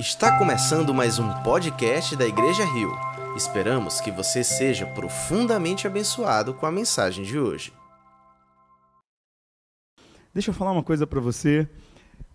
Está 0.00 0.38
começando 0.38 0.94
mais 0.94 1.18
um 1.18 1.28
podcast 1.42 2.16
da 2.16 2.26
Igreja 2.26 2.64
Rio. 2.64 2.90
Esperamos 3.36 4.00
que 4.00 4.10
você 4.10 4.42
seja 4.42 4.86
profundamente 4.86 5.86
abençoado 5.86 6.54
com 6.54 6.64
a 6.64 6.72
mensagem 6.72 7.22
de 7.22 7.38
hoje. 7.38 7.70
Deixa 10.32 10.48
eu 10.48 10.54
falar 10.54 10.72
uma 10.72 10.82
coisa 10.82 11.06
para 11.06 11.20
você. 11.20 11.68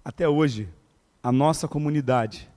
Até 0.03 0.29
hoje, 0.29 0.69
a 1.23 1.31
nossa 1.31 1.67
comunidade 1.67 2.47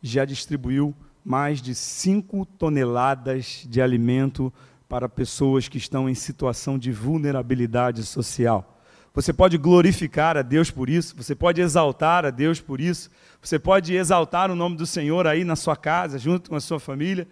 já 0.00 0.24
distribuiu 0.24 0.94
mais 1.22 1.60
de 1.60 1.74
5 1.74 2.46
toneladas 2.46 3.62
de 3.68 3.82
alimento 3.82 4.50
para 4.88 5.06
pessoas 5.06 5.68
que 5.68 5.76
estão 5.76 6.08
em 6.08 6.14
situação 6.14 6.78
de 6.78 6.90
vulnerabilidade 6.90 8.02
social. 8.04 8.75
Você 9.16 9.32
pode 9.32 9.56
glorificar 9.56 10.36
a 10.36 10.42
Deus 10.42 10.70
por 10.70 10.90
isso, 10.90 11.16
você 11.16 11.34
pode 11.34 11.58
exaltar 11.58 12.26
a 12.26 12.30
Deus 12.30 12.60
por 12.60 12.82
isso, 12.82 13.08
você 13.40 13.58
pode 13.58 13.94
exaltar 13.94 14.50
o 14.50 14.54
nome 14.54 14.76
do 14.76 14.84
Senhor 14.84 15.26
aí 15.26 15.42
na 15.42 15.56
sua 15.56 15.74
casa, 15.74 16.18
junto 16.18 16.50
com 16.50 16.56
a 16.56 16.60
sua 16.60 16.78
família. 16.78 17.26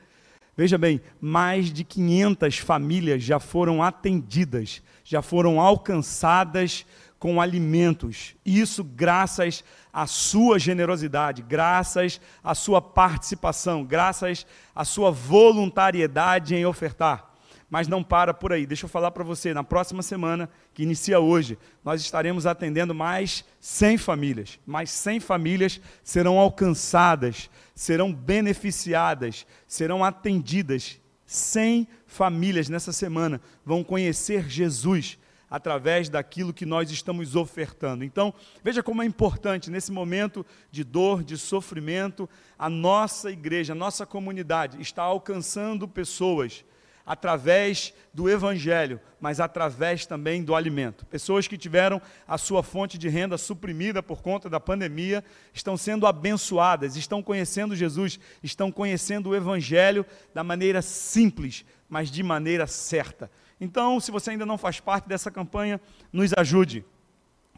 Veja 0.56 0.78
bem, 0.78 1.02
mais 1.20 1.70
de 1.70 1.84
500 1.84 2.56
famílias 2.56 3.22
já 3.22 3.38
foram 3.38 3.82
atendidas, 3.82 4.82
já 5.04 5.20
foram 5.20 5.60
alcançadas 5.60 6.86
com 7.18 7.38
alimentos. 7.38 8.34
Isso 8.46 8.82
graças 8.82 9.62
à 9.92 10.06
sua 10.06 10.58
generosidade, 10.58 11.42
graças 11.42 12.18
à 12.42 12.54
sua 12.54 12.80
participação, 12.80 13.84
graças 13.84 14.46
à 14.74 14.86
sua 14.86 15.10
voluntariedade 15.10 16.54
em 16.54 16.64
ofertar. 16.64 17.33
Mas 17.74 17.88
não 17.88 18.04
para 18.04 18.32
por 18.32 18.52
aí. 18.52 18.66
Deixa 18.66 18.84
eu 18.84 18.88
falar 18.88 19.10
para 19.10 19.24
você, 19.24 19.52
na 19.52 19.64
próxima 19.64 20.00
semana, 20.00 20.48
que 20.72 20.84
inicia 20.84 21.18
hoje, 21.18 21.58
nós 21.82 22.00
estaremos 22.00 22.46
atendendo 22.46 22.94
mais 22.94 23.44
100 23.58 23.98
famílias. 23.98 24.60
Mais 24.64 24.90
100 24.92 25.18
famílias 25.18 25.80
serão 26.00 26.38
alcançadas, 26.38 27.50
serão 27.74 28.14
beneficiadas, 28.14 29.44
serão 29.66 30.04
atendidas. 30.04 31.00
100 31.26 31.88
famílias 32.06 32.68
nessa 32.68 32.92
semana 32.92 33.40
vão 33.66 33.82
conhecer 33.82 34.48
Jesus 34.48 35.18
através 35.50 36.08
daquilo 36.08 36.54
que 36.54 36.64
nós 36.64 36.92
estamos 36.92 37.34
ofertando. 37.34 38.04
Então, 38.04 38.32
veja 38.62 38.84
como 38.84 39.02
é 39.02 39.04
importante 39.04 39.68
nesse 39.68 39.90
momento 39.90 40.46
de 40.70 40.84
dor, 40.84 41.24
de 41.24 41.36
sofrimento, 41.36 42.30
a 42.56 42.70
nossa 42.70 43.32
igreja, 43.32 43.72
a 43.72 43.74
nossa 43.74 44.06
comunidade 44.06 44.80
está 44.80 45.02
alcançando 45.02 45.88
pessoas 45.88 46.64
através 47.04 47.92
do 48.12 48.28
evangelho, 48.28 49.00
mas 49.20 49.40
através 49.40 50.06
também 50.06 50.42
do 50.42 50.54
alimento. 50.54 51.04
Pessoas 51.06 51.46
que 51.46 51.58
tiveram 51.58 52.00
a 52.26 52.38
sua 52.38 52.62
fonte 52.62 52.96
de 52.96 53.08
renda 53.08 53.36
suprimida 53.36 54.02
por 54.02 54.22
conta 54.22 54.48
da 54.48 54.58
pandemia 54.58 55.22
estão 55.52 55.76
sendo 55.76 56.06
abençoadas, 56.06 56.96
estão 56.96 57.22
conhecendo 57.22 57.76
Jesus, 57.76 58.18
estão 58.42 58.72
conhecendo 58.72 59.30
o 59.30 59.34
evangelho 59.34 60.06
da 60.32 60.42
maneira 60.42 60.80
simples, 60.80 61.64
mas 61.88 62.10
de 62.10 62.22
maneira 62.22 62.66
certa. 62.66 63.30
Então, 63.60 64.00
se 64.00 64.10
você 64.10 64.30
ainda 64.30 64.46
não 64.46 64.58
faz 64.58 64.80
parte 64.80 65.08
dessa 65.08 65.30
campanha, 65.30 65.80
nos 66.12 66.32
ajude 66.36 66.84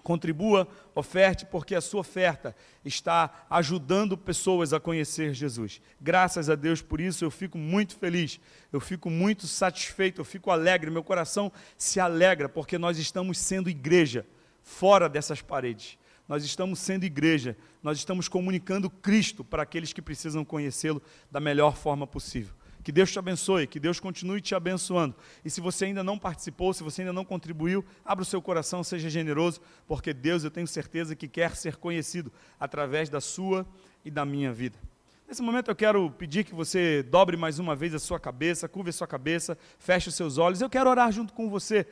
contribua, 0.06 0.68
oferte, 0.94 1.44
porque 1.44 1.74
a 1.74 1.80
sua 1.80 1.98
oferta 1.98 2.54
está 2.84 3.44
ajudando 3.50 4.16
pessoas 4.16 4.72
a 4.72 4.78
conhecer 4.78 5.34
Jesus. 5.34 5.82
Graças 6.00 6.48
a 6.48 6.54
Deus 6.54 6.80
por 6.80 7.00
isso, 7.00 7.24
eu 7.24 7.30
fico 7.30 7.58
muito 7.58 7.96
feliz, 7.96 8.38
eu 8.72 8.78
fico 8.78 9.10
muito 9.10 9.48
satisfeito, 9.48 10.20
eu 10.20 10.24
fico 10.24 10.52
alegre, 10.52 10.92
meu 10.92 11.02
coração 11.02 11.50
se 11.76 11.98
alegra, 11.98 12.48
porque 12.48 12.78
nós 12.78 12.98
estamos 12.98 13.36
sendo 13.36 13.68
igreja 13.68 14.24
fora 14.62 15.08
dessas 15.08 15.42
paredes. 15.42 15.98
Nós 16.28 16.44
estamos 16.44 16.78
sendo 16.78 17.02
igreja, 17.02 17.56
nós 17.82 17.98
estamos 17.98 18.28
comunicando 18.28 18.88
Cristo 18.88 19.42
para 19.42 19.64
aqueles 19.64 19.92
que 19.92 20.00
precisam 20.00 20.44
conhecê-lo 20.44 21.02
da 21.32 21.40
melhor 21.40 21.76
forma 21.76 22.06
possível. 22.06 22.54
Que 22.86 22.92
Deus 22.92 23.10
te 23.10 23.18
abençoe, 23.18 23.66
que 23.66 23.80
Deus 23.80 23.98
continue 23.98 24.40
te 24.40 24.54
abençoando. 24.54 25.16
E 25.44 25.50
se 25.50 25.60
você 25.60 25.86
ainda 25.86 26.04
não 26.04 26.16
participou, 26.16 26.72
se 26.72 26.84
você 26.84 27.02
ainda 27.02 27.12
não 27.12 27.24
contribuiu, 27.24 27.84
abra 28.04 28.22
o 28.22 28.24
seu 28.24 28.40
coração, 28.40 28.84
seja 28.84 29.10
generoso, 29.10 29.60
porque 29.88 30.14
Deus, 30.14 30.44
eu 30.44 30.52
tenho 30.52 30.68
certeza 30.68 31.16
que 31.16 31.26
quer 31.26 31.56
ser 31.56 31.78
conhecido 31.78 32.32
através 32.60 33.08
da 33.08 33.20
sua 33.20 33.66
e 34.04 34.10
da 34.10 34.24
minha 34.24 34.52
vida. 34.52 34.78
Nesse 35.26 35.42
momento 35.42 35.68
eu 35.68 35.74
quero 35.74 36.08
pedir 36.12 36.44
que 36.44 36.54
você 36.54 37.02
dobre 37.02 37.36
mais 37.36 37.58
uma 37.58 37.74
vez 37.74 37.92
a 37.92 37.98
sua 37.98 38.20
cabeça, 38.20 38.68
curva 38.68 38.90
a 38.90 38.92
sua 38.92 39.08
cabeça, 39.08 39.58
feche 39.80 40.08
os 40.08 40.14
seus 40.14 40.38
olhos. 40.38 40.60
Eu 40.60 40.70
quero 40.70 40.88
orar 40.88 41.10
junto 41.10 41.32
com 41.34 41.50
você. 41.50 41.88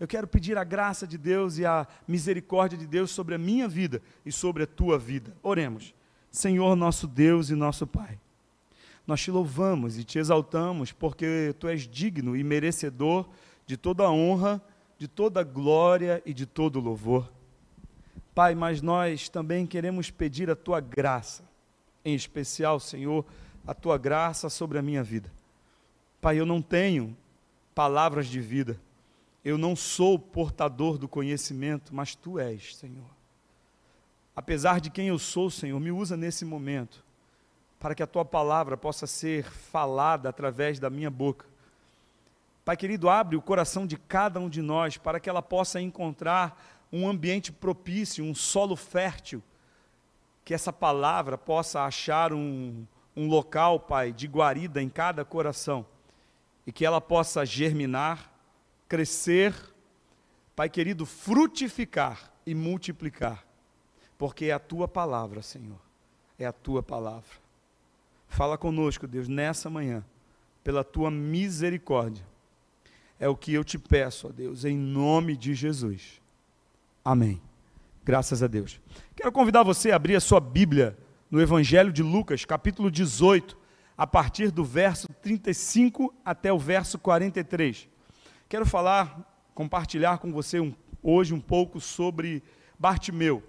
Eu 0.00 0.08
quero 0.08 0.26
pedir 0.26 0.56
a 0.56 0.64
graça 0.64 1.06
de 1.06 1.18
Deus 1.18 1.58
e 1.58 1.66
a 1.66 1.86
misericórdia 2.08 2.78
de 2.78 2.86
Deus 2.86 3.10
sobre 3.10 3.34
a 3.34 3.38
minha 3.38 3.68
vida 3.68 4.00
e 4.24 4.32
sobre 4.32 4.62
a 4.62 4.66
tua 4.66 4.98
vida. 4.98 5.36
Oremos. 5.42 5.94
Senhor 6.30 6.74
nosso 6.74 7.06
Deus 7.06 7.50
e 7.50 7.54
nosso 7.54 7.86
Pai. 7.86 8.18
Nós 9.08 9.22
te 9.22 9.30
louvamos 9.30 9.98
e 9.98 10.04
te 10.04 10.18
exaltamos 10.18 10.92
porque 10.92 11.54
tu 11.58 11.66
és 11.66 11.88
digno 11.88 12.36
e 12.36 12.44
merecedor 12.44 13.26
de 13.64 13.74
toda 13.74 14.04
a 14.04 14.10
honra, 14.10 14.62
de 14.98 15.08
toda 15.08 15.40
a 15.40 15.44
glória 15.44 16.22
e 16.26 16.34
de 16.34 16.44
todo 16.44 16.76
o 16.76 16.82
louvor. 16.82 17.32
Pai, 18.34 18.54
mas 18.54 18.82
nós 18.82 19.30
também 19.30 19.66
queremos 19.66 20.10
pedir 20.10 20.50
a 20.50 20.54
tua 20.54 20.78
graça, 20.78 21.42
em 22.04 22.14
especial, 22.14 22.78
Senhor, 22.78 23.24
a 23.66 23.72
tua 23.72 23.96
graça 23.96 24.50
sobre 24.50 24.76
a 24.76 24.82
minha 24.82 25.02
vida. 25.02 25.32
Pai, 26.20 26.38
eu 26.38 26.44
não 26.44 26.60
tenho 26.60 27.16
palavras 27.74 28.26
de 28.26 28.40
vida, 28.40 28.78
eu 29.42 29.56
não 29.56 29.74
sou 29.74 30.18
portador 30.18 30.98
do 30.98 31.08
conhecimento, 31.08 31.94
mas 31.94 32.14
tu 32.14 32.38
és, 32.38 32.76
Senhor. 32.76 33.08
Apesar 34.36 34.82
de 34.82 34.90
quem 34.90 35.08
eu 35.08 35.18
sou, 35.18 35.48
Senhor, 35.48 35.80
me 35.80 35.90
usa 35.90 36.14
nesse 36.14 36.44
momento 36.44 37.07
para 37.78 37.94
que 37.94 38.02
a 38.02 38.06
tua 38.06 38.24
palavra 38.24 38.76
possa 38.76 39.06
ser 39.06 39.44
falada 39.44 40.28
através 40.28 40.78
da 40.78 40.90
minha 40.90 41.10
boca. 41.10 41.46
Pai 42.64 42.76
querido, 42.76 43.08
abre 43.08 43.36
o 43.36 43.42
coração 43.42 43.86
de 43.86 43.96
cada 43.96 44.38
um 44.38 44.48
de 44.48 44.60
nós 44.60 44.96
para 44.96 45.18
que 45.18 45.30
ela 45.30 45.40
possa 45.40 45.80
encontrar 45.80 46.62
um 46.92 47.08
ambiente 47.08 47.52
propício, 47.52 48.24
um 48.24 48.34
solo 48.34 48.76
fértil, 48.76 49.42
que 50.44 50.52
essa 50.52 50.72
palavra 50.72 51.38
possa 51.38 51.82
achar 51.82 52.32
um, 52.32 52.84
um 53.16 53.28
local, 53.28 53.80
Pai, 53.80 54.12
de 54.12 54.26
guarida 54.26 54.82
em 54.82 54.88
cada 54.88 55.24
coração 55.24 55.86
e 56.66 56.72
que 56.72 56.84
ela 56.84 57.00
possa 57.00 57.46
germinar, 57.46 58.30
crescer, 58.88 59.54
Pai 60.54 60.68
querido, 60.68 61.06
frutificar 61.06 62.32
e 62.44 62.54
multiplicar, 62.54 63.46
porque 64.18 64.46
é 64.46 64.52
a 64.52 64.58
tua 64.58 64.88
palavra, 64.88 65.40
Senhor, 65.40 65.78
é 66.38 66.44
a 66.44 66.52
tua 66.52 66.82
palavra. 66.82 67.47
Fala 68.28 68.56
conosco, 68.56 69.06
Deus, 69.06 69.26
nessa 69.26 69.68
manhã, 69.68 70.04
pela 70.62 70.84
tua 70.84 71.10
misericórdia. 71.10 72.24
É 73.18 73.28
o 73.28 73.36
que 73.36 73.52
eu 73.52 73.64
te 73.64 73.78
peço, 73.78 74.28
ó 74.28 74.30
Deus, 74.30 74.64
em 74.64 74.76
nome 74.76 75.36
de 75.36 75.54
Jesus. 75.54 76.20
Amém. 77.04 77.40
Graças 78.04 78.42
a 78.42 78.46
Deus. 78.46 78.80
Quero 79.16 79.32
convidar 79.32 79.62
você 79.62 79.90
a 79.90 79.96
abrir 79.96 80.14
a 80.14 80.20
sua 80.20 80.40
Bíblia 80.40 80.96
no 81.30 81.40
Evangelho 81.40 81.92
de 81.92 82.02
Lucas, 82.02 82.44
capítulo 82.44 82.90
18, 82.90 83.56
a 83.96 84.06
partir 84.06 84.50
do 84.50 84.64
verso 84.64 85.08
35 85.20 86.14
até 86.24 86.52
o 86.52 86.58
verso 86.58 86.98
43. 86.98 87.88
Quero 88.48 88.64
falar, 88.64 89.28
compartilhar 89.54 90.18
com 90.18 90.32
você 90.32 90.60
um, 90.60 90.74
hoje 91.02 91.34
um 91.34 91.40
pouco 91.40 91.80
sobre 91.80 92.42
Bartimeu, 92.78 93.42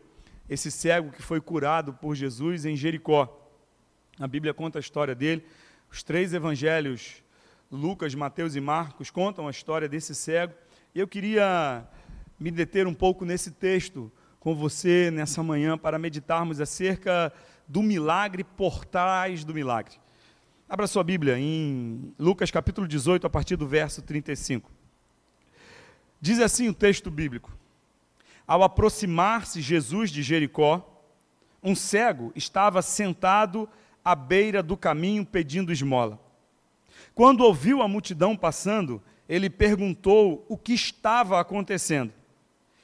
esse 0.49 0.71
cego 0.71 1.11
que 1.11 1.21
foi 1.21 1.39
curado 1.39 1.93
por 1.93 2.15
Jesus 2.15 2.65
em 2.65 2.75
Jericó. 2.75 3.38
A 4.19 4.27
Bíblia 4.27 4.53
conta 4.53 4.77
a 4.77 4.81
história 4.81 5.15
dele. 5.15 5.45
Os 5.89 6.03
três 6.03 6.33
evangelhos, 6.33 7.23
Lucas, 7.71 8.13
Mateus 8.13 8.53
e 8.53 8.59
Marcos, 8.59 9.09
contam 9.09 9.47
a 9.47 9.51
história 9.51 9.87
desse 9.87 10.13
cego. 10.13 10.53
E 10.93 10.99
eu 10.99 11.07
queria 11.07 11.87
me 12.37 12.51
deter 12.51 12.85
um 12.85 12.93
pouco 12.93 13.23
nesse 13.23 13.51
texto 13.51 14.11
com 14.37 14.53
você 14.53 15.09
nessa 15.09 15.41
manhã 15.41 15.77
para 15.77 15.97
meditarmos 15.97 16.59
acerca 16.59 17.31
do 17.65 17.81
milagre 17.81 18.43
por 18.43 18.83
trás 18.83 19.45
do 19.45 19.53
milagre. 19.53 19.95
Abra 20.67 20.85
sua 20.85 21.03
Bíblia 21.03 21.39
em 21.39 22.13
Lucas 22.19 22.51
capítulo 22.51 22.89
18, 22.89 23.25
a 23.25 23.29
partir 23.29 23.55
do 23.55 23.65
verso 23.65 24.01
35. 24.01 24.69
Diz 26.19 26.41
assim 26.41 26.67
o 26.67 26.73
texto 26.73 27.09
bíblico: 27.09 27.57
Ao 28.45 28.63
aproximar-se 28.63 29.61
Jesus 29.61 30.11
de 30.11 30.21
Jericó, 30.21 30.85
um 31.63 31.73
cego 31.73 32.33
estava 32.35 32.81
sentado 32.81 33.67
à 34.03 34.15
beira 34.15 34.61
do 34.63 34.77
caminho 34.77 35.25
pedindo 35.25 35.71
esmola. 35.71 36.19
Quando 37.13 37.41
ouviu 37.41 37.81
a 37.81 37.87
multidão 37.87 38.35
passando, 38.35 39.01
ele 39.27 39.49
perguntou 39.49 40.45
o 40.47 40.57
que 40.57 40.73
estava 40.73 41.39
acontecendo. 41.39 42.13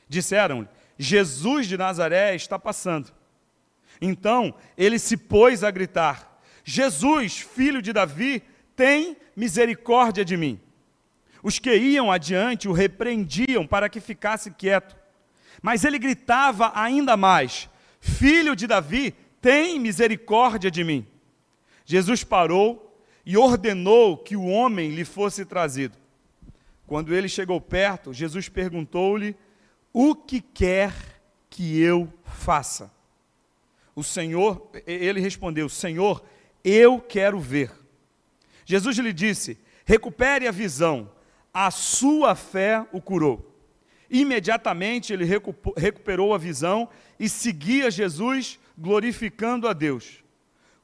Disseram-lhe: 0.08 0.68
Jesus 0.98 1.68
de 1.68 1.78
Nazaré 1.78 2.36
está 2.36 2.60
passando. 2.60 3.12
Então 4.02 4.54
ele 4.78 5.00
se 5.00 5.18
pôs 5.18 5.64
a 5.64 5.72
gritar: 5.72 6.40
Jesus, 6.64 7.40
filho 7.40 7.82
de 7.82 7.94
Davi, 7.94 8.44
tem 8.76 9.18
misericórdia 9.36 10.24
de 10.24 10.38
mim. 10.38 10.60
Os 11.42 11.60
que 11.60 11.76
iam 11.76 12.12
adiante 12.12 12.68
o 12.68 12.74
repreendiam 12.74 13.68
para 13.68 13.88
que 13.88 14.00
ficasse 14.00 14.52
quieto. 14.52 14.96
Mas 15.62 15.84
ele 15.84 15.98
gritava 16.00 16.72
ainda 16.76 17.16
mais: 17.16 17.70
Filho 18.00 18.56
de 18.56 18.68
Davi, 18.68 19.16
tem 19.46 19.80
misericórdia 19.80 20.72
de 20.72 20.84
mim. 20.84 21.06
Jesus 21.86 22.24
parou 22.24 23.00
e 23.24 23.38
ordenou 23.38 24.18
que 24.18 24.36
o 24.36 24.48
homem 24.48 24.90
lhe 24.90 25.06
fosse 25.06 25.46
trazido. 25.46 25.96
Quando 26.88 27.14
ele 27.14 27.30
chegou 27.30 27.62
perto, 27.62 28.12
Jesus 28.12 28.50
perguntou-lhe: 28.50 29.36
O 29.94 30.16
que 30.16 30.42
quer 30.42 30.92
que 31.48 31.80
eu 31.80 32.12
faça? 32.24 32.92
O 33.96 34.04
Senhor, 34.04 34.68
ele 34.88 35.20
respondeu: 35.20 35.70
Senhor, 35.70 36.26
eu 36.64 37.00
quero 37.00 37.40
ver. 37.40 37.72
Jesus 38.66 38.98
lhe 38.98 39.14
disse: 39.14 39.60
Recupere 39.86 40.48
a 40.48 40.52
visão, 40.52 41.12
a 41.54 41.70
sua 41.70 42.34
fé 42.34 42.84
o 42.92 43.00
curou. 43.00 43.56
Imediatamente 44.10 45.14
ele 45.14 45.26
recuperou 45.78 46.34
a 46.34 46.38
visão 46.40 46.90
e 47.20 47.30
seguia 47.30 47.92
Jesus, 47.92 48.58
glorificando 48.78 49.68
a 49.68 49.74
Deus. 49.74 50.24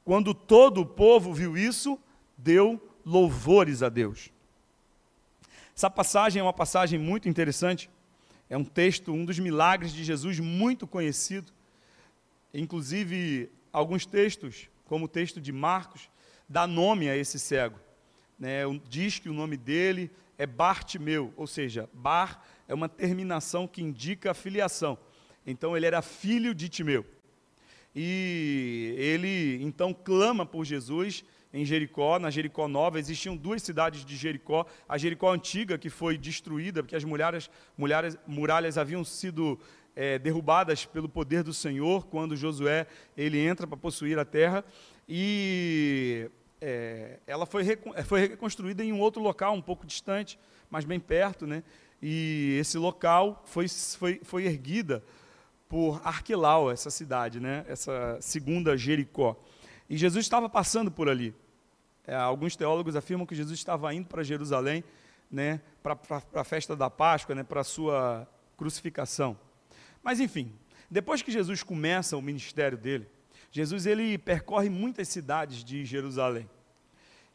Quando 0.04 0.34
todo 0.34 0.80
o 0.80 0.86
povo 0.86 1.32
viu 1.32 1.56
isso, 1.56 1.98
deu 2.36 2.80
louvores 3.04 3.82
a 3.82 3.88
Deus. 3.88 4.30
Essa 5.76 5.90
passagem 5.90 6.40
é 6.40 6.42
uma 6.42 6.52
passagem 6.52 6.98
muito 6.98 7.28
interessante. 7.28 7.88
É 8.48 8.56
um 8.56 8.64
texto, 8.64 9.12
um 9.12 9.24
dos 9.24 9.38
milagres 9.38 9.92
de 9.92 10.04
Jesus 10.04 10.38
muito 10.38 10.86
conhecido. 10.86 11.52
Inclusive, 12.52 13.50
alguns 13.72 14.04
textos, 14.04 14.68
como 14.84 15.06
o 15.06 15.08
texto 15.08 15.40
de 15.40 15.52
Marcos, 15.52 16.10
dá 16.48 16.66
nome 16.66 17.08
a 17.08 17.16
esse 17.16 17.38
cego. 17.38 17.78
Né? 18.38 18.62
Diz 18.88 19.18
que 19.18 19.28
o 19.28 19.32
nome 19.32 19.56
dele 19.56 20.10
é 20.36 20.46
Bartimeu, 20.46 21.32
ou 21.36 21.46
seja, 21.46 21.88
Bar 21.92 22.42
é 22.68 22.74
uma 22.74 22.88
terminação 22.88 23.66
que 23.66 23.82
indica 23.82 24.32
a 24.32 24.34
filiação. 24.34 24.98
Então, 25.46 25.76
ele 25.76 25.86
era 25.86 26.02
filho 26.02 26.54
de 26.54 26.68
Timeu. 26.68 27.06
E 27.94 28.94
ele 28.96 29.62
então 29.62 29.92
clama 29.92 30.46
por 30.46 30.64
Jesus 30.64 31.24
em 31.52 31.64
Jericó, 31.64 32.18
na 32.18 32.30
Jericó 32.30 32.66
Nova. 32.66 32.98
Existiam 32.98 33.36
duas 33.36 33.62
cidades 33.62 34.04
de 34.04 34.16
Jericó. 34.16 34.66
A 34.88 34.96
Jericó 34.96 35.30
antiga, 35.30 35.76
que 35.76 35.90
foi 35.90 36.16
destruída, 36.16 36.82
porque 36.82 36.96
as 36.96 37.04
muralhas, 37.04 37.50
muralhas, 38.26 38.78
haviam 38.78 39.04
sido 39.04 39.60
é, 39.94 40.18
derrubadas 40.18 40.86
pelo 40.86 41.08
poder 41.08 41.42
do 41.42 41.52
Senhor, 41.52 42.06
quando 42.06 42.36
Josué 42.36 42.86
ele 43.16 43.38
entra 43.38 43.66
para 43.66 43.76
possuir 43.76 44.18
a 44.18 44.24
terra. 44.24 44.64
E 45.06 46.30
é, 46.60 47.18
ela 47.26 47.44
foi, 47.44 47.64
foi 48.06 48.20
reconstruída 48.28 48.82
em 48.82 48.92
um 48.92 49.00
outro 49.00 49.22
local, 49.22 49.52
um 49.52 49.62
pouco 49.62 49.86
distante, 49.86 50.38
mas 50.70 50.86
bem 50.86 50.98
perto. 50.98 51.46
Né? 51.46 51.62
E 52.00 52.56
esse 52.58 52.78
local 52.78 53.42
foi, 53.44 53.68
foi, 53.68 54.20
foi 54.24 54.46
erguida 54.46 55.04
por 55.72 56.02
Arquelau, 56.04 56.70
essa 56.70 56.90
cidade, 56.90 57.40
né? 57.40 57.64
essa 57.66 58.18
segunda 58.20 58.76
Jericó. 58.76 59.42
E 59.88 59.96
Jesus 59.96 60.22
estava 60.22 60.46
passando 60.46 60.90
por 60.90 61.08
ali. 61.08 61.34
É, 62.06 62.14
alguns 62.14 62.54
teólogos 62.54 62.94
afirmam 62.94 63.26
que 63.26 63.34
Jesus 63.34 63.58
estava 63.58 63.94
indo 63.94 64.06
para 64.06 64.22
Jerusalém 64.22 64.84
né, 65.30 65.62
para 65.82 65.96
a 66.34 66.44
festa 66.44 66.76
da 66.76 66.90
Páscoa, 66.90 67.34
né, 67.34 67.42
para 67.42 67.62
a 67.62 67.64
sua 67.64 68.28
crucificação. 68.54 69.34
Mas 70.02 70.20
enfim, 70.20 70.52
depois 70.90 71.22
que 71.22 71.32
Jesus 71.32 71.62
começa 71.62 72.18
o 72.18 72.20
ministério 72.20 72.76
dele, 72.76 73.08
Jesus 73.50 73.86
ele 73.86 74.18
percorre 74.18 74.68
muitas 74.68 75.08
cidades 75.08 75.64
de 75.64 75.86
Jerusalém. 75.86 76.50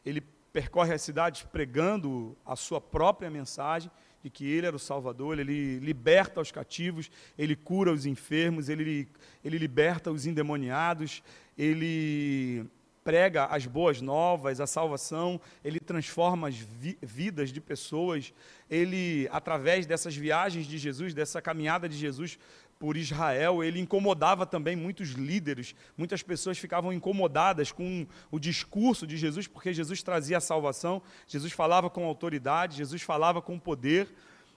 Ele 0.06 0.20
percorre 0.52 0.94
as 0.94 1.02
cidades 1.02 1.42
pregando 1.42 2.36
a 2.46 2.54
sua 2.54 2.80
própria 2.80 3.28
mensagem 3.28 3.90
de 4.28 4.30
que 4.30 4.46
ele 4.46 4.66
era 4.66 4.76
o 4.76 4.78
Salvador, 4.78 5.38
ele 5.38 5.78
liberta 5.78 6.40
os 6.40 6.52
cativos, 6.52 7.10
ele 7.36 7.56
cura 7.56 7.90
os 7.90 8.04
enfermos, 8.04 8.68
ele, 8.68 9.08
ele 9.42 9.56
liberta 9.56 10.12
os 10.12 10.26
endemoniados, 10.26 11.22
ele 11.56 12.66
prega 13.02 13.46
as 13.46 13.64
boas 13.64 14.02
novas, 14.02 14.60
a 14.60 14.66
salvação, 14.66 15.40
ele 15.64 15.80
transforma 15.80 16.48
as 16.48 16.56
vi 16.56 16.98
vidas 17.00 17.50
de 17.50 17.58
pessoas, 17.58 18.34
ele, 18.70 19.26
através 19.32 19.86
dessas 19.86 20.14
viagens 20.14 20.66
de 20.66 20.76
Jesus, 20.76 21.14
dessa 21.14 21.40
caminhada 21.40 21.88
de 21.88 21.96
Jesus 21.96 22.38
por 22.78 22.96
Israel, 22.96 23.64
ele 23.64 23.80
incomodava 23.80 24.46
também 24.46 24.76
muitos 24.76 25.10
líderes, 25.10 25.74
muitas 25.96 26.22
pessoas 26.22 26.58
ficavam 26.58 26.92
incomodadas 26.92 27.72
com 27.72 28.06
o 28.30 28.38
discurso 28.38 29.06
de 29.06 29.16
Jesus, 29.16 29.48
porque 29.48 29.72
Jesus 29.72 30.02
trazia 30.02 30.38
a 30.38 30.40
salvação, 30.40 31.02
Jesus 31.26 31.52
falava 31.52 31.90
com 31.90 32.04
autoridade, 32.04 32.76
Jesus 32.76 33.02
falava 33.02 33.42
com 33.42 33.58
poder, 33.58 34.08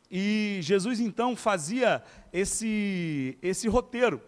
e 0.10 0.60
Jesus 0.62 1.00
então 1.00 1.36
fazia 1.36 2.04
esse, 2.32 3.38
esse 3.42 3.68
roteiro. 3.68 4.22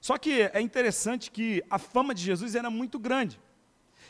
Só 0.00 0.18
que 0.18 0.42
é 0.52 0.60
interessante 0.60 1.30
que 1.30 1.62
a 1.70 1.78
fama 1.78 2.12
de 2.14 2.22
Jesus 2.22 2.56
era 2.56 2.68
muito 2.68 2.98
grande, 2.98 3.38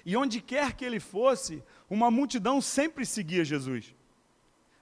e 0.05 0.17
onde 0.17 0.41
quer 0.41 0.73
que 0.73 0.85
ele 0.85 1.01
fosse, 1.01 1.63
uma 1.91 2.11
multidão 2.11 2.59
sempre 2.61 3.05
seguia 3.05 3.45
Jesus. 3.45 3.95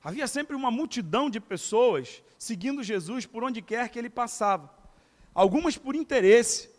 Havia 0.07 0.29
sempre 0.29 0.55
uma 0.55 0.71
multidão 0.71 1.29
de 1.29 1.41
pessoas 1.41 2.23
seguindo 2.39 2.81
Jesus 2.81 3.27
por 3.27 3.43
onde 3.43 3.61
quer 3.61 3.89
que 3.89 3.99
ele 3.99 4.09
passava. 4.09 4.73
Algumas 5.35 5.77
por 5.77 5.97
interesse, 5.97 6.71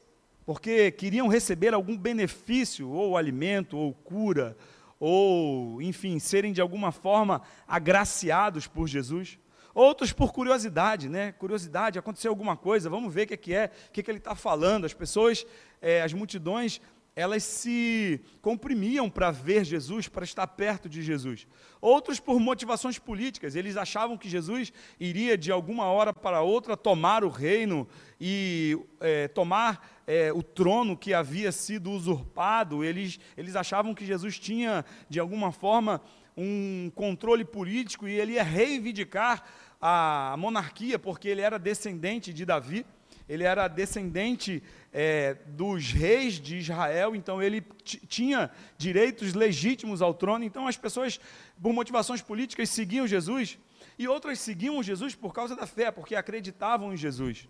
porque 0.46 0.92
queriam 0.92 1.28
receber 1.28 1.74
algum 1.74 1.98
benefício, 1.98 2.88
ou 2.88 3.18
alimento, 3.18 3.76
ou 3.76 3.94
cura, 3.94 4.56
ou, 4.98 5.82
enfim, 5.82 6.20
serem 6.20 6.54
de 6.54 6.62
alguma 6.62 6.94
forma 6.94 7.42
agraciados 7.68 8.66
por 8.66 8.88
Jesus. 8.88 9.38
Outros 9.76 10.14
por 10.14 10.32
curiosidade, 10.32 11.10
né? 11.10 11.34
Curiosidade, 11.34 12.00
aconteceu 12.00 12.32
alguma 12.32 12.56
coisa, 12.56 12.90
vamos 12.90 13.14
ver 13.14 13.24
o 13.24 13.28
que 13.28 13.34
é, 13.34 13.38
que 13.38 13.54
é 13.54 13.72
o 13.90 13.92
que, 13.92 14.00
é 14.00 14.04
que 14.04 14.10
ele 14.10 14.20
está 14.20 14.36
falando. 14.36 14.86
As 14.86 14.94
pessoas, 14.94 15.46
é, 15.82 16.02
as 16.02 16.14
multidões 16.14 16.80
elas 17.18 17.42
se 17.42 18.22
comprimiam 18.44 19.10
para 19.10 19.31
ver 19.31 19.66
Jesus, 19.66 20.08
para 20.08 20.24
estar 20.24 20.46
perto 20.46 20.88
de 20.88 21.02
Jesus. 21.02 21.48
Outros 21.81 22.19
por 22.19 22.40
motivações 22.40 23.00
políticas, 23.00 23.56
eles 23.56 23.75
achavam 23.75 24.16
que 24.16 24.30
Jesus 24.30 24.72
iria 25.00 25.36
de 25.36 25.52
alguma 25.52 25.86
hora 25.86 26.14
para 26.14 26.42
outra 26.42 26.78
tomar 26.78 27.24
o 27.24 27.30
reino 27.30 27.88
e 28.22 28.78
é, 29.00 29.28
tomar 29.30 30.04
é, 30.06 30.31
o 30.31 30.44
trono 30.44 30.96
que 30.96 31.12
havia 31.12 31.52
sido 31.52 31.90
usurpado. 31.90 32.84
Eles, 32.84 33.19
eles 33.36 33.56
achavam 33.56 33.96
que 33.96 34.06
Jesus 34.06 34.38
tinha, 34.38 34.86
de 35.10 35.19
alguma 35.19 35.52
forma, 35.52 36.00
um 36.38 36.92
controle 36.94 37.44
político 37.44 38.08
e 38.08 38.14
ele 38.14 38.34
ia 38.34 38.44
reivindicar 38.44 39.44
a 39.81 40.36
monarquia, 40.38 41.00
porque 41.00 41.28
ele 41.28 41.42
era 41.42 41.58
descendente 41.58 42.31
de 42.31 42.46
Davi 42.46 42.86
ele 43.28 43.44
era 43.44 43.68
descendente 43.68 44.64
é, 44.94 45.35
dos 45.47 45.92
reis 45.92 46.40
de 46.40 46.57
Israel, 46.57 47.16
então 47.16 47.42
ele 47.42 47.62
tinha 47.83 48.50
direitos 48.78 49.33
legítimos 49.33 50.02
ao 50.02 50.14
trono. 50.14 50.44
Então 50.44 50.68
as 50.68 50.78
pessoas, 50.78 51.19
por 51.62 51.73
motivações 51.73 52.21
políticas, 52.21 52.69
seguiam 52.69 53.07
Jesus, 53.07 53.57
e 53.97 54.07
outras 54.07 54.40
seguiam 54.40 54.81
Jesus 54.81 55.16
por 55.16 55.33
causa 55.33 55.56
da 55.56 55.66
fé, 55.66 55.92
porque 55.92 56.16
acreditavam 56.16 56.94
em 56.94 56.97
Jesus. 56.97 57.47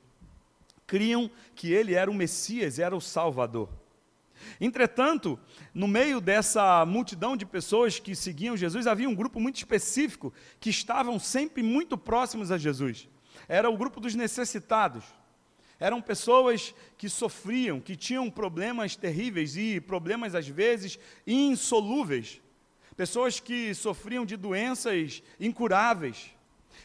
Criam 0.86 1.30
que 1.56 1.72
ele 1.72 1.94
era 1.94 2.10
o 2.10 2.14
Messias, 2.14 2.80
era 2.80 2.96
o 2.96 3.02
Salvador. 3.02 3.70
Entretanto, 4.62 5.40
no 5.74 5.88
meio 5.88 6.22
dessa 6.22 6.86
multidão 6.86 7.36
de 7.36 7.46
pessoas 7.46 8.00
que 8.00 8.16
seguiam 8.16 8.56
Jesus, 8.56 8.88
havia 8.88 9.10
um 9.10 9.16
grupo 9.16 9.40
muito 9.40 9.58
específico 9.58 10.34
que 10.60 10.70
estavam 10.70 11.20
sempre 11.20 11.64
muito 11.64 11.98
próximos 11.98 12.52
a 12.52 12.58
Jesus. 12.58 13.10
Era 13.48 13.70
o 13.70 13.78
grupo 13.78 14.00
dos 14.00 14.16
necessitados. 14.16 15.04
Eram 15.80 16.02
pessoas 16.02 16.74
que 16.98 17.08
sofriam, 17.08 17.80
que 17.80 17.96
tinham 17.96 18.30
problemas 18.30 18.96
terríveis 18.96 19.56
e 19.56 19.80
problemas, 19.80 20.34
às 20.34 20.48
vezes, 20.48 21.00
insolúveis. 21.26 22.42
Pessoas 22.96 23.40
que 23.40 23.76
sofriam 23.76 24.26
de 24.26 24.36
doenças 24.36 25.22
incuráveis. 25.40 26.32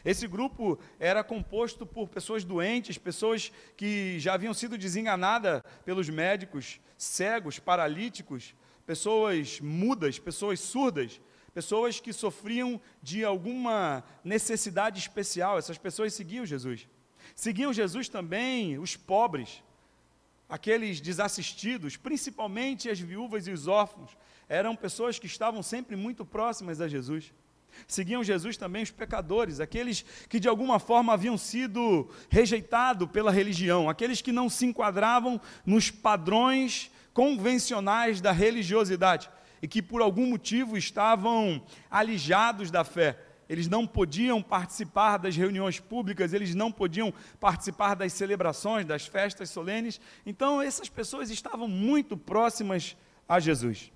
Esse 0.05 0.27
grupo 0.27 0.77
era 0.99 1.23
composto 1.23 1.85
por 1.85 2.07
pessoas 2.09 2.43
doentes, 2.43 2.97
pessoas 2.97 3.51
que 3.75 4.19
já 4.19 4.33
haviam 4.33 4.53
sido 4.53 4.77
desenganadas 4.77 5.63
pelos 5.85 6.09
médicos, 6.09 6.79
cegos, 6.97 7.57
paralíticos, 7.57 8.53
pessoas 8.85 9.59
mudas, 9.59 10.19
pessoas 10.19 10.59
surdas, 10.59 11.19
pessoas 11.53 11.99
que 11.99 12.11
sofriam 12.11 12.81
de 13.01 13.23
alguma 13.23 14.03
necessidade 14.23 14.99
especial. 14.99 15.57
Essas 15.57 15.77
pessoas 15.77 16.13
seguiam 16.13 16.45
Jesus. 16.45 16.87
Seguiam 17.35 17.73
Jesus 17.73 18.07
também 18.07 18.77
os 18.77 18.95
pobres, 18.95 19.63
aqueles 20.47 21.01
desassistidos, 21.01 21.97
principalmente 21.97 22.89
as 22.89 22.99
viúvas 22.99 23.47
e 23.47 23.51
os 23.51 23.67
órfãos. 23.67 24.11
Eram 24.47 24.75
pessoas 24.75 25.17
que 25.17 25.25
estavam 25.25 25.63
sempre 25.63 25.95
muito 25.95 26.23
próximas 26.23 26.79
a 26.79 26.87
Jesus. 26.87 27.33
Seguiam 27.87 28.23
Jesus 28.23 28.55
também 28.55 28.83
os 28.83 28.91
pecadores, 28.91 29.59
aqueles 29.59 30.05
que 30.29 30.39
de 30.39 30.47
alguma 30.47 30.79
forma 30.79 31.13
haviam 31.13 31.37
sido 31.37 32.07
rejeitados 32.29 33.09
pela 33.09 33.31
religião, 33.31 33.89
aqueles 33.89 34.21
que 34.21 34.31
não 34.31 34.47
se 34.49 34.65
enquadravam 34.65 35.41
nos 35.65 35.89
padrões 35.89 36.91
convencionais 37.13 38.21
da 38.21 38.31
religiosidade 38.31 39.29
e 39.61 39.67
que 39.67 39.81
por 39.81 40.01
algum 40.01 40.27
motivo 40.27 40.77
estavam 40.77 41.63
alijados 41.89 42.69
da 42.69 42.83
fé 42.83 43.17
eles 43.53 43.67
não 43.67 43.85
podiam 43.85 44.41
participar 44.41 45.17
das 45.17 45.35
reuniões 45.35 45.79
públicas, 45.79 46.33
eles 46.33 46.55
não 46.55 46.71
podiam 46.71 47.13
participar 47.39 47.93
das 47.93 48.11
celebrações, 48.11 48.83
das 48.83 49.05
festas 49.05 49.51
solenes. 49.51 50.01
Então, 50.25 50.59
essas 50.59 50.89
pessoas 50.89 51.29
estavam 51.29 51.67
muito 51.67 52.17
próximas 52.17 52.97
a 53.29 53.39
Jesus. 53.39 53.91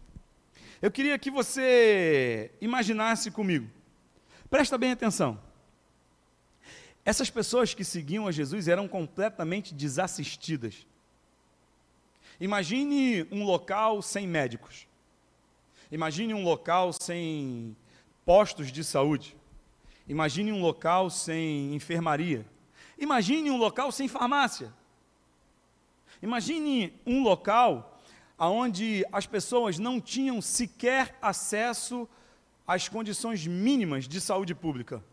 Eu 0.79 0.91
queria 0.91 1.17
que 1.17 1.31
você 1.31 2.51
imaginasse 2.61 3.31
comigo, 3.31 3.67
presta 4.47 4.77
bem 4.77 4.91
atenção. 4.91 5.41
Essas 7.03 7.31
pessoas 7.31 7.73
que 7.73 7.83
seguiam 7.83 8.27
a 8.27 8.31
Jesus 8.31 8.67
eram 8.67 8.87
completamente 8.87 9.73
desassistidas. 9.73 10.85
Imagine 12.39 13.25
um 13.31 13.43
local 13.43 14.03
sem 14.03 14.27
médicos. 14.27 14.87
Imagine 15.91 16.35
um 16.35 16.43
local 16.43 16.93
sem 16.93 17.75
postos 18.23 18.73
de 18.73 18.83
saúde. 18.83 19.36
Imagine 20.07 20.51
um 20.51 20.61
local 20.61 21.09
sem 21.09 21.75
enfermaria. 21.75 22.45
Imagine 22.97 23.51
um 23.51 23.57
local 23.57 23.91
sem 23.91 24.07
farmácia. 24.07 24.73
Imagine 26.21 26.93
um 27.05 27.21
local 27.21 27.99
onde 28.39 29.05
as 29.11 29.25
pessoas 29.25 29.77
não 29.77 29.99
tinham 29.99 30.41
sequer 30.41 31.17
acesso 31.21 32.07
às 32.65 32.87
condições 32.87 33.45
mínimas 33.45 34.07
de 34.07 34.21
saúde 34.21 34.55
pública. 34.55 35.03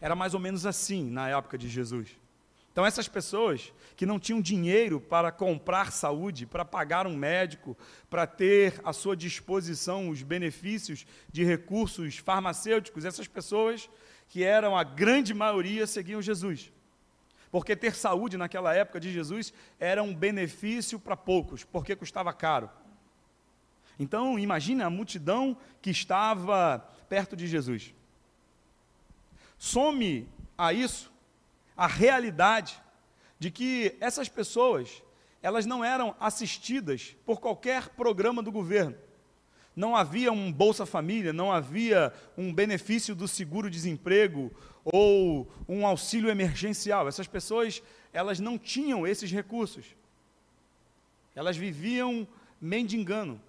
Era 0.00 0.14
mais 0.14 0.34
ou 0.34 0.40
menos 0.40 0.66
assim 0.66 1.08
na 1.10 1.28
época 1.28 1.56
de 1.56 1.68
Jesus. 1.68 2.08
Então, 2.72 2.86
essas 2.86 3.06
pessoas 3.06 3.70
que 3.94 4.06
não 4.06 4.18
tinham 4.18 4.40
dinheiro 4.40 4.98
para 4.98 5.30
comprar 5.30 5.92
saúde, 5.92 6.46
para 6.46 6.64
pagar 6.64 7.06
um 7.06 7.14
médico, 7.14 7.76
para 8.08 8.26
ter 8.26 8.80
à 8.82 8.94
sua 8.94 9.14
disposição 9.14 10.08
os 10.08 10.22
benefícios 10.22 11.06
de 11.30 11.44
recursos 11.44 12.16
farmacêuticos, 12.16 13.04
essas 13.04 13.28
pessoas, 13.28 13.90
que 14.26 14.42
eram 14.42 14.74
a 14.74 14.82
grande 14.82 15.34
maioria, 15.34 15.86
seguiam 15.86 16.22
Jesus. 16.22 16.72
Porque 17.50 17.76
ter 17.76 17.94
saúde 17.94 18.38
naquela 18.38 18.74
época 18.74 18.98
de 18.98 19.12
Jesus 19.12 19.52
era 19.78 20.02
um 20.02 20.14
benefício 20.14 20.98
para 20.98 21.14
poucos, 21.14 21.62
porque 21.64 21.94
custava 21.94 22.32
caro. 22.32 22.70
Então, 23.98 24.38
imagine 24.38 24.82
a 24.82 24.88
multidão 24.88 25.54
que 25.82 25.90
estava 25.90 26.78
perto 27.10 27.36
de 27.36 27.46
Jesus. 27.46 27.94
Some 29.58 30.26
a 30.56 30.72
isso 30.72 31.11
a 31.76 31.86
realidade 31.86 32.80
de 33.38 33.50
que 33.50 33.96
essas 34.00 34.28
pessoas, 34.28 35.02
elas 35.42 35.66
não 35.66 35.84
eram 35.84 36.14
assistidas 36.20 37.16
por 37.26 37.40
qualquer 37.40 37.88
programa 37.90 38.42
do 38.42 38.52
governo. 38.52 38.96
Não 39.74 39.96
havia 39.96 40.30
um 40.30 40.52
Bolsa 40.52 40.84
Família, 40.84 41.32
não 41.32 41.50
havia 41.50 42.12
um 42.36 42.52
benefício 42.52 43.14
do 43.14 43.26
seguro-desemprego 43.26 44.52
ou 44.84 45.50
um 45.66 45.86
auxílio 45.86 46.30
emergencial. 46.30 47.08
Essas 47.08 47.26
pessoas, 47.26 47.82
elas 48.12 48.38
não 48.38 48.58
tinham 48.58 49.06
esses 49.06 49.32
recursos. 49.32 49.86
Elas 51.34 51.56
viviam 51.56 52.28
mendigando, 52.60 53.40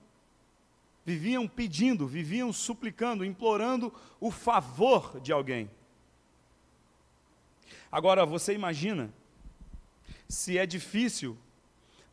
viviam 1.05 1.47
pedindo, 1.47 2.07
viviam 2.07 2.53
suplicando, 2.53 3.25
implorando 3.25 3.93
o 4.19 4.31
favor 4.31 5.19
de 5.19 5.33
alguém. 5.33 5.69
Agora, 7.93 8.25
você 8.25 8.55
imagina 8.55 9.13
se 10.27 10.57
é 10.57 10.65
difícil 10.65 11.37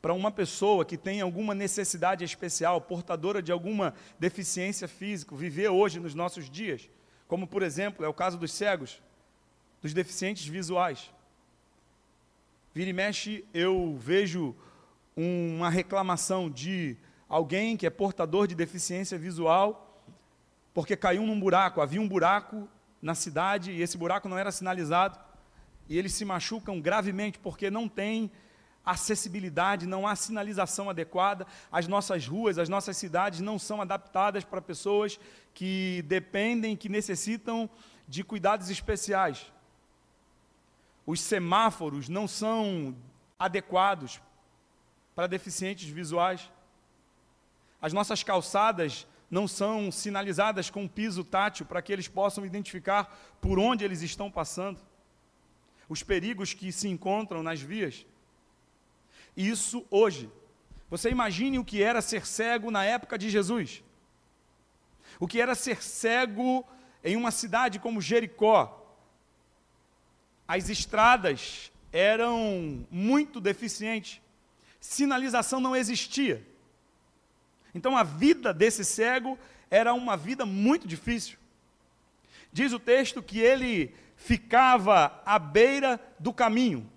para 0.02 0.12
uma 0.12 0.30
pessoa 0.30 0.84
que 0.84 0.98
tem 0.98 1.22
alguma 1.22 1.54
necessidade 1.54 2.22
especial, 2.22 2.82
portadora 2.82 3.40
de 3.40 3.50
alguma 3.50 3.94
deficiência 4.18 4.86
física, 4.86 5.34
viver 5.34 5.70
hoje 5.70 5.98
nos 5.98 6.14
nossos 6.14 6.50
dias, 6.50 6.90
como 7.26 7.46
por 7.46 7.62
exemplo 7.62 8.04
é 8.04 8.08
o 8.08 8.12
caso 8.12 8.36
dos 8.36 8.52
cegos, 8.52 9.00
dos 9.80 9.94
deficientes 9.94 10.46
visuais. 10.46 11.10
Vira 12.74 12.90
e 12.90 12.92
mexe, 12.92 13.42
eu 13.54 13.96
vejo 13.98 14.54
uma 15.16 15.70
reclamação 15.70 16.50
de 16.50 16.94
alguém 17.26 17.74
que 17.78 17.86
é 17.86 17.90
portador 17.90 18.46
de 18.46 18.54
deficiência 18.54 19.16
visual, 19.16 20.04
porque 20.74 20.94
caiu 20.94 21.22
num 21.22 21.40
buraco, 21.40 21.80
havia 21.80 22.02
um 22.02 22.08
buraco 22.08 22.68
na 23.00 23.14
cidade 23.14 23.72
e 23.72 23.80
esse 23.80 23.96
buraco 23.96 24.28
não 24.28 24.36
era 24.36 24.52
sinalizado 24.52 25.29
e 25.90 25.98
eles 25.98 26.14
se 26.14 26.24
machucam 26.24 26.80
gravemente 26.80 27.40
porque 27.40 27.68
não 27.68 27.88
tem 27.88 28.30
acessibilidade, 28.86 29.88
não 29.88 30.06
há 30.06 30.14
sinalização 30.14 30.88
adequada, 30.88 31.44
as 31.70 31.88
nossas 31.88 32.28
ruas, 32.28 32.58
as 32.58 32.68
nossas 32.68 32.96
cidades 32.96 33.40
não 33.40 33.58
são 33.58 33.82
adaptadas 33.82 34.44
para 34.44 34.62
pessoas 34.62 35.18
que 35.52 36.02
dependem, 36.06 36.76
que 36.76 36.88
necessitam 36.88 37.68
de 38.06 38.22
cuidados 38.22 38.70
especiais. 38.70 39.52
Os 41.04 41.20
semáforos 41.20 42.08
não 42.08 42.28
são 42.28 42.94
adequados 43.36 44.20
para 45.12 45.26
deficientes 45.26 45.88
visuais. 45.88 46.48
As 47.82 47.92
nossas 47.92 48.22
calçadas 48.22 49.08
não 49.28 49.48
são 49.48 49.90
sinalizadas 49.90 50.70
com 50.70 50.86
piso 50.86 51.24
tátil 51.24 51.66
para 51.66 51.82
que 51.82 51.92
eles 51.92 52.06
possam 52.06 52.46
identificar 52.46 53.36
por 53.40 53.58
onde 53.58 53.84
eles 53.84 54.02
estão 54.02 54.30
passando 54.30 54.78
os 55.90 56.04
perigos 56.04 56.54
que 56.54 56.70
se 56.70 56.86
encontram 56.88 57.42
nas 57.42 57.60
vias. 57.60 58.06
Isso 59.36 59.84
hoje. 59.90 60.30
Você 60.88 61.10
imagine 61.10 61.58
o 61.58 61.64
que 61.64 61.82
era 61.82 62.00
ser 62.00 62.24
cego 62.24 62.70
na 62.70 62.84
época 62.84 63.18
de 63.18 63.28
Jesus. 63.28 63.82
O 65.18 65.26
que 65.26 65.40
era 65.40 65.56
ser 65.56 65.82
cego 65.82 66.64
em 67.02 67.16
uma 67.16 67.32
cidade 67.32 67.80
como 67.80 68.00
Jericó. 68.00 68.96
As 70.46 70.68
estradas 70.68 71.72
eram 71.92 72.86
muito 72.88 73.40
deficientes. 73.40 74.20
Sinalização 74.80 75.58
não 75.58 75.74
existia. 75.74 76.46
Então 77.74 77.96
a 77.96 78.04
vida 78.04 78.54
desse 78.54 78.84
cego 78.84 79.36
era 79.68 79.92
uma 79.92 80.16
vida 80.16 80.46
muito 80.46 80.86
difícil. 80.86 81.36
Diz 82.52 82.72
o 82.72 82.78
texto 82.78 83.20
que 83.20 83.40
ele 83.40 83.92
ficava 84.20 85.20
à 85.24 85.38
beira 85.38 85.98
do 86.18 86.32
caminho. 86.32 86.88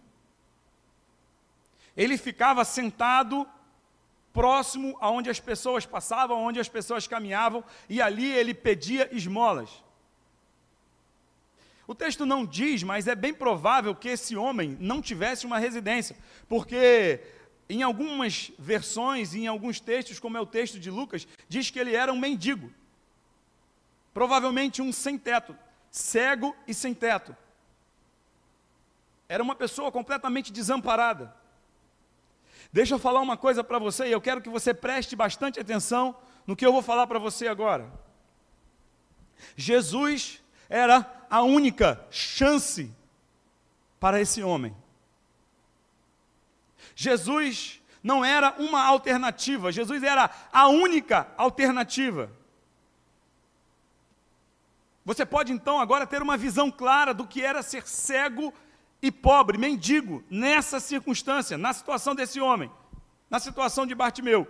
Ele 1.95 2.17
ficava 2.17 2.65
sentado 2.65 3.47
próximo 4.33 4.97
aonde 4.99 5.29
as 5.29 5.39
pessoas 5.39 5.85
passavam, 5.85 6.43
onde 6.43 6.59
as 6.59 6.67
pessoas 6.67 7.07
caminhavam, 7.07 7.63
e 7.87 8.01
ali 8.01 8.29
ele 8.29 8.53
pedia 8.53 9.07
esmolas. 9.15 9.69
O 11.87 11.95
texto 11.95 12.25
não 12.25 12.45
diz, 12.45 12.83
mas 12.83 13.07
é 13.07 13.15
bem 13.15 13.33
provável 13.33 13.95
que 13.95 14.09
esse 14.09 14.35
homem 14.35 14.77
não 14.79 15.01
tivesse 15.01 15.45
uma 15.45 15.59
residência, 15.59 16.17
porque 16.49 17.21
em 17.69 17.83
algumas 17.83 18.51
versões, 18.59 19.33
em 19.33 19.47
alguns 19.47 19.79
textos, 19.79 20.19
como 20.19 20.37
é 20.37 20.41
o 20.41 20.45
texto 20.45 20.79
de 20.79 20.91
Lucas, 20.91 21.25
diz 21.47 21.69
que 21.69 21.79
ele 21.79 21.95
era 21.95 22.11
um 22.11 22.19
mendigo. 22.19 22.69
Provavelmente 24.13 24.81
um 24.81 24.91
sem 24.91 25.17
teto 25.17 25.57
cego 25.93 26.55
e 26.67 26.73
sem 26.73 26.91
teto. 26.91 27.37
Era 29.29 29.43
uma 29.43 29.55
pessoa 29.55 29.91
completamente 29.91 30.51
desamparada. 30.51 31.33
Deixa 32.73 32.95
eu 32.95 32.99
falar 32.99 33.21
uma 33.21 33.37
coisa 33.37 33.63
para 33.63 33.77
você 33.77 34.07
e 34.07 34.11
eu 34.11 34.19
quero 34.19 34.41
que 34.41 34.49
você 34.49 34.73
preste 34.73 35.15
bastante 35.15 35.59
atenção 35.59 36.17
no 36.47 36.55
que 36.55 36.65
eu 36.65 36.73
vou 36.73 36.81
falar 36.81 37.05
para 37.05 37.19
você 37.19 37.47
agora. 37.47 37.91
Jesus 39.55 40.41
era 40.67 41.25
a 41.29 41.43
única 41.43 42.03
chance 42.09 42.91
para 43.99 44.19
esse 44.19 44.41
homem. 44.41 44.75
Jesus 46.95 47.79
não 48.01 48.25
era 48.25 48.55
uma 48.57 48.83
alternativa, 48.83 49.71
Jesus 49.71 50.01
era 50.01 50.29
a 50.51 50.67
única 50.67 51.31
alternativa. 51.37 52.31
Você 55.05 55.25
pode 55.25 55.51
então 55.51 55.79
agora 55.79 56.07
ter 56.07 56.21
uma 56.21 56.37
visão 56.37 56.71
clara 56.71 57.13
do 57.13 57.27
que 57.27 57.41
era 57.41 57.61
ser 57.61 57.85
cego 57.87 58.53
e 59.01 59.11
pobre, 59.11 59.57
mendigo, 59.57 60.23
nessa 60.29 60.79
circunstância, 60.79 61.57
na 61.57 61.73
situação 61.73 62.15
desse 62.15 62.39
homem, 62.39 62.71
na 63.29 63.39
situação 63.39 63.85
de 63.85 63.93
Bartimeu. 63.93 64.47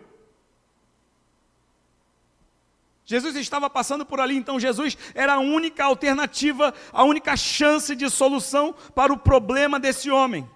Jesus 3.05 3.35
estava 3.35 3.69
passando 3.69 4.05
por 4.05 4.19
ali, 4.19 4.37
então 4.37 4.59
Jesus 4.59 4.97
era 5.13 5.33
a 5.33 5.39
única 5.39 5.83
alternativa, 5.83 6.73
a 6.91 7.03
única 7.03 7.35
chance 7.35 7.95
de 7.95 8.09
solução 8.09 8.73
para 8.93 9.11
o 9.11 9.17
problema 9.17 9.79
desse 9.79 10.09
homem. 10.09 10.49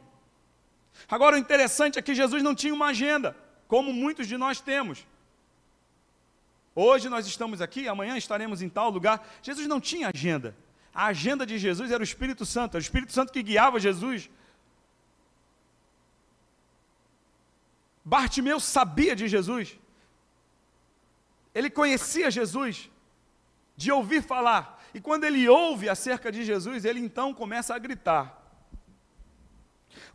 Agora, 1.10 1.36
o 1.36 1.40
interessante 1.40 2.00
é 2.00 2.02
que 2.02 2.16
Jesus 2.16 2.44
não 2.44 2.56
tinha 2.56 2.74
uma 2.74 2.88
agenda, 2.88 3.36
como 3.68 3.92
muitos 3.92 4.28
de 4.28 4.38
nós 4.38 4.62
temos. 4.62 5.06
Hoje 6.80 7.10
nós 7.10 7.26
estamos 7.26 7.60
aqui, 7.60 7.88
amanhã 7.88 8.16
estaremos 8.16 8.62
em 8.62 8.70
tal 8.70 8.92
lugar. 8.92 9.28
Jesus 9.42 9.66
não 9.66 9.82
tinha 9.82 10.12
agenda. 10.14 10.56
A 10.94 11.08
agenda 11.08 11.44
de 11.44 11.58
Jesus 11.58 11.90
era 11.90 12.00
o 12.00 12.04
Espírito 12.04 12.46
Santo, 12.46 12.76
era 12.76 12.82
o 12.82 12.88
Espírito 12.88 13.12
Santo 13.12 13.34
que 13.34 13.42
guiava 13.42 13.80
Jesus. 13.80 14.30
Bartimeu 18.06 18.60
sabia 18.60 19.16
de 19.16 19.28
Jesus. 19.28 19.76
Ele 21.56 21.72
conhecia 21.72 22.30
Jesus 22.30 22.92
de 23.76 23.92
ouvir 23.92 24.22
falar. 24.22 24.80
E 24.94 25.02
quando 25.02 25.24
ele 25.24 25.50
ouve 25.50 25.90
acerca 25.90 26.32
de 26.32 26.46
Jesus, 26.46 26.86
ele 26.86 27.00
então 27.00 27.34
começa 27.34 27.74
a 27.74 27.80
gritar. 27.80 28.47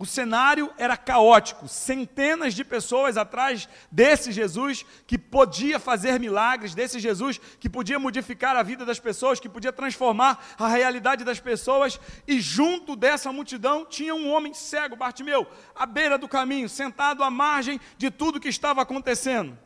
O 0.02 0.04
cenário 0.04 0.68
era 0.76 0.96
caótico, 0.96 1.68
centenas 1.68 2.54
de 2.54 2.64
pessoas 2.64 3.16
atrás 3.16 3.68
desse 3.88 4.32
Jesus 4.32 4.84
que 5.06 5.16
podia 5.16 5.78
fazer 5.78 6.18
milagres, 6.18 6.74
desse 6.74 6.98
Jesus 6.98 7.38
que 7.38 7.70
podia 7.70 8.00
modificar 8.00 8.56
a 8.56 8.64
vida 8.64 8.84
das 8.84 8.98
pessoas, 8.98 9.38
que 9.38 9.48
podia 9.48 9.72
transformar 9.72 10.44
a 10.58 10.66
realidade 10.66 11.22
das 11.22 11.38
pessoas, 11.38 12.00
e 12.26 12.40
junto 12.40 12.96
dessa 12.96 13.32
multidão 13.32 13.86
tinha 13.86 14.12
um 14.12 14.28
homem 14.28 14.52
cego, 14.52 14.96
Bartimeu, 14.96 15.46
à 15.72 15.86
beira 15.86 16.18
do 16.18 16.26
caminho, 16.26 16.68
sentado 16.68 17.22
à 17.22 17.30
margem 17.30 17.80
de 17.96 18.10
tudo 18.10 18.40
que 18.40 18.48
estava 18.48 18.82
acontecendo. 18.82 19.56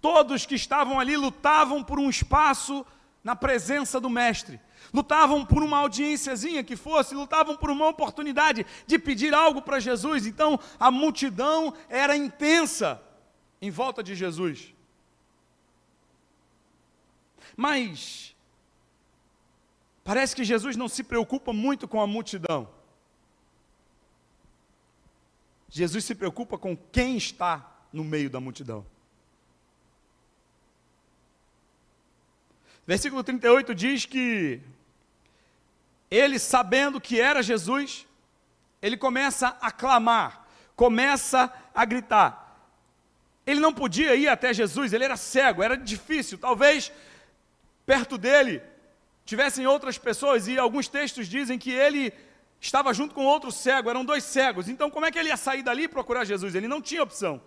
Todos 0.00 0.44
que 0.44 0.56
estavam 0.56 0.98
ali 0.98 1.16
lutavam 1.16 1.80
por 1.80 2.00
um 2.00 2.10
espaço 2.10 2.84
na 3.22 3.36
presença 3.36 4.00
do 4.00 4.10
Mestre 4.10 4.60
lutavam 4.92 5.44
por 5.44 5.62
uma 5.62 5.78
audiênciazinha 5.78 6.62
que 6.62 6.76
fosse, 6.76 7.14
lutavam 7.14 7.56
por 7.56 7.70
uma 7.70 7.88
oportunidade 7.88 8.66
de 8.86 8.98
pedir 8.98 9.32
algo 9.32 9.62
para 9.62 9.80
Jesus. 9.80 10.26
Então 10.26 10.58
a 10.78 10.90
multidão 10.90 11.72
era 11.88 12.16
intensa 12.16 13.02
em 13.60 13.70
volta 13.70 14.02
de 14.02 14.14
Jesus. 14.14 14.74
Mas 17.56 18.34
parece 20.04 20.34
que 20.34 20.44
Jesus 20.44 20.76
não 20.76 20.88
se 20.88 21.02
preocupa 21.02 21.52
muito 21.52 21.88
com 21.88 22.00
a 22.00 22.06
multidão. 22.06 22.68
Jesus 25.70 26.04
se 26.04 26.14
preocupa 26.14 26.58
com 26.58 26.76
quem 26.76 27.16
está 27.16 27.66
no 27.92 28.04
meio 28.04 28.28
da 28.28 28.40
multidão. 28.40 28.84
Versículo 32.86 33.22
38 33.22 33.74
diz 33.74 34.04
que 34.04 34.60
ele 36.12 36.38
sabendo 36.38 37.00
que 37.00 37.18
era 37.18 37.42
Jesus, 37.42 38.06
ele 38.82 38.98
começa 38.98 39.56
a 39.62 39.70
clamar, 39.70 40.46
começa 40.76 41.50
a 41.74 41.86
gritar. 41.86 42.30
Ele 43.46 43.60
não 43.60 43.72
podia 43.72 44.14
ir 44.14 44.28
até 44.28 44.52
Jesus, 44.52 44.92
ele 44.92 45.04
era 45.04 45.16
cego, 45.16 45.62
era 45.62 45.74
difícil. 45.74 46.36
Talvez 46.36 46.92
perto 47.86 48.18
dele 48.18 48.62
tivessem 49.24 49.66
outras 49.66 49.96
pessoas, 49.96 50.46
e 50.48 50.58
alguns 50.58 50.86
textos 50.86 51.26
dizem 51.26 51.58
que 51.58 51.70
ele 51.70 52.12
estava 52.60 52.92
junto 52.92 53.14
com 53.14 53.24
outro 53.24 53.50
cego, 53.50 53.88
eram 53.88 54.04
dois 54.04 54.22
cegos. 54.22 54.68
Então, 54.68 54.90
como 54.90 55.06
é 55.06 55.10
que 55.10 55.18
ele 55.18 55.30
ia 55.30 55.36
sair 55.38 55.62
dali 55.62 55.84
e 55.84 55.88
procurar 55.88 56.26
Jesus? 56.26 56.54
Ele 56.54 56.68
não 56.68 56.82
tinha 56.82 57.02
opção. 57.02 57.40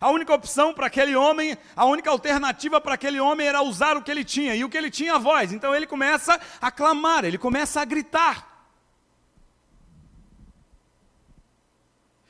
A 0.00 0.08
única 0.08 0.32
opção 0.32 0.72
para 0.72 0.86
aquele 0.86 1.14
homem, 1.14 1.58
a 1.76 1.84
única 1.84 2.08
alternativa 2.10 2.80
para 2.80 2.94
aquele 2.94 3.20
homem 3.20 3.46
era 3.46 3.60
usar 3.60 3.98
o 3.98 4.02
que 4.02 4.10
ele 4.10 4.24
tinha, 4.24 4.54
e 4.54 4.64
o 4.64 4.68
que 4.68 4.78
ele 4.78 4.90
tinha 4.90 5.16
a 5.16 5.18
voz. 5.18 5.52
Então 5.52 5.74
ele 5.74 5.86
começa 5.86 6.40
a 6.58 6.70
clamar, 6.70 7.26
ele 7.26 7.36
começa 7.36 7.82
a 7.82 7.84
gritar. 7.84 8.48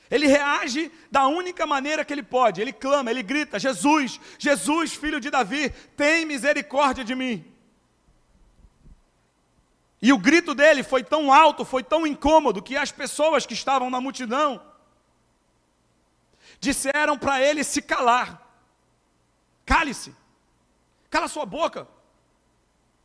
Ele 0.09 0.27
reage 0.27 0.91
da 1.09 1.25
única 1.27 1.65
maneira 1.65 2.03
que 2.03 2.11
ele 2.11 2.23
pode. 2.23 2.59
Ele 2.59 2.73
clama, 2.73 3.09
ele 3.09 3.23
grita: 3.23 3.57
Jesus, 3.57 4.19
Jesus, 4.37 4.93
filho 4.93 5.21
de 5.21 5.29
Davi, 5.29 5.69
tem 5.95 6.25
misericórdia 6.25 7.05
de 7.05 7.15
mim. 7.15 7.45
E 10.01 10.11
o 10.11 10.17
grito 10.17 10.53
dele 10.53 10.83
foi 10.83 11.03
tão 11.03 11.31
alto, 11.31 11.63
foi 11.63 11.83
tão 11.83 12.05
incômodo, 12.05 12.61
que 12.61 12.75
as 12.75 12.91
pessoas 12.91 13.45
que 13.45 13.53
estavam 13.53 13.89
na 13.89 14.01
multidão 14.01 14.61
disseram 16.61 17.17
para 17.17 17.41
ele 17.41 17.63
se 17.63 17.81
calar. 17.81 18.47
Cale-se, 19.65 20.15
cala 21.09 21.27
sua 21.27 21.45
boca, 21.45 21.87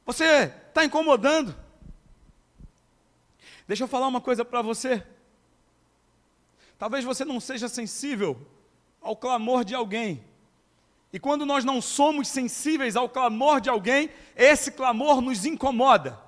você 0.04 0.52
está 0.68 0.84
incomodando. 0.84 1.56
Deixa 3.66 3.82
eu 3.82 3.88
falar 3.88 4.06
uma 4.06 4.20
coisa 4.20 4.44
para 4.44 4.62
você. 4.62 5.04
Talvez 6.78 7.04
você 7.04 7.25
não 7.25 7.40
seja 7.40 7.68
sensível 7.68 8.46
ao 9.00 9.16
clamor 9.16 9.64
de 9.64 9.75
alguém. 9.75 10.23
E 11.12 11.19
quando 11.19 11.47
nós 11.47 11.64
não 11.64 11.80
somos 11.80 12.28
sensíveis 12.28 12.95
ao 12.95 13.08
clamor 13.08 13.60
de 13.60 13.71
alguém, 13.71 14.10
esse 14.36 14.71
clamor 14.71 15.21
nos 15.21 15.45
incomoda. 15.47 16.21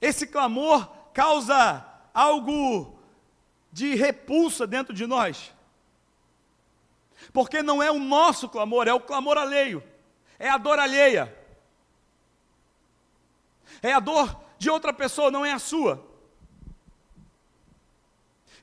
Esse 0.00 0.26
clamor 0.26 0.86
causa 1.12 1.84
algo 2.14 2.99
de 3.72 3.94
repulsa 3.94 4.66
dentro 4.66 4.92
de 4.92 5.06
nós. 5.06 5.52
Porque 7.32 7.62
não 7.62 7.82
é 7.82 7.90
o 7.90 7.98
nosso 7.98 8.48
clamor, 8.48 8.88
é 8.88 8.92
o 8.92 9.00
clamor 9.00 9.36
alheio, 9.36 9.82
é 10.38 10.48
a 10.48 10.56
dor 10.56 10.78
alheia, 10.78 11.36
é 13.82 13.92
a 13.92 14.00
dor 14.00 14.40
de 14.58 14.70
outra 14.70 14.92
pessoa, 14.92 15.30
não 15.30 15.44
é 15.44 15.52
a 15.52 15.58
sua. 15.58 16.04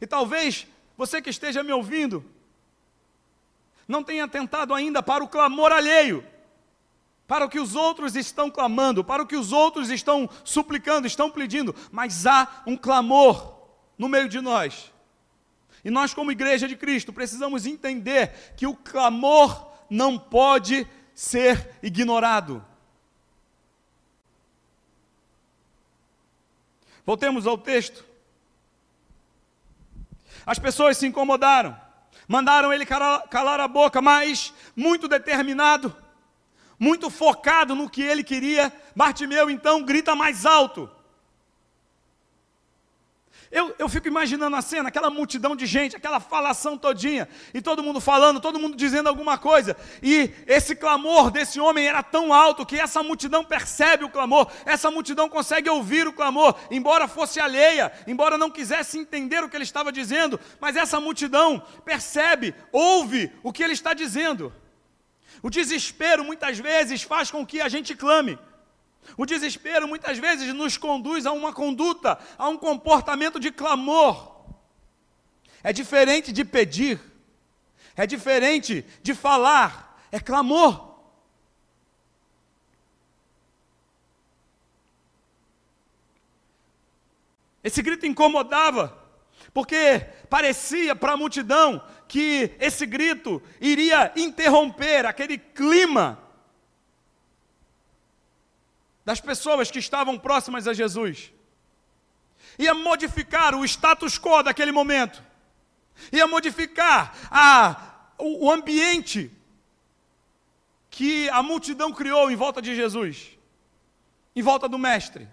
E 0.02 0.06
talvez 0.06 0.68
você 0.98 1.22
que 1.22 1.30
esteja 1.30 1.64
me 1.64 1.72
ouvindo, 1.72 2.26
não 3.88 4.04
tenha 4.04 4.26
atentado 4.26 4.74
ainda 4.74 5.02
para 5.02 5.24
o 5.24 5.28
clamor 5.28 5.72
alheio, 5.72 6.26
para 7.26 7.46
o 7.46 7.50
que 7.50 7.60
os 7.60 7.76
outros 7.76 8.16
estão 8.16 8.50
clamando, 8.50 9.04
para 9.04 9.22
o 9.22 9.28
que 9.28 9.36
os 9.36 9.52
outros 9.52 9.90
estão 9.90 10.30
suplicando, 10.44 11.08
estão 11.08 11.30
pedindo, 11.30 11.76
mas 11.92 12.26
há 12.26 12.64
um 12.66 12.76
clamor 12.76 13.56
no 13.98 14.10
meio 14.10 14.28
de 14.28 14.42
nós 14.42 14.92
e 15.88 15.90
nós, 15.90 16.14
como 16.14 16.34
igreja 16.34 16.68
de 16.68 16.76
Cristo, 16.76 17.14
precisamos 17.14 17.66
entender 17.66 18.54
que 18.58 18.68
o 18.68 18.76
clamor 18.76 19.72
não 19.90 20.20
pode 20.20 20.86
ser 21.16 21.78
ignorado. 21.82 22.62
Voltemos 27.06 27.48
ao 27.48 27.58
texto. 27.58 28.04
As 30.46 30.60
pessoas 30.60 30.98
se 30.98 31.08
incomodaram, 31.08 31.80
mandaram 32.28 32.74
ele 32.74 32.86
calar 32.86 33.62
a 33.62 33.68
boca, 33.70 34.02
mas 34.02 34.54
muito 34.76 35.08
determinado, 35.08 35.96
muito 36.78 37.10
focado 37.10 37.76
no 37.76 37.90
que 37.90 38.02
ele 38.02 38.26
queria, 38.26 38.74
Bartimeu 38.94 39.50
então 39.50 39.84
grita 39.84 40.14
mais 40.14 40.46
alto: 40.46 40.92
eu, 43.52 43.76
eu 43.80 43.88
fico 43.88 44.08
imaginando 44.08 44.56
a 44.56 44.62
cena, 44.62 44.90
aquela 44.90 45.10
multidão 45.10 45.56
de 45.56 45.66
gente, 45.66 45.96
aquela 45.96 46.20
falação 46.20 46.78
todinha, 46.78 47.28
e 47.54 47.62
todo 47.62 47.84
mundo 47.84 48.02
falando, 48.02 48.40
todo 48.40 48.60
mundo 48.60 48.76
dizendo 48.76 49.08
alguma 49.08 49.38
coisa, 49.38 49.76
e 50.02 50.32
esse 50.46 50.76
clamor 50.76 51.32
desse 51.32 51.60
homem 51.60 51.88
era 51.88 52.04
tão 52.04 52.34
alto 52.34 52.66
que 52.66 52.80
essa 52.80 53.02
multidão 53.02 53.44
percebe 53.44 54.04
o 54.04 54.10
clamor, 54.10 54.48
essa 54.66 54.92
multidão 54.92 55.30
consegue 55.30 55.70
ouvir 55.70 56.08
o 56.08 56.14
clamor, 56.14 56.56
embora 56.70 57.08
fosse 57.08 57.40
alheia, 57.40 57.92
embora 58.06 58.38
não 58.38 58.52
quisesse 58.52 58.98
entender 58.98 59.44
o 59.44 59.50
que 59.50 59.56
ele 59.56 59.64
estava 59.64 59.92
dizendo, 59.92 60.40
mas 60.60 60.76
essa 60.76 61.00
multidão 61.00 61.62
percebe, 61.86 62.54
ouve 62.72 63.32
o 63.44 63.54
que 63.54 63.64
ele 63.64 63.74
está 63.74 63.94
dizendo. 63.94 64.54
O 65.42 65.50
desespero 65.50 66.24
muitas 66.24 66.58
vezes 66.58 67.04
faz 67.04 67.30
com 67.30 67.46
que 67.46 67.62
a 67.62 67.70
gente 67.70 67.96
clame. 67.96 68.38
O 69.16 69.26
desespero 69.26 69.88
muitas 69.88 70.18
vezes 70.18 70.54
nos 70.54 70.78
conduz 70.78 71.26
a 71.26 71.32
uma 71.32 71.54
conduta, 71.54 72.20
a 72.38 72.50
um 72.50 72.58
comportamento 72.58 73.40
de 73.40 73.52
clamor. 73.52 74.36
É 75.64 75.72
diferente 75.72 76.32
de 76.32 76.44
pedir, 76.44 77.00
é 77.96 78.06
diferente 78.06 78.86
de 79.02 79.14
falar, 79.14 80.02
é 80.12 80.20
clamor. 80.20 80.88
Esse 87.64 87.82
grito 87.82 88.06
incomodava, 88.06 88.98
porque 89.54 90.00
parecia 90.30 90.96
para 90.96 91.14
a 91.14 91.18
multidão 91.18 91.84
que 92.08 92.52
esse 92.60 92.86
grito 92.86 93.42
iria 93.60 94.14
interromper 94.16 95.06
aquele 95.06 95.38
clima 95.38 96.27
das 99.08 99.22
pessoas 99.22 99.72
que 99.72 99.80
estavam 99.80 100.20
próximas 100.20 100.68
a 100.68 100.74
Jesus. 100.74 101.32
Ia 102.60 102.74
modificar 102.74 103.56
o 103.56 103.64
status 103.64 104.20
quo 104.20 104.44
daquele 104.44 104.74
momento. 104.74 105.24
Ia 106.12 106.28
modificar 106.28 107.16
a, 107.32 108.10
o, 108.18 108.48
o 108.48 108.52
ambiente 108.52 109.32
que 110.90 111.30
a 111.30 111.42
multidão 111.42 111.94
criou 111.94 112.30
em 112.30 112.36
volta 112.36 112.62
de 112.62 112.76
Jesus, 112.76 113.30
em 114.36 114.42
volta 114.42 114.68
do 114.68 114.78
Mestre. 114.78 115.26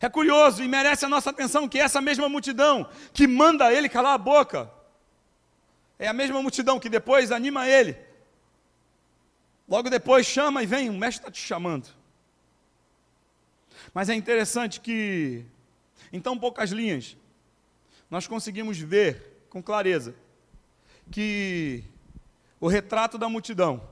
É 0.00 0.08
curioso 0.08 0.60
e 0.60 0.66
merece 0.66 1.04
a 1.04 1.08
nossa 1.08 1.30
atenção 1.30 1.68
que 1.68 1.78
essa 1.78 2.00
mesma 2.00 2.28
multidão 2.28 2.90
que 3.12 3.28
manda 3.28 3.72
ele 3.72 3.88
calar 3.88 4.14
a 4.14 4.18
boca, 4.18 4.68
é 6.00 6.08
a 6.08 6.12
mesma 6.12 6.42
multidão 6.42 6.80
que 6.80 6.88
depois 6.88 7.30
anima 7.30 7.68
ele 7.68 8.12
Logo 9.68 9.88
depois 9.88 10.26
chama 10.26 10.62
e 10.62 10.66
vem, 10.66 10.90
o 10.90 10.92
mestre 10.92 11.22
está 11.22 11.30
te 11.30 11.40
chamando. 11.40 11.88
Mas 13.92 14.08
é 14.08 14.14
interessante 14.14 14.80
que, 14.80 15.44
em 16.12 16.20
tão 16.20 16.38
poucas 16.38 16.70
linhas, 16.70 17.16
nós 18.10 18.26
conseguimos 18.26 18.78
ver 18.78 19.46
com 19.48 19.62
clareza 19.62 20.14
que 21.10 21.84
o 22.60 22.68
retrato 22.68 23.18
da 23.18 23.28
multidão. 23.28 23.88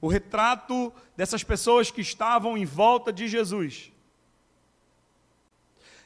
O 0.00 0.08
retrato 0.08 0.92
dessas 1.16 1.42
pessoas 1.44 1.90
que 1.90 2.00
estavam 2.00 2.56
em 2.56 2.64
volta 2.64 3.12
de 3.12 3.28
Jesus. 3.28 3.92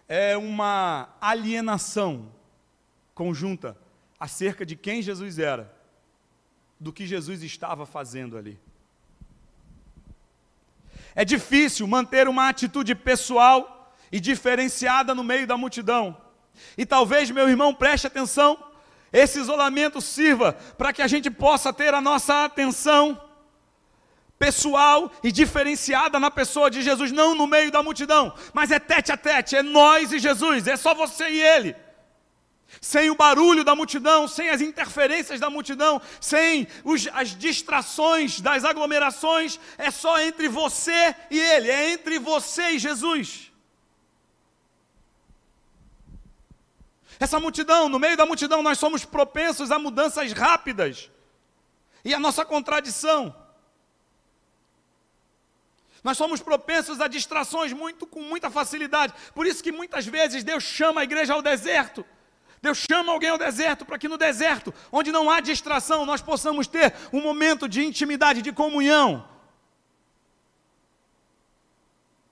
É 0.09 0.37
uma 0.37 1.09
alienação 1.21 2.33
conjunta 3.15 3.77
acerca 4.21 4.65
de 4.65 4.77
quem 4.77 5.03
Jesus 5.03 5.39
era, 5.39 5.76
do 6.79 6.93
que 6.93 7.07
Jesus 7.07 7.43
estava 7.43 7.87
fazendo 7.87 8.37
ali. 8.37 8.59
É 11.15 11.25
difícil 11.25 11.87
manter 11.87 12.29
uma 12.29 12.49
atitude 12.49 12.95
pessoal 12.95 13.95
e 14.13 14.21
diferenciada 14.21 15.15
no 15.15 15.25
meio 15.25 15.47
da 15.47 15.57
multidão. 15.57 16.17
E 16.77 16.85
talvez, 16.85 17.31
meu 17.31 17.49
irmão, 17.49 17.75
preste 17.75 18.07
atenção, 18.07 18.59
esse 19.13 19.39
isolamento 19.39 20.01
sirva 20.01 20.53
para 20.77 20.93
que 20.93 21.01
a 21.01 21.07
gente 21.07 21.31
possa 21.31 21.73
ter 21.73 21.95
a 21.95 22.01
nossa 22.01 22.45
atenção 22.45 23.21
pessoal 24.39 25.11
e 25.25 25.33
diferenciada 25.33 26.21
na 26.21 26.31
pessoa 26.31 26.71
de 26.71 26.83
Jesus, 26.83 27.11
não 27.11 27.35
no 27.35 27.47
meio 27.47 27.71
da 27.71 27.83
multidão, 27.83 28.35
mas 28.53 28.71
é 28.71 28.79
tete 28.79 29.11
a 29.11 29.17
tete, 29.17 29.57
é 29.57 29.63
nós 29.63 30.13
e 30.13 30.19
Jesus, 30.19 30.67
é 30.67 30.77
só 30.77 30.95
você 30.95 31.31
e 31.31 31.41
Ele 31.41 31.86
sem 32.81 33.11
o 33.11 33.15
barulho 33.15 33.65
da 33.65 33.75
multidão, 33.75 34.29
sem 34.29 34.51
as 34.51 34.61
interferências 34.61 35.41
da 35.41 35.51
multidão, 35.51 36.01
sem 36.21 36.67
os, 36.85 37.09
as 37.13 37.37
distrações 37.37 38.41
das 38.41 38.65
aglomerações, 38.65 39.59
é 39.79 39.91
só 39.91 40.21
entre 40.21 40.49
você 40.49 41.15
e 41.31 41.39
Ele, 41.39 41.71
é 41.71 41.91
entre 41.91 42.19
você 42.19 42.73
e 42.73 42.79
Jesus. 42.79 43.53
Essa 47.19 47.41
multidão, 47.41 47.89
no 47.89 47.99
meio 47.99 48.17
da 48.17 48.27
multidão, 48.27 48.63
nós 48.63 48.79
somos 48.79 49.05
propensos 49.05 49.71
a 49.71 49.79
mudanças 49.79 50.33
rápidas 50.33 51.11
e 52.05 52.13
a 52.13 52.21
nossa 52.21 52.45
contradição. 52.45 53.35
Nós 56.05 56.19
somos 56.19 56.41
propensos 56.41 57.01
a 57.01 57.09
distrações 57.09 57.73
muito, 57.73 58.07
com 58.07 58.23
muita 58.23 58.51
facilidade. 58.51 59.13
Por 59.35 59.47
isso 59.47 59.63
que 59.63 59.73
muitas 59.73 60.07
vezes 60.07 60.45
Deus 60.45 60.63
chama 60.63 61.01
a 61.01 61.05
igreja 61.05 61.35
ao 61.35 61.43
deserto 61.43 62.07
Deus 62.67 62.79
chama 62.79 63.13
alguém 63.13 63.31
ao 63.31 63.39
deserto 63.39 63.85
para 63.85 63.97
que 63.97 64.09
no 64.09 64.19
deserto, 64.19 64.75
onde 64.91 65.13
não 65.13 65.31
há 65.31 65.39
distração, 65.39 66.05
nós 66.05 66.21
possamos 66.21 66.67
ter 66.67 66.93
um 67.13 67.23
momento 67.23 67.69
de 67.69 67.85
intimidade, 67.85 68.43
de 68.43 68.53
comunhão. 68.53 69.29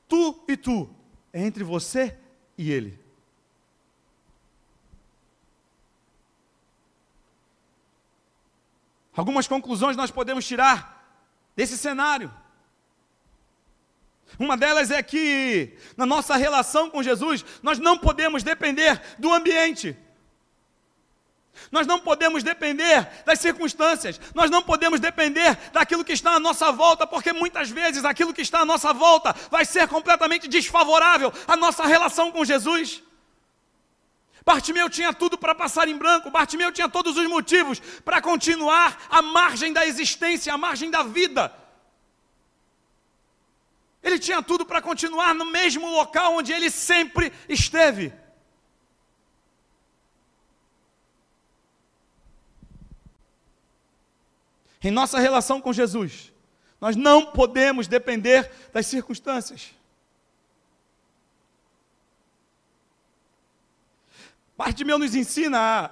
Tu 0.09 0.45
e 0.49 0.57
tu, 0.57 0.91
é 1.33 1.41
entre 1.41 1.63
você 1.63 2.19
e 2.59 2.73
Ele. 2.73 2.99
Algumas 9.17 9.47
conclusões 9.47 9.97
nós 9.97 10.11
podemos 10.11 10.45
tirar 10.45 11.17
desse 11.55 11.79
cenário. 11.79 12.35
Uma 14.37 14.57
delas 14.57 14.91
é 14.91 15.01
que, 15.01 15.79
na 15.97 16.05
nossa 16.05 16.35
relação 16.35 16.91
com 16.91 17.05
Jesus, 17.05 17.45
nós 17.63 17.79
não 17.79 17.97
podemos 17.97 18.43
depender 18.43 19.01
do 19.17 19.33
ambiente. 19.33 19.97
Nós 21.71 21.87
não 21.87 21.99
podemos 21.99 22.43
depender 22.43 23.09
das 23.25 23.39
circunstâncias, 23.39 24.21
nós 24.35 24.51
não 24.51 24.63
podemos 24.63 25.01
depender 25.01 25.57
daquilo 25.73 26.05
que 26.05 26.13
está 26.13 26.33
à 26.33 26.41
nossa 26.41 26.71
volta, 26.73 27.07
porque 27.07 27.33
muitas 27.33 27.71
vezes 27.71 28.05
aquilo 28.05 28.35
que 28.35 28.43
está 28.43 28.61
à 28.61 28.65
nossa 28.65 28.93
volta 28.93 29.35
vai 29.51 29.65
ser 29.65 29.89
completamente 29.89 30.49
desfavorável 30.49 31.33
à 31.47 31.57
nossa 31.57 31.85
relação 31.85 32.31
com 32.31 32.45
Jesus. 32.45 33.03
Bartimeu 34.45 34.91
tinha 34.91 35.13
tudo 35.13 35.39
para 35.39 35.55
passar 35.55 35.89
em 35.89 35.97
branco, 35.97 36.31
Bartimeu 36.31 36.71
tinha 36.71 36.89
todos 36.89 37.17
os 37.17 37.27
motivos 37.27 37.81
para 38.05 38.21
continuar 38.21 39.07
à 39.09 39.23
margem 39.23 39.73
da 39.73 39.87
existência, 39.87 40.53
à 40.53 40.59
margem 40.59 40.91
da 40.91 41.03
vida. 41.03 41.51
Ele 44.03 44.19
tinha 44.19 44.43
tudo 44.43 44.67
para 44.67 44.83
continuar 44.83 45.35
no 45.35 45.47
mesmo 45.47 45.91
local 45.91 46.35
onde 46.35 46.53
ele 46.53 46.71
sempre 46.71 47.33
esteve. 47.49 48.13
Em 54.85 54.91
nossa 54.91 55.19
relação 55.19 55.63
com 55.63 55.73
Jesus, 55.73 56.31
nós 56.79 56.95
não 56.95 57.33
podemos 57.33 57.89
depender 57.89 58.51
das 58.71 58.87
circunstâncias. 58.87 59.71
Bartimeu 64.59 64.99
nos 64.99 65.15
ensina 65.15 65.59
a 65.59 65.91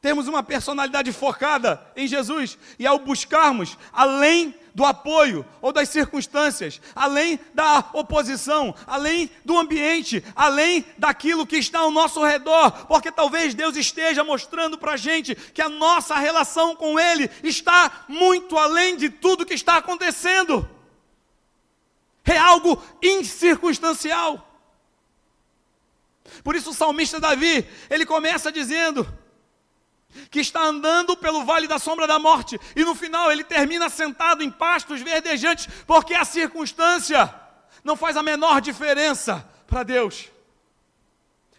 termos 0.00 0.28
uma 0.28 0.44
personalidade 0.44 1.10
focada 1.10 1.84
em 1.96 2.06
Jesus 2.06 2.56
e 2.78 2.86
ao 2.86 3.00
buscarmos 3.00 3.76
além 3.92 4.54
do 4.74 4.84
apoio 4.84 5.46
ou 5.62 5.72
das 5.72 5.88
circunstâncias, 5.88 6.80
além 6.94 7.38
da 7.54 7.90
oposição, 7.92 8.74
além 8.86 9.30
do 9.44 9.56
ambiente, 9.56 10.22
além 10.34 10.84
daquilo 10.98 11.46
que 11.46 11.56
está 11.56 11.80
ao 11.80 11.90
nosso 11.90 12.24
redor, 12.24 12.86
porque 12.86 13.12
talvez 13.12 13.54
Deus 13.54 13.76
esteja 13.76 14.24
mostrando 14.24 14.76
para 14.76 14.92
a 14.92 14.96
gente 14.96 15.34
que 15.34 15.62
a 15.62 15.68
nossa 15.68 16.16
relação 16.16 16.74
com 16.74 16.98
Ele 16.98 17.30
está 17.42 18.04
muito 18.08 18.58
além 18.58 18.96
de 18.96 19.08
tudo 19.08 19.46
que 19.46 19.54
está 19.54 19.76
acontecendo. 19.76 20.68
É 22.24 22.36
algo 22.36 22.82
incircunstancial. 23.02 24.50
Por 26.42 26.56
isso 26.56 26.70
o 26.70 26.74
salmista 26.74 27.20
Davi, 27.20 27.66
ele 27.88 28.06
começa 28.06 28.50
dizendo: 28.50 29.06
que 30.30 30.40
está 30.40 30.62
andando 30.62 31.16
pelo 31.16 31.44
vale 31.44 31.66
da 31.66 31.78
sombra 31.78 32.06
da 32.06 32.18
morte, 32.18 32.58
e 32.74 32.84
no 32.84 32.94
final 32.94 33.30
ele 33.30 33.44
termina 33.44 33.88
sentado 33.88 34.42
em 34.42 34.50
pastos 34.50 35.00
verdejantes, 35.00 35.68
porque 35.86 36.14
a 36.14 36.24
circunstância 36.24 37.32
não 37.82 37.96
faz 37.96 38.16
a 38.16 38.22
menor 38.22 38.60
diferença 38.60 39.48
para 39.66 39.82
Deus. 39.82 40.30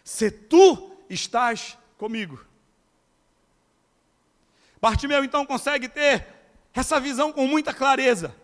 Se 0.02 0.30
tu 0.30 0.96
estás 1.08 1.76
comigo. 1.96 2.44
Bartimeu 4.80 5.24
então 5.24 5.46
consegue 5.46 5.88
ter 5.88 6.26
essa 6.74 7.00
visão 7.00 7.32
com 7.32 7.46
muita 7.46 7.72
clareza. 7.72 8.34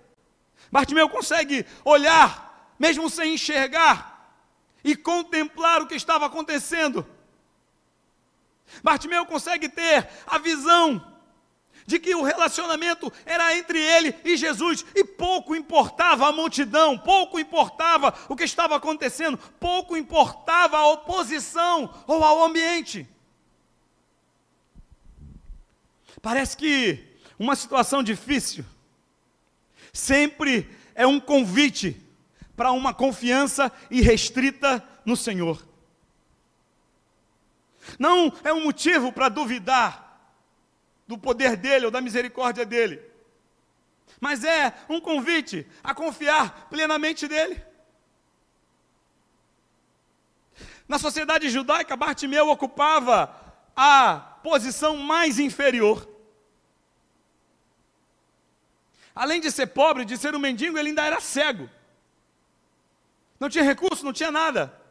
Bartimeu 0.70 1.08
consegue 1.08 1.66
olhar, 1.84 2.74
mesmo 2.78 3.10
sem 3.10 3.34
enxergar, 3.34 4.12
e 4.82 4.96
contemplar 4.96 5.82
o 5.82 5.86
que 5.86 5.94
estava 5.94 6.26
acontecendo 6.26 7.06
Bartimeu 8.82 9.26
consegue 9.26 9.68
ter 9.68 10.08
a 10.26 10.38
visão 10.38 11.12
de 11.86 11.98
que 11.98 12.14
o 12.14 12.22
relacionamento 12.22 13.12
era 13.26 13.56
entre 13.56 13.78
ele 13.78 14.14
e 14.24 14.36
Jesus, 14.36 14.84
e 14.94 15.04
pouco 15.04 15.54
importava 15.54 16.28
a 16.28 16.32
multidão, 16.32 16.96
pouco 16.96 17.38
importava 17.38 18.14
o 18.28 18.36
que 18.36 18.44
estava 18.44 18.76
acontecendo, 18.76 19.36
pouco 19.58 19.96
importava 19.96 20.78
a 20.78 20.86
oposição 20.86 21.92
ou 22.06 22.22
ao 22.22 22.44
ambiente. 22.44 23.08
Parece 26.20 26.56
que 26.56 27.18
uma 27.38 27.56
situação 27.56 28.02
difícil 28.02 28.64
sempre 29.92 30.68
é 30.94 31.06
um 31.06 31.18
convite 31.18 32.00
para 32.56 32.70
uma 32.70 32.94
confiança 32.94 33.72
irrestrita 33.90 34.82
no 35.04 35.16
Senhor. 35.16 35.71
Não 37.98 38.32
é 38.44 38.52
um 38.52 38.64
motivo 38.64 39.12
para 39.12 39.28
duvidar 39.28 40.32
do 41.06 41.18
poder 41.18 41.56
dele 41.56 41.86
ou 41.86 41.90
da 41.90 42.00
misericórdia 42.00 42.64
dele, 42.64 43.02
mas 44.20 44.44
é 44.44 44.72
um 44.88 45.00
convite 45.00 45.66
a 45.82 45.94
confiar 45.94 46.68
plenamente 46.68 47.26
nele. 47.28 47.62
Na 50.86 50.98
sociedade 50.98 51.48
judaica, 51.48 51.96
Bartimeu 51.96 52.48
ocupava 52.48 53.34
a 53.74 54.16
posição 54.42 54.96
mais 54.96 55.38
inferior. 55.38 56.08
Além 59.14 59.40
de 59.40 59.50
ser 59.50 59.68
pobre, 59.68 60.04
de 60.04 60.16
ser 60.16 60.34
um 60.34 60.38
mendigo, 60.38 60.78
ele 60.78 60.90
ainda 60.90 61.04
era 61.04 61.20
cego. 61.20 61.68
Não 63.38 63.48
tinha 63.48 63.64
recurso, 63.64 64.04
não 64.04 64.12
tinha 64.12 64.30
nada. 64.30 64.81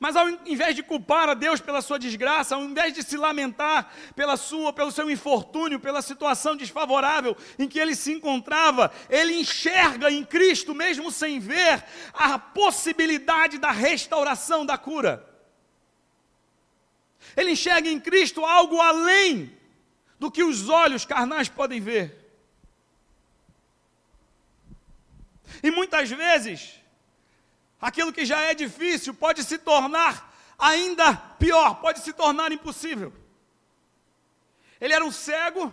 Mas 0.00 0.16
ao 0.16 0.28
invés 0.46 0.74
de 0.74 0.82
culpar 0.82 1.28
a 1.28 1.34
Deus 1.34 1.60
pela 1.60 1.82
sua 1.82 1.98
desgraça, 1.98 2.54
ao 2.54 2.62
invés 2.62 2.92
de 2.92 3.02
se 3.02 3.16
lamentar 3.16 3.92
pela 4.14 4.36
sua, 4.36 4.72
pelo 4.72 4.90
seu 4.90 5.10
infortúnio, 5.10 5.78
pela 5.78 6.02
situação 6.02 6.56
desfavorável 6.56 7.36
em 7.58 7.68
que 7.68 7.78
ele 7.78 7.94
se 7.94 8.12
encontrava, 8.12 8.92
ele 9.08 9.38
enxerga 9.38 10.10
em 10.10 10.24
Cristo, 10.24 10.74
mesmo 10.74 11.10
sem 11.10 11.38
ver, 11.38 11.84
a 12.12 12.38
possibilidade 12.38 13.58
da 13.58 13.70
restauração 13.70 14.64
da 14.64 14.78
cura. 14.78 15.28
Ele 17.36 17.52
enxerga 17.52 17.88
em 17.88 18.00
Cristo 18.00 18.44
algo 18.44 18.80
além 18.80 19.56
do 20.18 20.30
que 20.30 20.42
os 20.42 20.68
olhos 20.68 21.04
carnais 21.04 21.48
podem 21.48 21.80
ver. 21.80 22.24
E 25.62 25.70
muitas 25.70 26.10
vezes, 26.10 26.80
aquilo 27.84 28.14
que 28.14 28.24
já 28.24 28.40
é 28.40 28.54
difícil 28.54 29.12
pode 29.12 29.44
se 29.44 29.58
tornar 29.58 30.34
ainda 30.58 31.14
pior, 31.38 31.74
pode 31.82 31.98
se 32.00 32.14
tornar 32.14 32.50
impossível. 32.50 33.12
Ele 34.80 34.94
era 34.94 35.04
um 35.04 35.12
cego, 35.12 35.70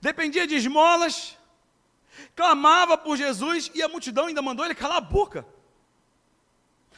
dependia 0.00 0.46
de 0.46 0.54
esmolas, 0.54 1.36
clamava 2.36 2.96
por 2.96 3.16
Jesus 3.16 3.68
e 3.74 3.82
a 3.82 3.88
multidão 3.88 4.26
ainda 4.26 4.40
mandou 4.40 4.64
ele 4.64 4.76
calar 4.76 4.98
a 4.98 5.00
boca. 5.00 5.44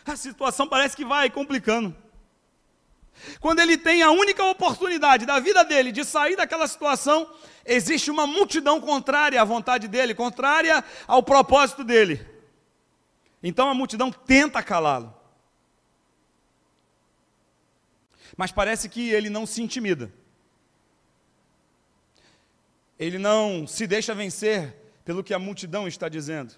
A 0.04 0.16
situação 0.16 0.68
parece 0.68 0.94
que 0.94 1.04
vai 1.06 1.30
complicando. 1.30 1.96
Quando 3.40 3.60
ele 3.60 3.78
tem 3.78 4.02
a 4.02 4.10
única 4.10 4.44
oportunidade 4.44 5.24
da 5.24 5.40
vida 5.40 5.64
dele 5.64 5.92
de 5.92 6.04
sair 6.04 6.36
daquela 6.36 6.68
situação, 6.68 7.26
existe 7.64 8.10
uma 8.10 8.26
multidão 8.26 8.82
contrária 8.82 9.40
à 9.40 9.44
vontade 9.46 9.88
dele, 9.88 10.14
contrária 10.14 10.84
ao 11.06 11.22
propósito 11.22 11.82
dele. 11.82 12.37
Então 13.42 13.68
a 13.68 13.74
multidão 13.74 14.10
tenta 14.10 14.62
calá-lo. 14.62 15.14
Mas 18.36 18.52
parece 18.52 18.88
que 18.88 19.10
ele 19.10 19.30
não 19.30 19.46
se 19.46 19.62
intimida. 19.62 20.12
Ele 22.98 23.18
não 23.18 23.66
se 23.66 23.86
deixa 23.86 24.14
vencer 24.14 24.74
pelo 25.04 25.22
que 25.22 25.32
a 25.32 25.38
multidão 25.38 25.86
está 25.86 26.08
dizendo. 26.08 26.54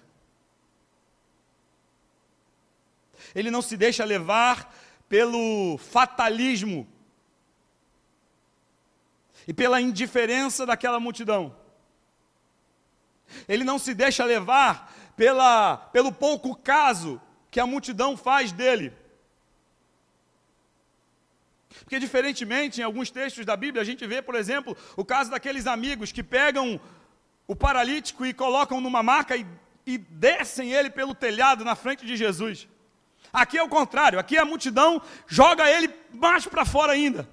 Ele 3.33 3.51
não 3.51 3.61
se 3.61 3.77
deixa 3.77 4.03
levar 4.03 4.73
pelo 5.07 5.77
fatalismo 5.77 6.87
e 9.47 9.53
pela 9.53 9.79
indiferença 9.79 10.65
daquela 10.65 10.99
multidão. 10.99 11.55
Ele 13.47 13.63
não 13.63 13.79
se 13.79 13.93
deixa 13.93 14.25
levar 14.25 14.93
pela, 15.21 15.77
pelo 15.77 16.11
pouco 16.11 16.55
caso 16.55 17.21
que 17.51 17.59
a 17.59 17.67
multidão 17.67 18.17
faz 18.17 18.51
dele. 18.51 18.91
Porque, 21.81 21.99
diferentemente, 21.99 22.81
em 22.81 22.83
alguns 22.83 23.11
textos 23.11 23.45
da 23.45 23.55
Bíblia, 23.55 23.83
a 23.83 23.85
gente 23.85 24.07
vê, 24.07 24.19
por 24.19 24.33
exemplo, 24.33 24.75
o 24.97 25.05
caso 25.05 25.29
daqueles 25.29 25.67
amigos 25.67 26.11
que 26.11 26.23
pegam 26.23 26.81
o 27.45 27.55
paralítico 27.55 28.25
e 28.25 28.33
colocam 28.33 28.81
numa 28.81 29.03
maca 29.03 29.37
e, 29.37 29.45
e 29.85 29.99
descem 29.99 30.73
ele 30.73 30.89
pelo 30.89 31.13
telhado 31.13 31.63
na 31.63 31.75
frente 31.75 32.03
de 32.03 32.17
Jesus. 32.17 32.67
Aqui 33.31 33.59
é 33.59 33.63
o 33.63 33.69
contrário, 33.69 34.17
aqui 34.17 34.39
a 34.39 34.43
multidão 34.43 34.99
joga 35.27 35.69
ele 35.69 35.93
mais 36.11 36.47
para 36.47 36.65
fora 36.65 36.93
ainda. 36.93 37.29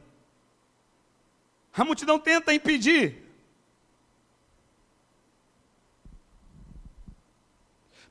A 1.72 1.86
multidão 1.86 2.18
tenta 2.18 2.52
impedir. 2.52 3.27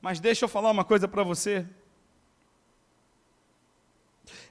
Mas 0.07 0.21
deixa 0.21 0.45
eu 0.45 0.47
falar 0.47 0.71
uma 0.71 0.85
coisa 0.85 1.05
para 1.05 1.21
você. 1.21 1.67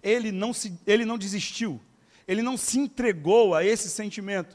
Ele 0.03 0.31
não, 0.31 0.53
se, 0.53 0.79
ele 0.87 1.07
não 1.07 1.17
desistiu, 1.17 1.81
ele 2.29 2.43
não 2.43 2.59
se 2.59 2.79
entregou 2.79 3.55
a 3.55 3.65
esse 3.65 3.89
sentimento, 3.89 4.55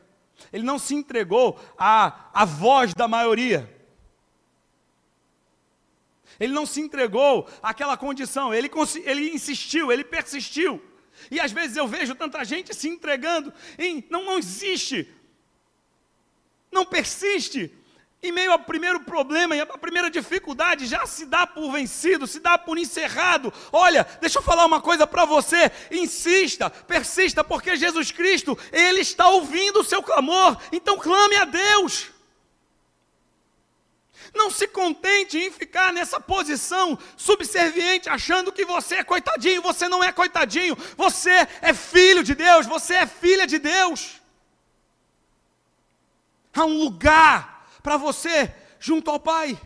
ele 0.53 0.63
não 0.63 0.77
se 0.77 0.93
entregou 0.93 1.59
à, 1.75 2.29
à 2.31 2.45
voz 2.45 2.93
da 2.93 3.07
maioria. 3.07 3.67
Ele 6.39 6.53
não 6.53 6.67
se 6.67 6.79
entregou 6.79 7.49
àquela 7.63 7.97
condição, 7.97 8.53
ele, 8.53 8.69
ele 9.03 9.31
insistiu, 9.31 9.91
ele 9.91 10.03
persistiu. 10.03 10.79
E 11.31 11.39
às 11.39 11.51
vezes 11.51 11.77
eu 11.77 11.87
vejo 11.87 12.13
tanta 12.13 12.45
gente 12.45 12.75
se 12.75 12.87
entregando 12.87 13.51
em 13.75 14.05
não, 14.07 14.23
não 14.23 14.37
existe, 14.37 15.11
não 16.71 16.85
persiste. 16.85 17.75
Em 18.23 18.31
meio 18.31 18.51
ao 18.51 18.60
primeiro 18.60 18.99
problema, 18.99 19.55
e 19.55 19.62
à 19.62 19.65
primeira 19.65 20.10
dificuldade, 20.10 20.86
já 20.86 21.07
se 21.07 21.25
dá 21.25 21.47
por 21.47 21.71
vencido, 21.71 22.27
se 22.27 22.39
dá 22.39 22.55
por 22.55 22.77
encerrado. 22.77 23.51
Olha, 23.71 24.07
deixa 24.19 24.38
eu 24.38 24.43
falar 24.43 24.63
uma 24.65 24.79
coisa 24.79 25.07
para 25.07 25.25
você. 25.25 25.71
Insista, 25.89 26.69
persista, 26.69 27.43
porque 27.43 27.75
Jesus 27.75 28.12
Cristo, 28.12 28.55
Ele 28.71 29.01
está 29.01 29.27
ouvindo 29.27 29.79
o 29.79 29.84
seu 29.84 30.03
clamor. 30.03 30.55
Então 30.71 30.99
clame 30.99 31.36
a 31.36 31.45
Deus. 31.45 32.12
Não 34.36 34.51
se 34.51 34.67
contente 34.67 35.39
em 35.39 35.51
ficar 35.51 35.91
nessa 35.91 36.19
posição 36.19 36.97
subserviente, 37.17 38.07
achando 38.07 38.51
que 38.51 38.63
você 38.63 38.97
é 38.97 39.03
coitadinho. 39.03 39.63
Você 39.63 39.89
não 39.89 40.03
é 40.03 40.12
coitadinho. 40.12 40.77
Você 40.95 41.47
é 41.60 41.73
filho 41.73 42.23
de 42.23 42.36
Deus. 42.36 42.67
Você 42.67 42.93
é 42.93 43.07
filha 43.07 43.47
de 43.47 43.57
Deus. 43.57 44.21
Há 46.53 46.65
um 46.65 46.77
lugar 46.77 47.61
para 47.81 47.97
você 47.97 48.53
junto 48.79 49.09
ao 49.09 49.19
Pai. 49.19 49.59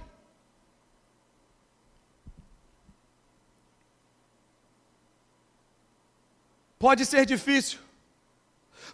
Pode 6.78 7.06
ser 7.06 7.26
difícil, 7.26 7.80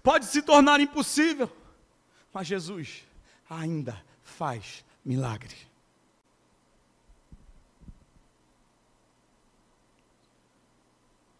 pode 0.02 0.26
se 0.26 0.42
tornar 0.42 0.80
impossível, 0.80 1.52
mas 2.32 2.48
Jesus 2.48 3.04
ainda 3.50 4.02
faz 4.24 4.86
milagre. 5.04 5.56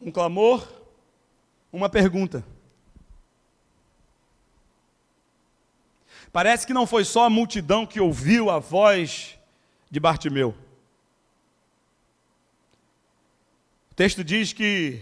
Um 0.02 0.12
clamor, 0.12 0.68
uma 1.72 1.88
pergunta. 1.88 2.44
Parece 6.32 6.66
que 6.66 6.74
não 6.74 6.88
foi 6.88 7.04
só 7.04 7.26
a 7.26 7.30
multidão 7.30 7.86
que 7.86 8.00
ouviu 8.00 8.50
a 8.50 8.58
voz 8.58 9.38
de 9.90 10.00
Bartimeu. 10.00 10.56
O 13.92 13.96
texto 13.96 14.24
diz 14.24 14.54
que 14.54 15.02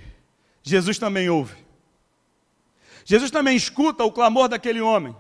Jesus 0.64 0.98
também 0.98 1.30
ouve. 1.30 1.56
Jesus 3.06 3.30
também 3.30 3.56
escuta 3.56 4.04
o 4.04 4.12
clamor 4.12 4.48
daquele 4.48 4.82
homem. 4.82 5.16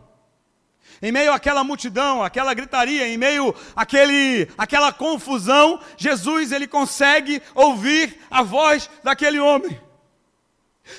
Em 1.01 1.11
meio 1.11 1.31
àquela 1.31 1.63
multidão, 1.63 2.23
aquela 2.23 2.53
gritaria, 2.53 3.07
em 3.07 3.17
meio 3.17 3.55
àquele, 3.75 4.49
àquela 4.57 4.91
confusão, 4.91 5.79
Jesus 5.95 6.51
ele 6.51 6.67
consegue 6.67 7.41
ouvir 7.53 8.19
a 8.29 8.41
voz 8.41 8.89
daquele 9.03 9.39
homem. 9.39 9.79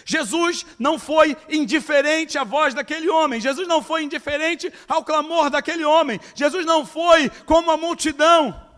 Jesus 0.05 0.67
não 0.79 0.99
foi 0.99 1.37
indiferente 1.49 2.39
à 2.39 2.45
voz 2.45 2.75
daquele 2.75 3.09
homem, 3.09 3.41
Jesus 3.41 3.67
não 3.67 3.83
foi 3.83 4.03
indiferente 4.03 4.73
ao 4.89 5.05
clamor 5.05 5.51
daquele 5.51 5.85
homem, 5.85 6.21
Jesus 6.35 6.65
não 6.67 6.87
foi 6.87 7.31
como 7.47 7.71
a 7.71 7.77
multidão. 7.77 8.71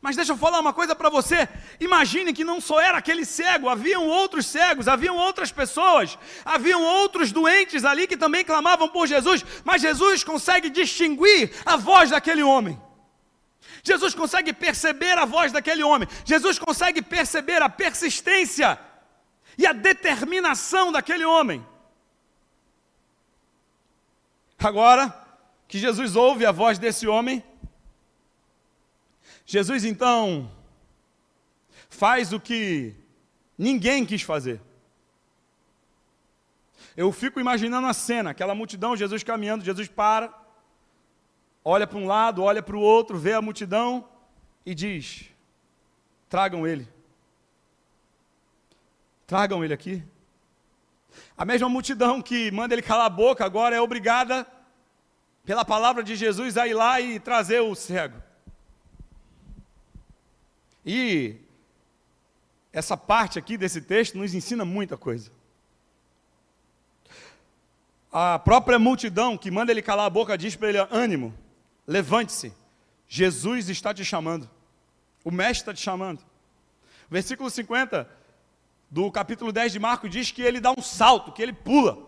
Mas 0.00 0.16
deixa 0.16 0.32
eu 0.32 0.36
falar 0.36 0.60
uma 0.60 0.72
coisa 0.72 0.94
para 0.94 1.08
você. 1.08 1.48
Imagine 1.80 2.32
que 2.32 2.44
não 2.44 2.60
só 2.60 2.80
era 2.80 2.98
aquele 2.98 3.24
cego, 3.24 3.68
haviam 3.68 4.06
outros 4.06 4.46
cegos, 4.46 4.88
haviam 4.88 5.16
outras 5.16 5.52
pessoas, 5.52 6.18
haviam 6.44 6.82
outros 6.82 7.32
doentes 7.32 7.84
ali 7.84 8.06
que 8.06 8.16
também 8.16 8.44
clamavam 8.44 8.88
por 8.88 9.06
Jesus, 9.06 9.44
mas 9.64 9.82
Jesus 9.82 10.24
consegue 10.24 10.68
distinguir 10.68 11.52
a 11.64 11.76
voz 11.76 12.10
daquele 12.10 12.42
homem. 12.42 12.80
Jesus 13.82 14.14
consegue 14.14 14.52
perceber 14.52 15.18
a 15.18 15.24
voz 15.24 15.52
daquele 15.52 15.82
homem. 15.82 16.08
Jesus 16.24 16.58
consegue 16.58 17.02
perceber 17.02 17.62
a 17.62 17.68
persistência 17.68 18.78
e 19.56 19.66
a 19.66 19.72
determinação 19.72 20.90
daquele 20.92 21.24
homem. 21.24 21.64
Agora 24.58 25.12
que 25.68 25.78
Jesus 25.78 26.16
ouve 26.16 26.46
a 26.46 26.52
voz 26.52 26.78
desse 26.78 27.06
homem, 27.06 27.44
Jesus 29.44 29.84
então 29.84 30.50
faz 31.88 32.32
o 32.32 32.40
que 32.40 32.94
ninguém 33.58 34.04
quis 34.06 34.22
fazer. 34.22 34.60
Eu 36.96 37.10
fico 37.12 37.40
imaginando 37.40 37.86
a 37.86 37.92
cena, 37.92 38.30
aquela 38.30 38.54
multidão, 38.54 38.96
Jesus 38.96 39.22
caminhando, 39.22 39.64
Jesus 39.64 39.88
para, 39.88 40.32
olha 41.64 41.86
para 41.86 41.98
um 41.98 42.06
lado, 42.06 42.42
olha 42.42 42.62
para 42.62 42.76
o 42.76 42.80
outro, 42.80 43.18
vê 43.18 43.32
a 43.32 43.42
multidão 43.42 44.08
e 44.64 44.74
diz: 44.74 45.24
tragam 46.28 46.66
ele. 46.66 46.88
Tragam 49.26 49.64
ele 49.64 49.72
aqui. 49.72 50.02
A 51.36 51.44
mesma 51.44 51.68
multidão 51.68 52.20
que 52.20 52.50
manda 52.50 52.74
ele 52.74 52.82
calar 52.82 53.06
a 53.06 53.10
boca 53.10 53.44
agora 53.44 53.74
é 53.74 53.80
obrigada, 53.80 54.46
pela 55.44 55.64
palavra 55.64 56.02
de 56.02 56.16
Jesus, 56.16 56.56
a 56.56 56.66
ir 56.66 56.74
lá 56.74 57.00
e 57.00 57.20
trazer 57.20 57.60
o 57.60 57.74
cego. 57.74 58.22
E 60.84 61.36
essa 62.72 62.96
parte 62.96 63.38
aqui 63.38 63.56
desse 63.56 63.80
texto 63.80 64.18
nos 64.18 64.34
ensina 64.34 64.64
muita 64.64 64.96
coisa. 64.96 65.30
A 68.12 68.38
própria 68.38 68.78
multidão 68.78 69.36
que 69.36 69.50
manda 69.50 69.72
ele 69.72 69.82
calar 69.82 70.06
a 70.06 70.10
boca 70.10 70.36
diz 70.36 70.54
para 70.56 70.68
ele: 70.68 70.78
ânimo, 70.90 71.34
levante-se, 71.86 72.52
Jesus 73.08 73.68
está 73.68 73.92
te 73.92 74.04
chamando, 74.04 74.48
o 75.24 75.30
Mestre 75.30 75.62
está 75.62 75.74
te 75.74 75.80
chamando. 75.80 76.20
Versículo 77.10 77.50
50 77.50 78.23
do 78.94 79.10
capítulo 79.10 79.50
10 79.50 79.72
de 79.72 79.80
Marcos 79.80 80.08
diz 80.08 80.30
que 80.30 80.40
ele 80.40 80.60
dá 80.60 80.70
um 80.70 80.80
salto, 80.80 81.32
que 81.32 81.42
ele 81.42 81.52
pula. 81.52 81.98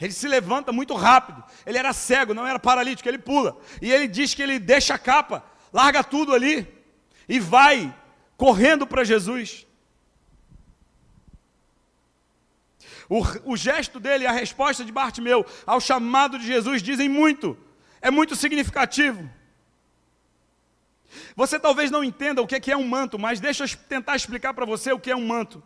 Ele 0.00 0.12
se 0.12 0.26
levanta 0.26 0.72
muito 0.72 0.92
rápido. 0.92 1.40
Ele 1.64 1.78
era 1.78 1.92
cego, 1.92 2.34
não 2.34 2.44
era 2.44 2.58
paralítico, 2.58 3.08
ele 3.08 3.16
pula. 3.16 3.56
E 3.80 3.92
ele 3.92 4.08
diz 4.08 4.34
que 4.34 4.42
ele 4.42 4.58
deixa 4.58 4.94
a 4.94 4.98
capa, 4.98 5.44
larga 5.72 6.02
tudo 6.02 6.34
ali 6.34 6.66
e 7.28 7.38
vai 7.38 7.96
correndo 8.36 8.88
para 8.88 9.04
Jesus. 9.04 9.68
O, 13.08 13.52
o 13.52 13.56
gesto 13.56 14.00
dele 14.00 14.26
a 14.26 14.32
resposta 14.32 14.84
de 14.84 14.90
Bartimeu 14.90 15.46
ao 15.64 15.80
chamado 15.80 16.40
de 16.40 16.46
Jesus 16.48 16.82
dizem 16.82 17.08
muito, 17.08 17.56
é 18.02 18.10
muito 18.10 18.34
significativo. 18.34 19.30
Você 21.36 21.56
talvez 21.56 21.88
não 21.92 22.02
entenda 22.02 22.42
o 22.42 22.48
que 22.48 22.72
é 22.72 22.76
um 22.76 22.88
manto, 22.88 23.16
mas 23.16 23.38
deixa 23.38 23.62
eu 23.62 23.68
tentar 23.88 24.16
explicar 24.16 24.52
para 24.54 24.66
você 24.66 24.90
o 24.92 24.98
que 24.98 25.12
é 25.12 25.14
um 25.14 25.24
manto. 25.24 25.62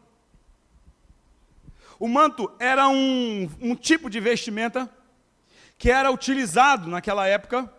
O 1.99 2.07
manto 2.07 2.51
era 2.59 2.89
um, 2.89 3.51
um 3.61 3.75
tipo 3.75 4.09
de 4.09 4.21
vestimenta 4.21 4.89
que 5.77 5.91
era 5.91 6.11
utilizado 6.11 6.89
naquela 6.89 7.27
época 7.27 7.73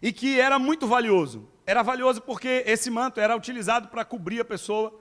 e 0.00 0.12
que 0.12 0.40
era 0.40 0.58
muito 0.58 0.86
valioso. 0.86 1.48
Era 1.66 1.82
valioso 1.82 2.20
porque 2.20 2.62
esse 2.66 2.90
manto 2.90 3.20
era 3.20 3.36
utilizado 3.36 3.88
para 3.88 4.04
cobrir 4.04 4.40
a 4.40 4.44
pessoa. 4.44 4.94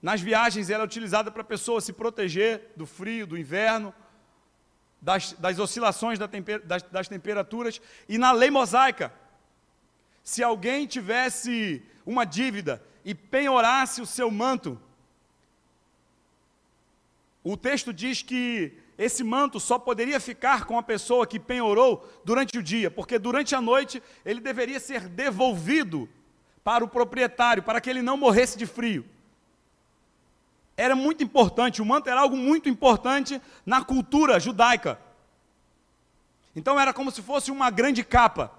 Nas 0.00 0.20
viagens 0.20 0.70
era 0.70 0.84
utilizado 0.84 1.32
para 1.32 1.42
a 1.42 1.44
pessoa 1.44 1.80
se 1.80 1.92
proteger 1.92 2.72
do 2.76 2.86
frio, 2.86 3.26
do 3.26 3.36
inverno, 3.36 3.92
das, 5.00 5.32
das 5.32 5.58
oscilações 5.58 6.18
da 6.18 6.28
temper, 6.28 6.60
das, 6.60 6.82
das 6.84 7.08
temperaturas. 7.08 7.80
E 8.08 8.18
na 8.18 8.30
lei 8.30 8.50
mosaica, 8.50 9.12
se 10.22 10.42
alguém 10.42 10.86
tivesse 10.86 11.82
uma 12.06 12.24
dívida 12.24 12.80
e 13.04 13.14
penhorasse 13.14 14.00
o 14.00 14.06
seu 14.06 14.30
manto, 14.30 14.80
o 17.44 17.56
texto 17.56 17.92
diz 17.92 18.22
que 18.22 18.72
esse 18.96 19.24
manto 19.24 19.58
só 19.58 19.78
poderia 19.78 20.20
ficar 20.20 20.64
com 20.64 20.78
a 20.78 20.82
pessoa 20.82 21.26
que 21.26 21.40
penhorou 21.40 22.08
durante 22.24 22.56
o 22.58 22.62
dia, 22.62 22.90
porque 22.90 23.18
durante 23.18 23.54
a 23.54 23.60
noite 23.60 24.02
ele 24.24 24.40
deveria 24.40 24.78
ser 24.78 25.08
devolvido 25.08 26.08
para 26.62 26.84
o 26.84 26.88
proprietário, 26.88 27.62
para 27.62 27.80
que 27.80 27.90
ele 27.90 28.02
não 28.02 28.16
morresse 28.16 28.56
de 28.56 28.66
frio. 28.66 29.04
Era 30.76 30.94
muito 30.94 31.24
importante, 31.24 31.82
o 31.82 31.84
manto 31.84 32.08
era 32.08 32.20
algo 32.20 32.36
muito 32.36 32.68
importante 32.68 33.42
na 33.66 33.84
cultura 33.84 34.38
judaica. 34.38 34.98
Então 36.54 36.78
era 36.78 36.92
como 36.92 37.10
se 37.10 37.22
fosse 37.22 37.50
uma 37.50 37.70
grande 37.70 38.04
capa. 38.04 38.52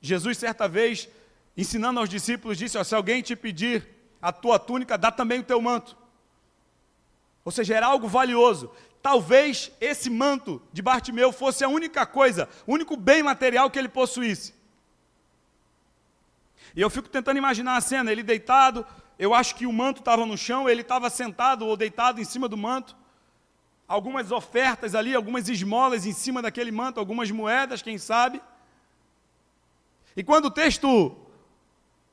Jesus, 0.00 0.38
certa 0.38 0.68
vez, 0.68 1.08
ensinando 1.56 2.00
aos 2.00 2.08
discípulos, 2.08 2.56
disse: 2.56 2.82
Se 2.84 2.94
alguém 2.94 3.22
te 3.22 3.34
pedir 3.36 3.95
a 4.26 4.32
tua 4.32 4.58
túnica, 4.58 4.98
dá 4.98 5.12
também 5.12 5.38
o 5.38 5.44
teu 5.44 5.62
manto. 5.62 5.96
Ou 7.44 7.52
seja, 7.52 7.76
era 7.76 7.86
algo 7.86 8.08
valioso. 8.08 8.72
Talvez 9.00 9.70
esse 9.80 10.10
manto 10.10 10.60
de 10.72 10.82
Bartimeu 10.82 11.30
fosse 11.30 11.62
a 11.62 11.68
única 11.68 12.04
coisa, 12.04 12.48
o 12.66 12.72
único 12.72 12.96
bem 12.96 13.22
material 13.22 13.70
que 13.70 13.78
ele 13.78 13.88
possuísse. 13.88 14.52
E 16.74 16.80
eu 16.80 16.90
fico 16.90 17.08
tentando 17.08 17.38
imaginar 17.38 17.76
a 17.76 17.80
cena, 17.80 18.10
ele 18.10 18.24
deitado, 18.24 18.84
eu 19.16 19.32
acho 19.32 19.54
que 19.54 19.64
o 19.64 19.72
manto 19.72 20.00
estava 20.00 20.26
no 20.26 20.36
chão, 20.36 20.68
ele 20.68 20.80
estava 20.80 21.08
sentado 21.08 21.64
ou 21.64 21.76
deitado 21.76 22.20
em 22.20 22.24
cima 22.24 22.48
do 22.48 22.56
manto. 22.56 22.96
Algumas 23.86 24.32
ofertas 24.32 24.96
ali, 24.96 25.14
algumas 25.14 25.48
esmolas 25.48 26.04
em 26.04 26.12
cima 26.12 26.42
daquele 26.42 26.72
manto, 26.72 26.98
algumas 26.98 27.30
moedas, 27.30 27.80
quem 27.80 27.96
sabe. 27.96 28.42
E 30.16 30.24
quando 30.24 30.46
o 30.46 30.50
texto 30.50 31.16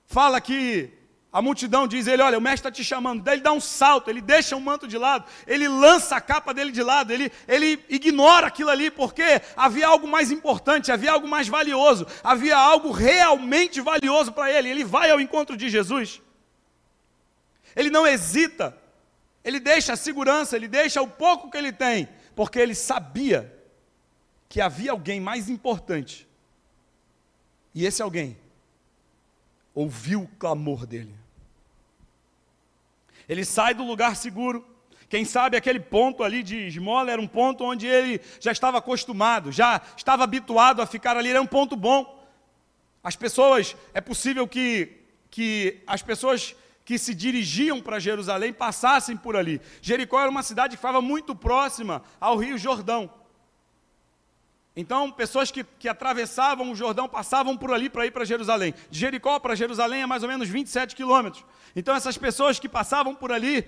fala 0.06 0.40
que 0.40 1.02
a 1.34 1.42
multidão 1.42 1.88
diz 1.88 2.06
ele, 2.06 2.22
olha, 2.22 2.38
o 2.38 2.42
mestre 2.42 2.60
está 2.60 2.72
te 2.72 2.84
chamando. 2.84 3.24
Daí 3.24 3.38
ele 3.38 3.42
dá 3.42 3.52
um 3.52 3.60
salto, 3.60 4.08
ele 4.08 4.22
deixa 4.22 4.56
o 4.56 4.62
manto 4.62 4.88
de 4.88 5.00
lado, 5.00 5.26
ele 5.48 5.68
lança 5.68 6.16
a 6.16 6.22
capa 6.22 6.54
dele 6.54 6.72
de 6.72 6.84
lado, 6.84 7.12
ele, 7.12 7.32
ele 7.48 7.84
ignora 7.90 8.46
aquilo 8.46 8.70
ali, 8.70 8.92
porque 8.92 9.42
havia 9.58 9.88
algo 9.88 10.08
mais 10.08 10.30
importante, 10.30 10.92
havia 10.92 11.12
algo 11.12 11.28
mais 11.28 11.48
valioso, 11.48 12.06
havia 12.24 12.56
algo 12.56 12.92
realmente 12.92 13.82
valioso 13.82 14.32
para 14.32 14.52
ele. 14.52 14.70
Ele 14.70 14.84
vai 14.84 15.10
ao 15.10 15.20
encontro 15.20 15.58
de 15.58 15.70
Jesus. 15.70 16.22
Ele 17.76 17.90
não 17.90 18.06
hesita, 18.06 18.78
ele 19.44 19.60
deixa 19.60 19.94
a 19.94 19.98
segurança, 19.98 20.56
ele 20.56 20.68
deixa 20.68 21.02
o 21.02 21.08
pouco 21.08 21.50
que 21.50 21.58
ele 21.58 21.72
tem, 21.72 22.08
porque 22.36 22.60
ele 22.60 22.76
sabia 22.76 23.52
que 24.48 24.62
havia 24.62 24.92
alguém 24.92 25.20
mais 25.20 25.50
importante. 25.50 26.28
E 27.74 27.88
esse 27.88 28.04
alguém 28.04 28.38
ouviu 29.74 30.22
o 30.22 30.28
clamor 30.38 30.86
dele. 30.86 31.23
Ele 33.28 33.46
sai 33.46 33.74
do 33.74 33.84
lugar 33.84 34.16
seguro. 34.16 34.66
Quem 35.10 35.26
sabe 35.26 35.56
aquele 35.56 35.80
ponto 35.80 36.24
ali 36.24 36.42
de 36.42 36.68
esmola 36.68 37.12
era 37.12 37.22
um 37.22 37.28
ponto 37.28 37.64
onde 37.64 37.86
ele 37.86 38.20
já 38.40 38.52
estava 38.52 38.80
acostumado, 38.80 39.52
já 39.52 39.80
estava 39.96 40.24
habituado 40.24 40.82
a 40.82 40.88
ficar 40.88 41.16
ali, 41.16 41.30
era 41.30 41.42
um 41.42 41.46
ponto 41.46 41.76
bom. 41.76 42.28
As 43.04 43.16
pessoas, 43.16 43.76
é 43.94 44.02
possível 44.02 44.48
que, 44.48 45.04
que 45.30 45.84
as 45.86 46.02
pessoas 46.02 46.56
que 46.86 46.98
se 46.98 47.14
dirigiam 47.14 47.82
para 47.82 48.00
Jerusalém 48.00 48.52
passassem 48.52 49.16
por 49.16 49.36
ali. 49.36 49.62
Jericó 49.82 50.20
era 50.20 50.30
uma 50.30 50.44
cidade 50.44 50.72
que 50.72 50.78
ficava 50.78 51.02
muito 51.02 51.36
próxima 51.36 52.02
ao 52.20 52.38
Rio 52.38 52.58
Jordão. 52.58 53.10
Então, 54.76 55.12
pessoas 55.12 55.52
que, 55.52 55.64
que 55.64 55.88
atravessavam 55.88 56.72
o 56.72 56.76
Jordão 56.76 57.08
passavam 57.08 57.56
por 57.56 57.72
ali 57.72 57.90
para 57.90 58.08
ir 58.08 58.12
para 58.12 58.26
Jerusalém. 58.26 58.74
De 58.90 59.00
Jericó 59.00 59.38
para 59.40 59.54
Jerusalém 59.54 60.02
é 60.02 60.06
mais 60.06 60.24
ou 60.24 60.30
menos 60.30 60.50
27 60.50 60.96
quilômetros. 60.96 61.46
Então, 61.76 61.96
essas 61.96 62.18
pessoas 62.18 62.58
que 62.58 62.68
passavam 62.68 63.14
por 63.14 63.32
ali, 63.32 63.68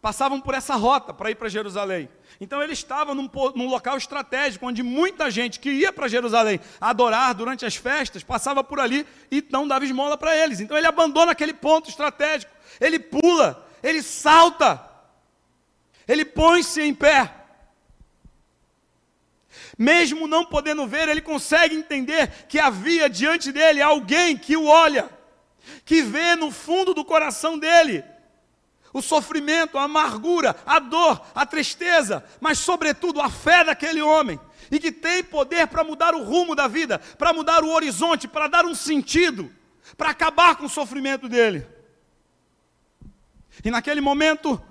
passavam 0.00 0.40
por 0.40 0.54
essa 0.54 0.74
rota 0.74 1.12
para 1.12 1.30
ir 1.30 1.34
para 1.34 1.50
Jerusalém. 1.50 2.08
Então, 2.40 2.62
ele 2.62 2.72
estava 2.72 3.14
num, 3.14 3.28
num, 3.54 3.68
local 3.68 3.98
estratégico, 3.98 4.66
onde 4.66 4.82
muita 4.82 5.30
gente 5.30 5.60
que 5.60 5.70
ia 5.70 5.92
para 5.92 6.08
Jerusalém 6.08 6.58
adorar 6.80 7.34
durante 7.34 7.66
as 7.66 7.76
festas, 7.76 8.22
passava 8.22 8.64
por 8.64 8.80
ali 8.80 9.06
e 9.30 9.44
não 9.50 9.68
dava 9.68 9.84
esmola 9.84 10.16
para 10.16 10.34
eles. 10.34 10.60
Então, 10.60 10.78
ele 10.78 10.86
abandona 10.86 11.32
aquele 11.32 11.52
ponto 11.52 11.90
estratégico, 11.90 12.50
ele 12.80 12.98
pula, 12.98 13.68
ele 13.82 14.02
salta, 14.02 14.82
ele 16.08 16.24
põe-se 16.24 16.80
em 16.80 16.94
pé 16.94 17.41
mesmo 19.82 20.28
não 20.28 20.44
podendo 20.44 20.86
ver, 20.86 21.08
ele 21.08 21.20
consegue 21.20 21.74
entender 21.74 22.46
que 22.48 22.60
havia 22.60 23.10
diante 23.10 23.50
dele 23.50 23.82
alguém 23.82 24.36
que 24.36 24.56
o 24.56 24.66
olha, 24.66 25.10
que 25.84 26.02
vê 26.02 26.36
no 26.36 26.52
fundo 26.52 26.94
do 26.94 27.04
coração 27.04 27.58
dele 27.58 28.04
o 28.92 29.02
sofrimento, 29.02 29.78
a 29.78 29.84
amargura, 29.84 30.54
a 30.66 30.78
dor, 30.78 31.20
a 31.34 31.46
tristeza, 31.46 32.22
mas, 32.40 32.58
sobretudo, 32.58 33.20
a 33.20 33.30
fé 33.30 33.64
daquele 33.64 34.02
homem, 34.02 34.38
e 34.70 34.78
que 34.78 34.92
tem 34.92 35.24
poder 35.24 35.66
para 35.66 35.82
mudar 35.82 36.14
o 36.14 36.22
rumo 36.22 36.54
da 36.54 36.68
vida, 36.68 36.98
para 37.16 37.32
mudar 37.32 37.64
o 37.64 37.70
horizonte, 37.70 38.28
para 38.28 38.48
dar 38.48 38.66
um 38.66 38.74
sentido, 38.74 39.50
para 39.96 40.10
acabar 40.10 40.56
com 40.56 40.66
o 40.66 40.70
sofrimento 40.70 41.26
dele. 41.26 41.66
E 43.64 43.70
naquele 43.70 44.02
momento, 44.02 44.62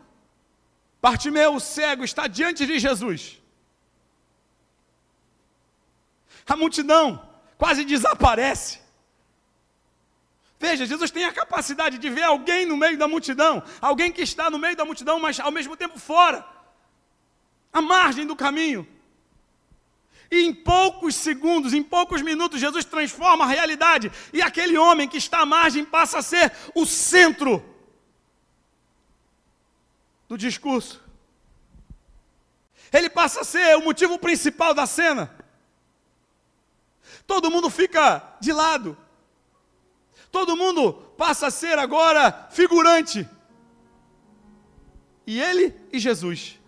Bartimeu, 1.02 1.56
o 1.56 1.60
cego, 1.60 2.04
está 2.04 2.28
diante 2.28 2.66
de 2.66 2.78
Jesus. 2.78 3.41
A 6.52 6.56
multidão 6.58 7.28
quase 7.58 7.86
desaparece. 7.86 8.80
Veja, 10.60 10.86
Jesus 10.86 11.10
tem 11.10 11.26
a 11.26 11.34
capacidade 11.34 11.98
de 11.98 12.10
ver 12.10 12.24
alguém 12.24 12.66
no 12.66 12.78
meio 12.78 12.98
da 12.98 13.08
multidão, 13.08 13.64
alguém 13.80 14.12
que 14.12 14.22
está 14.22 14.50
no 14.50 14.60
meio 14.60 14.76
da 14.76 14.86
multidão, 14.86 15.20
mas 15.20 15.40
ao 15.40 15.52
mesmo 15.52 15.76
tempo 15.76 15.98
fora, 15.98 16.46
à 17.72 17.82
margem 17.82 18.28
do 18.28 18.36
caminho. 18.36 18.88
E 20.30 20.46
em 20.46 20.54
poucos 20.54 21.16
segundos, 21.16 21.74
em 21.74 21.82
poucos 21.82 22.22
minutos, 22.22 22.60
Jesus 22.60 22.86
transforma 22.86 23.46
a 23.46 23.48
realidade, 23.48 24.12
e 24.32 24.42
aquele 24.42 24.78
homem 24.78 25.08
que 25.08 25.18
está 25.18 25.40
à 25.40 25.46
margem 25.46 25.84
passa 25.84 26.20
a 26.20 26.22
ser 26.22 26.52
o 26.76 26.86
centro 26.86 27.64
do 30.28 30.38
discurso. 30.38 31.02
Ele 32.92 33.10
passa 33.10 33.42
a 33.42 33.44
ser 33.44 33.78
o 33.78 33.82
motivo 33.82 34.20
principal 34.20 34.74
da 34.74 34.86
cena. 34.86 35.41
Todo 37.26 37.52
mundo 37.52 37.70
fica 37.70 38.36
de 38.40 38.52
lado. 38.52 38.98
Todo 40.32 40.56
mundo 40.56 40.94
passa 41.18 41.48
a 41.48 41.52
ser 41.52 41.78
agora 41.78 42.48
figurante. 42.52 43.28
E 45.28 45.40
ele 45.40 45.76
e 45.92 46.00
Jesus, 46.00 46.60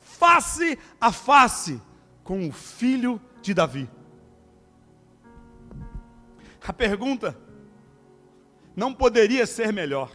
face 0.00 0.78
a 1.00 1.10
face 1.10 1.80
com 2.22 2.48
o 2.48 2.52
filho 2.52 3.20
de 3.40 3.54
Davi. 3.54 3.88
A 6.66 6.72
pergunta 6.72 7.38
não 8.76 8.92
poderia 8.92 9.46
ser 9.46 9.72
melhor. 9.72 10.12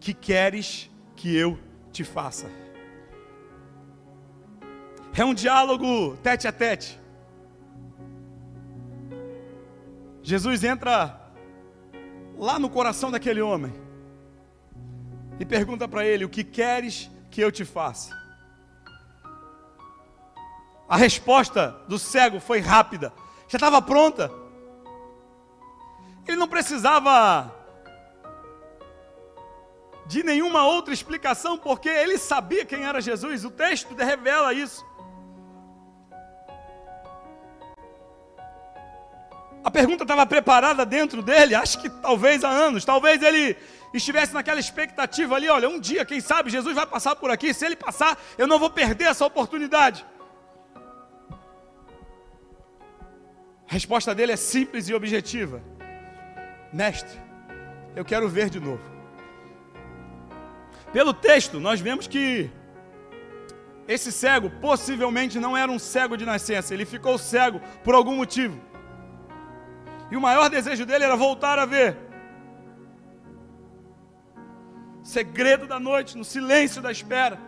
Que 0.00 0.12
queres 0.12 0.90
que 1.14 1.34
eu 1.36 1.56
te 1.92 2.02
faça? 2.02 2.50
É 5.14 5.24
um 5.24 5.32
diálogo 5.34 6.16
tete 6.16 6.48
a 6.48 6.52
tete. 6.52 7.01
Jesus 10.22 10.62
entra 10.62 11.20
lá 12.38 12.58
no 12.58 12.70
coração 12.70 13.10
daquele 13.10 13.40
homem 13.40 13.72
e 15.40 15.44
pergunta 15.44 15.88
para 15.88 16.06
ele: 16.06 16.24
O 16.24 16.28
que 16.28 16.44
queres 16.44 17.10
que 17.30 17.40
eu 17.40 17.50
te 17.50 17.64
faça? 17.64 18.16
A 20.88 20.96
resposta 20.96 21.76
do 21.88 21.98
cego 21.98 22.38
foi 22.38 22.60
rápida, 22.60 23.12
já 23.48 23.56
estava 23.56 23.80
pronta. 23.82 24.30
Ele 26.26 26.36
não 26.36 26.46
precisava 26.46 27.52
de 30.06 30.22
nenhuma 30.22 30.64
outra 30.66 30.92
explicação, 30.92 31.56
porque 31.56 31.88
ele 31.88 32.18
sabia 32.18 32.64
quem 32.64 32.84
era 32.84 33.00
Jesus, 33.00 33.44
o 33.44 33.50
texto 33.50 33.94
revela 33.94 34.52
isso. 34.52 34.84
A 39.64 39.70
pergunta 39.70 40.02
estava 40.02 40.26
preparada 40.26 40.84
dentro 40.84 41.22
dele, 41.22 41.54
acho 41.54 41.80
que 41.80 41.88
talvez 41.88 42.42
há 42.42 42.48
anos, 42.48 42.84
talvez 42.84 43.22
ele 43.22 43.56
estivesse 43.94 44.34
naquela 44.34 44.58
expectativa 44.58 45.36
ali, 45.36 45.48
olha, 45.48 45.68
um 45.68 45.78
dia, 45.78 46.04
quem 46.04 46.20
sabe, 46.20 46.50
Jesus 46.50 46.74
vai 46.74 46.86
passar 46.86 47.14
por 47.14 47.30
aqui, 47.30 47.54
se 47.54 47.64
ele 47.64 47.76
passar, 47.76 48.18
eu 48.36 48.46
não 48.46 48.58
vou 48.58 48.70
perder 48.70 49.04
essa 49.04 49.24
oportunidade. 49.24 50.04
A 53.70 53.72
resposta 53.72 54.14
dele 54.14 54.32
é 54.32 54.36
simples 54.36 54.88
e 54.88 54.94
objetiva: 54.94 55.62
Mestre, 56.72 57.18
eu 57.94 58.04
quero 58.04 58.28
ver 58.28 58.50
de 58.50 58.58
novo. 58.58 58.82
Pelo 60.92 61.14
texto, 61.14 61.60
nós 61.60 61.80
vemos 61.80 62.06
que 62.06 62.50
esse 63.86 64.12
cego 64.12 64.50
possivelmente 64.60 65.38
não 65.38 65.56
era 65.56 65.70
um 65.70 65.78
cego 65.78 66.16
de 66.16 66.24
nascença, 66.24 66.74
ele 66.74 66.84
ficou 66.84 67.16
cego 67.16 67.60
por 67.82 67.94
algum 67.94 68.16
motivo. 68.16 68.60
E 70.12 70.16
o 70.16 70.20
maior 70.20 70.50
desejo 70.50 70.84
dele 70.84 71.04
era 71.04 71.16
voltar 71.16 71.58
a 71.58 71.64
ver. 71.64 71.96
Segredo 75.02 75.66
da 75.66 75.80
noite, 75.80 76.18
no 76.18 76.24
silêncio 76.24 76.82
da 76.82 76.92
espera, 76.92 77.40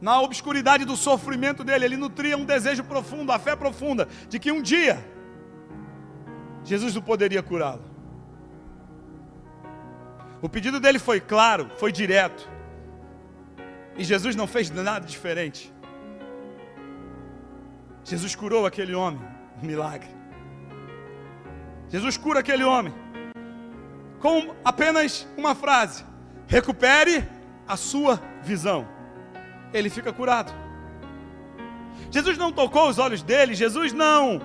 na 0.00 0.20
obscuridade 0.20 0.84
do 0.84 0.96
sofrimento 0.96 1.64
dele, 1.64 1.86
ele 1.86 1.96
nutria 1.96 2.36
um 2.36 2.44
desejo 2.44 2.84
profundo, 2.84 3.32
a 3.32 3.38
fé 3.40 3.56
profunda, 3.56 4.08
de 4.28 4.38
que 4.38 4.52
um 4.52 4.62
dia 4.62 5.04
Jesus 6.62 6.94
não 6.94 7.02
poderia 7.02 7.42
curá-lo. 7.42 7.82
O 10.40 10.48
pedido 10.48 10.78
dele 10.78 11.00
foi 11.00 11.20
claro, 11.20 11.68
foi 11.78 11.90
direto. 11.90 12.48
E 13.96 14.04
Jesus 14.04 14.36
não 14.36 14.46
fez 14.46 14.70
nada 14.70 15.04
diferente. 15.04 15.74
Jesus 18.04 18.36
curou 18.36 18.66
aquele 18.66 18.94
homem, 18.94 19.20
um 19.60 19.66
milagre. 19.66 20.23
Jesus 21.94 22.16
cura 22.16 22.40
aquele 22.40 22.64
homem 22.64 22.92
com 24.18 24.52
apenas 24.64 25.28
uma 25.36 25.54
frase: 25.54 26.04
recupere 26.48 27.24
a 27.68 27.76
sua 27.76 28.20
visão. 28.42 28.88
Ele 29.72 29.88
fica 29.88 30.12
curado. 30.12 30.52
Jesus 32.10 32.36
não 32.36 32.50
tocou 32.50 32.88
os 32.88 32.98
olhos 32.98 33.22
dele, 33.22 33.54
Jesus 33.54 33.92
não 33.92 34.42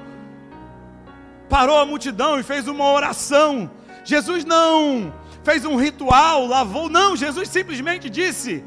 parou 1.49 1.79
a 1.79 1.87
multidão 1.87 2.39
e 2.39 2.43
fez 2.43 2.67
uma 2.67 2.85
oração. 2.91 3.71
Jesus 4.05 4.45
não 4.45 5.11
fez 5.43 5.65
um 5.65 5.75
ritual, 5.75 6.45
lavou, 6.45 6.87
não, 6.87 7.17
Jesus 7.17 7.49
simplesmente 7.49 8.11
disse: 8.11 8.63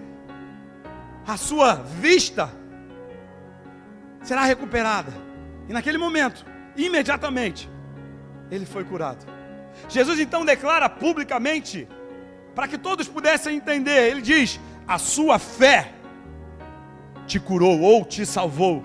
a 1.24 1.36
sua 1.36 1.74
vista 1.74 2.52
será 4.22 4.42
recuperada. 4.42 5.12
E 5.68 5.72
naquele 5.72 5.98
momento, 5.98 6.44
imediatamente, 6.76 7.70
ele 8.52 8.66
foi 8.66 8.84
curado. 8.84 9.24
Jesus 9.88 10.20
então 10.20 10.44
declara 10.44 10.86
publicamente, 10.88 11.88
para 12.54 12.68
que 12.68 12.76
todos 12.76 13.08
pudessem 13.08 13.56
entender, 13.56 14.10
ele 14.10 14.20
diz: 14.20 14.60
A 14.86 14.98
sua 14.98 15.38
fé 15.38 15.92
te 17.26 17.40
curou 17.40 17.80
ou 17.80 18.04
te 18.04 18.26
salvou. 18.26 18.82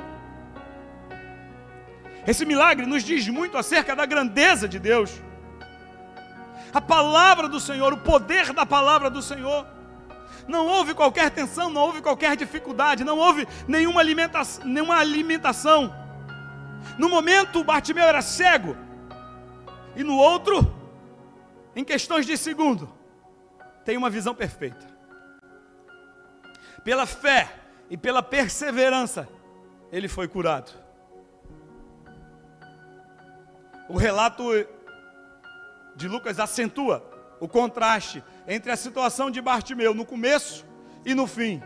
Esse 2.25 2.45
milagre 2.45 2.85
nos 2.85 3.03
diz 3.03 3.27
muito 3.27 3.57
acerca 3.57 3.93
da 3.93 4.05
grandeza 4.05 4.69
de 4.69 4.79
Deus. 4.79 5.21
A 6.73 6.79
palavra 6.79 7.49
do 7.49 7.59
Senhor, 7.59 7.91
o 7.91 7.97
poder 7.97 8.53
da 8.53 8.65
palavra 8.65 9.09
do 9.09 9.21
Senhor. 9.21 9.65
Não 10.47 10.65
houve 10.65 10.93
qualquer 10.93 11.29
tensão, 11.29 11.69
não 11.69 11.81
houve 11.81 12.01
qualquer 12.01 12.37
dificuldade, 12.37 13.03
não 13.03 13.17
houve 13.17 13.45
nenhuma 13.67 13.99
alimentação. 13.99 14.65
Nenhuma 14.65 14.95
alimentação. 14.95 15.93
No 16.97 17.09
momento, 17.09 17.65
Bartimeu 17.65 18.05
era 18.05 18.21
cego, 18.21 18.77
e 19.97 20.03
no 20.03 20.15
outro, 20.15 20.71
em 21.75 21.83
questões 21.83 22.23
de 22.23 22.37
segundo, 22.37 22.87
tem 23.83 23.97
uma 23.97 24.11
visão 24.11 24.35
perfeita. 24.35 24.85
Pela 26.83 27.07
fé 27.07 27.51
e 27.89 27.97
pela 27.97 28.21
perseverança, 28.21 29.27
ele 29.91 30.07
foi 30.07 30.27
curado. 30.27 30.71
O 33.89 33.97
relato 33.97 34.43
de 35.95 36.07
Lucas 36.07 36.39
acentua 36.39 37.03
o 37.39 37.47
contraste 37.47 38.23
entre 38.47 38.71
a 38.71 38.77
situação 38.77 39.31
de 39.31 39.41
Bartimeu 39.41 39.95
no 39.95 40.05
começo 40.05 40.63
e 41.03 41.15
no 41.15 41.25
fim. 41.25 41.59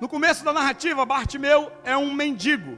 No 0.00 0.08
começo 0.08 0.44
da 0.44 0.52
narrativa, 0.52 1.06
Bartimeu 1.06 1.70
é 1.84 1.96
um 1.96 2.12
mendigo, 2.12 2.76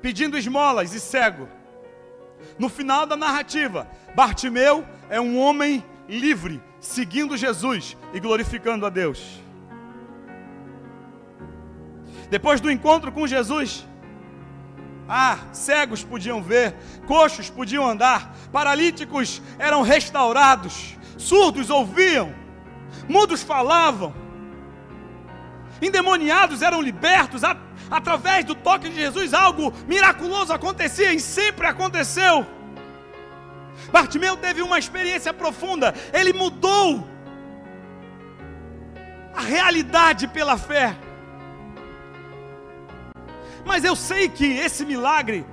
pedindo 0.00 0.38
esmolas 0.38 0.94
e 0.94 1.00
cego. 1.00 1.57
No 2.58 2.68
final 2.68 3.06
da 3.06 3.16
narrativa, 3.16 3.88
Bartimeu 4.14 4.84
é 5.08 5.20
um 5.20 5.38
homem 5.38 5.84
livre, 6.08 6.62
seguindo 6.80 7.36
Jesus 7.36 7.96
e 8.12 8.20
glorificando 8.20 8.86
a 8.86 8.90
Deus. 8.90 9.40
Depois 12.30 12.60
do 12.60 12.70
encontro 12.70 13.10
com 13.10 13.26
Jesus, 13.26 13.86
ah, 15.08 15.38
cegos 15.52 16.04
podiam 16.04 16.42
ver, 16.42 16.74
coxos 17.06 17.48
podiam 17.48 17.88
andar, 17.88 18.34
paralíticos 18.52 19.40
eram 19.58 19.80
restaurados, 19.80 20.96
surdos 21.16 21.70
ouviam, 21.70 22.34
mudos 23.08 23.42
falavam, 23.42 24.14
endemoniados 25.80 26.60
eram 26.60 26.82
libertos, 26.82 27.42
através 27.90 28.44
do 28.44 28.54
toque 28.54 28.88
de 28.88 28.96
Jesus, 28.96 29.34
algo 29.34 29.72
miraculoso 29.86 30.52
acontecia 30.52 31.12
e 31.12 31.20
sempre 31.20 31.66
aconteceu. 31.66 32.46
Bartimeu 33.92 34.36
teve 34.36 34.60
uma 34.62 34.78
experiência 34.78 35.32
profunda, 35.32 35.94
ele 36.12 36.32
mudou 36.32 37.06
a 39.34 39.40
realidade 39.40 40.26
pela 40.28 40.58
fé. 40.58 40.96
Mas 43.64 43.84
eu 43.84 43.94
sei 43.94 44.28
que 44.28 44.44
esse 44.44 44.84
milagre 44.84 45.46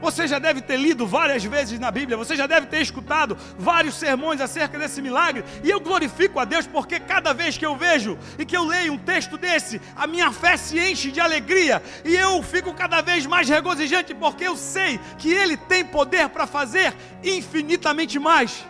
você 0.00 0.26
já 0.26 0.38
deve 0.38 0.60
ter 0.60 0.76
lido 0.76 1.06
várias 1.06 1.44
vezes 1.44 1.78
na 1.78 1.90
Bíblia, 1.90 2.16
você 2.16 2.36
já 2.36 2.46
deve 2.46 2.66
ter 2.66 2.80
escutado 2.80 3.36
vários 3.58 3.94
sermões 3.94 4.40
acerca 4.40 4.78
desse 4.78 5.00
milagre, 5.00 5.44
e 5.62 5.70
eu 5.70 5.80
glorifico 5.80 6.38
a 6.38 6.44
Deus 6.44 6.66
porque 6.66 7.00
cada 7.00 7.32
vez 7.32 7.56
que 7.56 7.64
eu 7.64 7.76
vejo 7.76 8.18
e 8.38 8.44
que 8.44 8.56
eu 8.56 8.64
leio 8.64 8.92
um 8.92 8.98
texto 8.98 9.36
desse, 9.36 9.80
a 9.96 10.06
minha 10.06 10.30
fé 10.32 10.56
se 10.56 10.78
enche 10.78 11.10
de 11.10 11.20
alegria 11.20 11.82
e 12.04 12.14
eu 12.14 12.42
fico 12.42 12.74
cada 12.74 13.00
vez 13.00 13.26
mais 13.26 13.48
regozijante 13.48 14.14
porque 14.14 14.44
eu 14.44 14.56
sei 14.56 15.00
que 15.18 15.32
Ele 15.32 15.56
tem 15.56 15.84
poder 15.84 16.28
para 16.28 16.46
fazer 16.46 16.94
infinitamente 17.22 18.18
mais. 18.18 18.64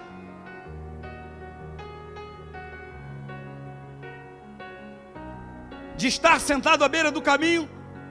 De 5.97 6.09
estar 6.09 6.41
sentado 6.41 6.85
à 6.85 6.89
beira 6.89 7.11
do 7.11 7.23
caminho, 7.23 7.69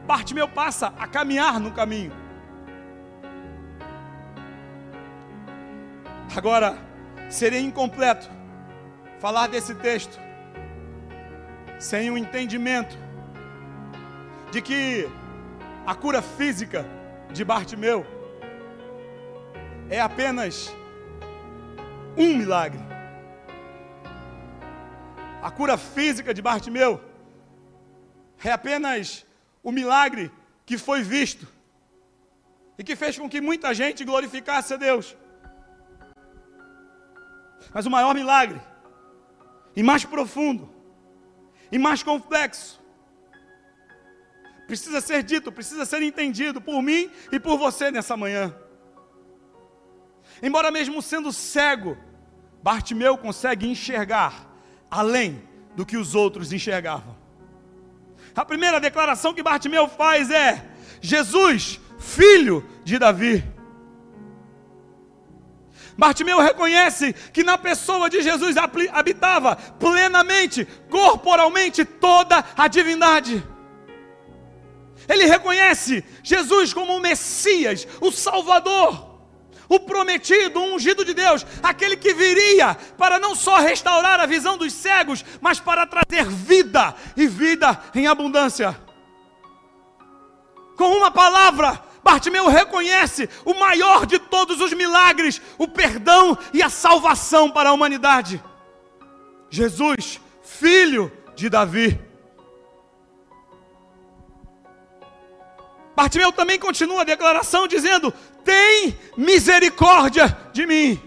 parte 0.07 0.33
meu 0.33 0.47
passa 0.47 0.93
a 0.97 1.05
caminhar 1.05 1.59
no 1.59 1.71
caminho. 1.71 2.22
Agora, 6.35 6.75
seria 7.29 7.59
incompleto 7.59 8.27
falar 9.19 9.45
desse 9.47 9.75
texto 9.75 10.19
sem 11.79 12.09
o 12.09 12.17
entendimento 12.17 12.97
de 14.51 14.59
que 14.59 15.07
a 15.85 15.93
cura 15.93 16.23
física 16.23 16.87
de 17.31 17.45
Bartimeu 17.45 18.03
é 19.91 20.01
apenas 20.01 20.73
um 22.17 22.35
milagre. 22.35 22.81
A 25.39 25.51
cura 25.51 25.77
física 25.77 26.33
de 26.33 26.41
Bartimeu 26.41 26.99
é 28.43 28.51
apenas 28.51 29.23
o 29.61 29.71
milagre 29.71 30.31
que 30.65 30.79
foi 30.79 31.03
visto 31.03 31.47
e 32.75 32.83
que 32.83 32.95
fez 32.95 33.19
com 33.19 33.29
que 33.29 33.39
muita 33.39 33.71
gente 33.71 34.03
glorificasse 34.03 34.73
a 34.73 34.77
Deus. 34.77 35.15
Mas 37.71 37.85
o 37.85 37.91
maior 37.91 38.15
milagre, 38.15 38.59
e 39.75 39.83
mais 39.83 40.03
profundo, 40.05 40.69
e 41.71 41.77
mais 41.77 42.01
complexo, 42.01 42.81
precisa 44.67 45.01
ser 45.01 45.23
dito, 45.23 45.51
precisa 45.51 45.85
ser 45.85 46.01
entendido 46.01 46.59
por 46.59 46.81
mim 46.81 47.11
e 47.31 47.39
por 47.39 47.57
você 47.57 47.91
nessa 47.91 48.17
manhã. 48.17 48.55
Embora 50.41 50.71
mesmo 50.71 51.01
sendo 51.01 51.31
cego, 51.31 51.97
Bartimeu 52.61 53.17
consegue 53.17 53.67
enxergar 53.67 54.49
além 54.89 55.43
do 55.75 55.85
que 55.85 55.97
os 55.97 56.15
outros 56.15 56.53
enxergavam. 56.53 57.17
A 58.35 58.45
primeira 58.45 58.79
declaração 58.79 59.33
que 59.33 59.43
Bartimeu 59.43 59.87
faz 59.87 60.29
é: 60.29 60.65
Jesus, 61.01 61.79
filho 61.99 62.67
de 62.83 62.97
Davi. 62.97 63.52
Bartimeu 65.97 66.39
reconhece 66.39 67.13
que 67.13 67.43
na 67.43 67.57
pessoa 67.57 68.09
de 68.09 68.21
Jesus 68.21 68.55
habitava 68.91 69.55
plenamente, 69.55 70.65
corporalmente, 70.89 71.85
toda 71.85 72.43
a 72.57 72.67
divindade. 72.67 73.43
Ele 75.07 75.25
reconhece 75.25 76.03
Jesus 76.23 76.73
como 76.73 76.95
o 76.95 77.01
Messias, 77.01 77.87
o 77.99 78.11
Salvador, 78.11 79.13
o 79.67 79.79
prometido, 79.79 80.59
o 80.59 80.75
ungido 80.75 81.03
de 81.03 81.13
Deus, 81.13 81.45
aquele 81.61 81.97
que 81.97 82.13
viria 82.13 82.75
para 82.97 83.19
não 83.19 83.35
só 83.35 83.57
restaurar 83.57 84.19
a 84.19 84.25
visão 84.25 84.57
dos 84.57 84.73
cegos, 84.73 85.23
mas 85.41 85.59
para 85.59 85.85
trazer 85.85 86.25
vida 86.25 86.95
e 87.15 87.27
vida 87.27 87.79
em 87.93 88.07
abundância. 88.07 88.79
Com 90.77 90.97
uma 90.97 91.11
palavra, 91.11 91.81
Bartimeu 92.03 92.49
reconhece 92.49 93.29
o 93.45 93.53
maior 93.53 94.05
de 94.05 94.19
todos 94.19 94.59
os 94.59 94.73
milagres, 94.73 95.41
o 95.57 95.67
perdão 95.67 96.37
e 96.53 96.61
a 96.61 96.69
salvação 96.69 97.49
para 97.49 97.69
a 97.69 97.73
humanidade. 97.73 98.43
Jesus, 99.49 100.19
filho 100.43 101.11
de 101.35 101.49
Davi. 101.49 101.99
Bartimeu 105.95 106.31
também 106.31 106.59
continua 106.59 107.01
a 107.01 107.05
declaração 107.05 107.67
dizendo: 107.67 108.11
Tem 108.43 108.97
misericórdia 109.15 110.37
de 110.51 110.65
mim. 110.65 111.01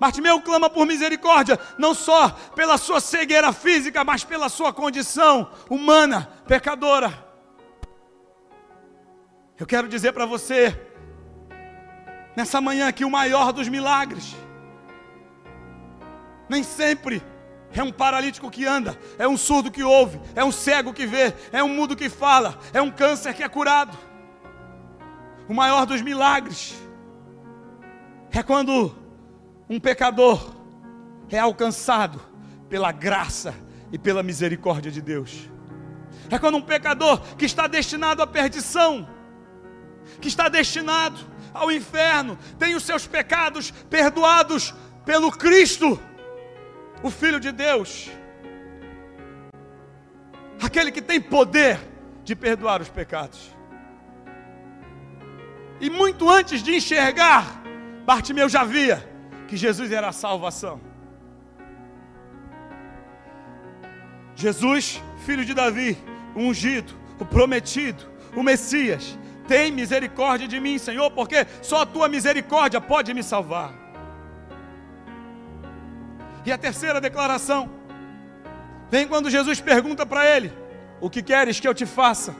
Bartimeu 0.00 0.40
clama 0.40 0.68
por 0.68 0.84
misericórdia, 0.84 1.60
não 1.78 1.94
só 1.94 2.30
pela 2.56 2.76
sua 2.76 3.00
cegueira 3.00 3.52
física, 3.52 4.02
mas 4.02 4.24
pela 4.24 4.48
sua 4.48 4.72
condição 4.72 5.48
humana, 5.70 6.28
pecadora. 6.48 7.31
Eu 9.62 9.66
quero 9.66 9.86
dizer 9.86 10.12
para 10.12 10.26
você, 10.26 10.76
nessa 12.34 12.60
manhã, 12.60 12.90
que 12.90 13.04
o 13.04 13.10
maior 13.10 13.52
dos 13.52 13.68
milagres, 13.68 14.34
nem 16.48 16.64
sempre 16.64 17.22
é 17.72 17.80
um 17.80 17.92
paralítico 17.92 18.50
que 18.50 18.66
anda, 18.66 18.98
é 19.16 19.28
um 19.28 19.36
surdo 19.36 19.70
que 19.70 19.84
ouve, 19.84 20.20
é 20.34 20.44
um 20.44 20.50
cego 20.50 20.92
que 20.92 21.06
vê, 21.06 21.32
é 21.52 21.62
um 21.62 21.68
mudo 21.68 21.94
que 21.94 22.08
fala, 22.08 22.58
é 22.72 22.82
um 22.82 22.90
câncer 22.90 23.34
que 23.34 23.42
é 23.44 23.48
curado. 23.48 23.96
O 25.48 25.54
maior 25.54 25.86
dos 25.86 26.02
milagres 26.02 26.74
é 28.32 28.42
quando 28.42 28.92
um 29.70 29.78
pecador 29.78 30.56
é 31.30 31.38
alcançado 31.38 32.20
pela 32.68 32.90
graça 32.90 33.54
e 33.92 33.96
pela 33.96 34.24
misericórdia 34.24 34.90
de 34.90 35.00
Deus. 35.00 35.48
É 36.28 36.36
quando 36.36 36.56
um 36.56 36.62
pecador 36.62 37.20
que 37.36 37.44
está 37.44 37.68
destinado 37.68 38.24
à 38.24 38.26
perdição, 38.26 39.06
que 40.20 40.28
está 40.28 40.48
destinado 40.48 41.18
ao 41.52 41.70
inferno, 41.70 42.38
tem 42.58 42.74
os 42.74 42.82
seus 42.82 43.06
pecados 43.06 43.70
perdoados 43.88 44.74
pelo 45.04 45.30
Cristo 45.30 46.00
o 47.02 47.10
Filho 47.10 47.40
de 47.40 47.50
Deus, 47.50 48.10
aquele 50.62 50.92
que 50.92 51.02
tem 51.02 51.20
poder 51.20 51.78
de 52.22 52.36
perdoar 52.36 52.80
os 52.80 52.88
pecados. 52.88 53.50
E 55.80 55.90
muito 55.90 56.30
antes 56.30 56.62
de 56.62 56.76
enxergar, 56.76 57.60
Bartimeu 58.06 58.48
já 58.48 58.62
via 58.62 59.08
que 59.48 59.56
Jesus 59.56 59.90
era 59.90 60.08
a 60.08 60.12
salvação. 60.12 60.80
Jesus, 64.36 65.02
filho 65.26 65.44
de 65.44 65.52
Davi, 65.52 65.98
o 66.36 66.40
ungido, 66.40 66.94
o 67.18 67.24
prometido, 67.24 68.04
o 68.36 68.42
Messias, 68.42 69.18
tem 69.46 69.70
misericórdia 69.70 70.46
de 70.48 70.58
mim, 70.60 70.78
Senhor, 70.78 71.10
porque 71.10 71.46
só 71.60 71.82
a 71.82 71.86
tua 71.86 72.08
misericórdia 72.08 72.80
pode 72.80 73.12
me 73.14 73.22
salvar. 73.22 73.72
E 76.44 76.52
a 76.52 76.58
terceira 76.58 77.00
declaração 77.00 77.70
vem 78.90 79.06
quando 79.06 79.30
Jesus 79.30 79.60
pergunta 79.60 80.04
para 80.04 80.26
ele: 80.26 80.52
O 81.00 81.08
que 81.08 81.22
queres 81.22 81.60
que 81.60 81.68
eu 81.68 81.74
te 81.74 81.86
faça? 81.86 82.34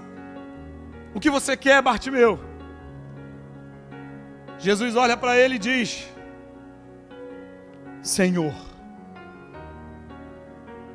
O 1.14 1.20
que 1.20 1.30
você 1.30 1.57
quer, 1.57 1.80
Bartimeu? 1.82 2.40
Jesus 4.59 4.96
olha 4.96 5.16
para 5.16 5.36
ele 5.36 5.57
e 5.57 5.59
diz: 5.59 6.09
Senhor. 8.03 8.55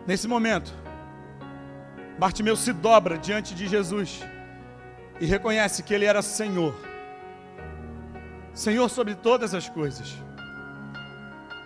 Nesse 0.05 0.27
momento, 0.27 0.73
Bartimeu 2.17 2.55
se 2.55 2.71
dobra 2.71 3.17
diante 3.17 3.53
de 3.53 3.67
Jesus 3.67 4.21
e 5.19 5.25
reconhece 5.25 5.83
que 5.83 5.93
ele 5.93 6.05
era 6.05 6.21
Senhor. 6.21 6.75
Senhor 8.53 8.89
sobre 8.89 9.15
todas 9.15 9.53
as 9.53 9.69
coisas. 9.69 10.15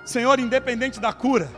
Senhor, 0.06 0.40
independente 0.40 1.00
da 1.00 1.14
cura, 1.14 1.50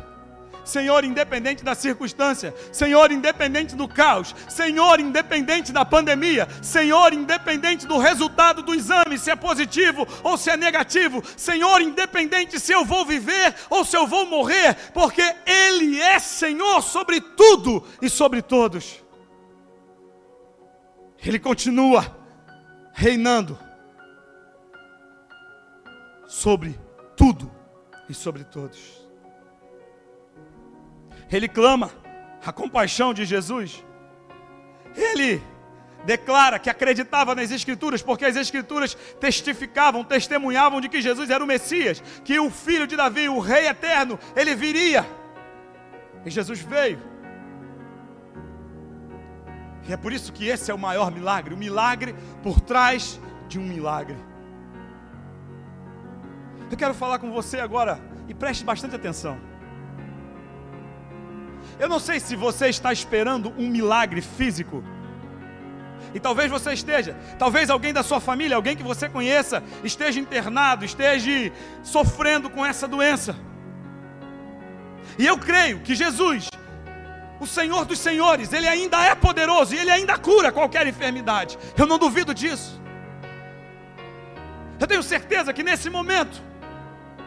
Senhor, 0.63 1.03
independente 1.03 1.63
da 1.63 1.75
circunstância, 1.75 2.53
Senhor, 2.71 3.11
independente 3.11 3.75
do 3.75 3.87
caos, 3.87 4.33
Senhor, 4.47 4.99
independente 4.99 5.71
da 5.71 5.83
pandemia, 5.83 6.47
Senhor, 6.61 7.13
independente 7.13 7.85
do 7.85 7.97
resultado 7.97 8.61
do 8.61 8.73
exame, 8.73 9.17
se 9.17 9.29
é 9.29 9.35
positivo 9.35 10.07
ou 10.23 10.37
se 10.37 10.49
é 10.49 10.57
negativo, 10.57 11.21
Senhor, 11.35 11.81
independente 11.81 12.59
se 12.59 12.71
eu 12.71 12.85
vou 12.85 13.05
viver 13.05 13.53
ou 13.69 13.83
se 13.83 13.97
eu 13.97 14.07
vou 14.07 14.25
morrer, 14.25 14.75
porque 14.93 15.23
Ele 15.45 15.99
é 15.99 16.17
Senhor 16.19 16.81
sobre 16.81 17.19
tudo 17.19 17.85
e 18.01 18.09
sobre 18.09 18.41
todos. 18.41 19.03
Ele 21.25 21.39
continua 21.39 22.15
reinando 22.93 23.57
sobre 26.27 26.77
tudo 27.15 27.49
e 28.09 28.13
sobre 28.13 28.43
todos. 28.43 29.01
Ele 31.31 31.47
clama 31.47 31.91
a 32.45 32.51
compaixão 32.51 33.13
de 33.13 33.23
Jesus. 33.25 33.83
Ele 34.95 35.41
declara 36.05 36.59
que 36.59 36.69
acreditava 36.69 37.33
nas 37.33 37.51
Escrituras, 37.51 38.01
porque 38.01 38.25
as 38.25 38.35
Escrituras 38.35 38.93
testificavam, 39.19 40.03
testemunhavam 40.03 40.81
de 40.81 40.89
que 40.89 41.01
Jesus 41.01 41.29
era 41.29 41.43
o 41.43 41.47
Messias, 41.47 42.03
que 42.25 42.37
o 42.37 42.49
filho 42.49 42.85
de 42.85 42.97
Davi, 42.97 43.29
o 43.29 43.39
Rei 43.39 43.67
eterno, 43.67 44.19
ele 44.35 44.53
viria. 44.53 45.07
E 46.25 46.29
Jesus 46.29 46.59
veio. 46.59 47.12
E 49.87 49.93
é 49.93 49.97
por 49.97 50.13
isso 50.13 50.31
que 50.31 50.47
esse 50.47 50.71
é 50.71 50.73
o 50.73 50.79
maior 50.79 51.11
milagre 51.11 51.53
o 51.53 51.57
milagre 51.57 52.15
por 52.41 52.61
trás 52.61 53.19
de 53.47 53.59
um 53.59 53.63
milagre. 53.63 54.17
Eu 56.71 56.77
quero 56.77 56.93
falar 56.93 57.19
com 57.19 57.31
você 57.31 57.59
agora 57.59 57.99
e 58.27 58.33
preste 58.33 58.63
bastante 58.63 58.95
atenção. 58.95 59.37
Eu 61.79 61.89
não 61.89 61.99
sei 61.99 62.19
se 62.19 62.35
você 62.35 62.67
está 62.67 62.91
esperando 62.93 63.53
um 63.57 63.67
milagre 63.67 64.21
físico. 64.21 64.83
E 66.13 66.19
talvez 66.19 66.49
você 66.49 66.73
esteja, 66.73 67.15
talvez 67.39 67.69
alguém 67.69 67.93
da 67.93 68.03
sua 68.03 68.19
família, 68.19 68.55
alguém 68.55 68.75
que 68.75 68.83
você 68.83 69.09
conheça, 69.09 69.63
esteja 69.83 70.19
internado, 70.19 70.85
esteja 70.85 71.51
sofrendo 71.81 72.49
com 72.49 72.65
essa 72.65 72.87
doença. 72.87 73.35
E 75.17 75.25
eu 75.25 75.37
creio 75.37 75.79
que 75.79 75.95
Jesus, 75.95 76.49
o 77.43 77.47
Senhor 77.47 77.85
dos 77.85 77.99
Senhores, 77.99 78.51
Ele 78.51 78.67
ainda 78.67 79.03
é 79.05 79.13
poderoso 79.13 79.75
e 79.75 79.77
Ele 79.77 79.91
ainda 79.91 80.17
cura 80.17 80.51
qualquer 80.51 80.87
enfermidade. 80.87 81.57
Eu 81.77 81.85
não 81.85 81.99
duvido 81.99 82.33
disso. 82.33 82.81
Eu 84.79 84.87
tenho 84.87 85.03
certeza 85.03 85.53
que 85.53 85.63
nesse 85.63 85.89
momento, 85.89 86.41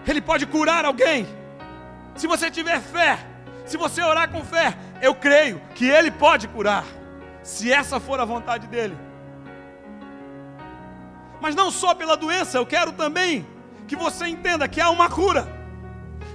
ele 0.07 0.21
pode 0.21 0.47
curar 0.47 0.85
alguém. 0.85 1.27
Se 2.14 2.27
você 2.27 2.51
tiver 2.51 2.81
fé, 2.81 3.19
se 3.64 3.77
você 3.77 4.03
orar 4.03 4.31
com 4.31 4.45
fé, 4.45 4.77
eu 5.03 5.14
creio 5.14 5.61
que 5.75 5.87
Ele 5.87 6.11
pode 6.11 6.49
curar, 6.49 6.85
se 7.43 7.73
essa 7.73 7.99
for 7.99 8.21
a 8.21 8.25
vontade 8.25 8.67
dEle. 8.67 8.97
Mas 11.41 11.55
não 11.55 11.71
só 11.71 11.95
pela 11.95 12.17
doença, 12.17 12.57
eu 12.59 12.67
quero 12.67 12.93
também 12.93 13.47
que 13.87 13.97
você 13.97 14.27
entenda 14.27 14.69
que 14.69 14.81
há 14.81 14.91
uma 14.91 15.09
cura 15.09 15.47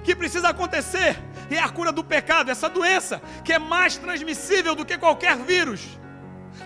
que 0.04 0.16
precisa 0.16 0.50
acontecer, 0.50 1.20
é 1.56 1.62
a 1.62 1.70
cura 1.70 1.92
do 1.92 2.04
pecado, 2.04 2.50
essa 2.50 2.70
doença 2.70 3.22
que 3.44 3.54
é 3.54 3.60
mais 3.60 3.98
transmissível 3.98 4.76
do 4.76 4.86
que 4.86 4.98
qualquer 4.98 5.38
vírus 5.38 6.02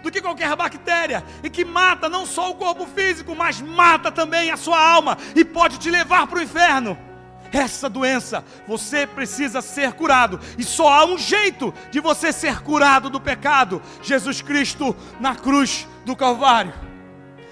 do 0.02 0.12
que 0.12 0.22
qualquer 0.22 0.56
bactéria 0.56 1.24
e 1.44 1.50
que 1.50 1.66
mata 1.66 2.08
não 2.08 2.26
só 2.26 2.52
o 2.52 2.56
corpo 2.56 2.86
físico, 2.86 3.36
mas 3.36 3.62
mata 3.62 4.12
também 4.12 4.52
a 4.52 4.58
sua 4.58 4.80
alma 4.80 5.18
e 5.36 5.44
pode 5.44 5.80
te 5.80 5.90
levar 5.90 6.28
para 6.28 6.40
o 6.40 6.42
inferno. 6.42 6.98
Essa 7.52 7.90
doença, 7.90 8.44
você 8.68 9.08
precisa 9.08 9.62
ser 9.62 9.94
curado, 9.94 10.40
e 10.58 10.64
só 10.64 10.90
há 10.90 11.06
um 11.06 11.18
jeito 11.18 11.74
de 11.90 12.00
você 12.00 12.34
ser 12.34 12.62
curado 12.62 13.10
do 13.10 13.22
pecado: 13.22 13.82
Jesus 14.02 14.42
Cristo 14.42 14.96
na 15.20 15.36
cruz 15.36 15.88
do 16.06 16.16
Calvário. 16.16 16.74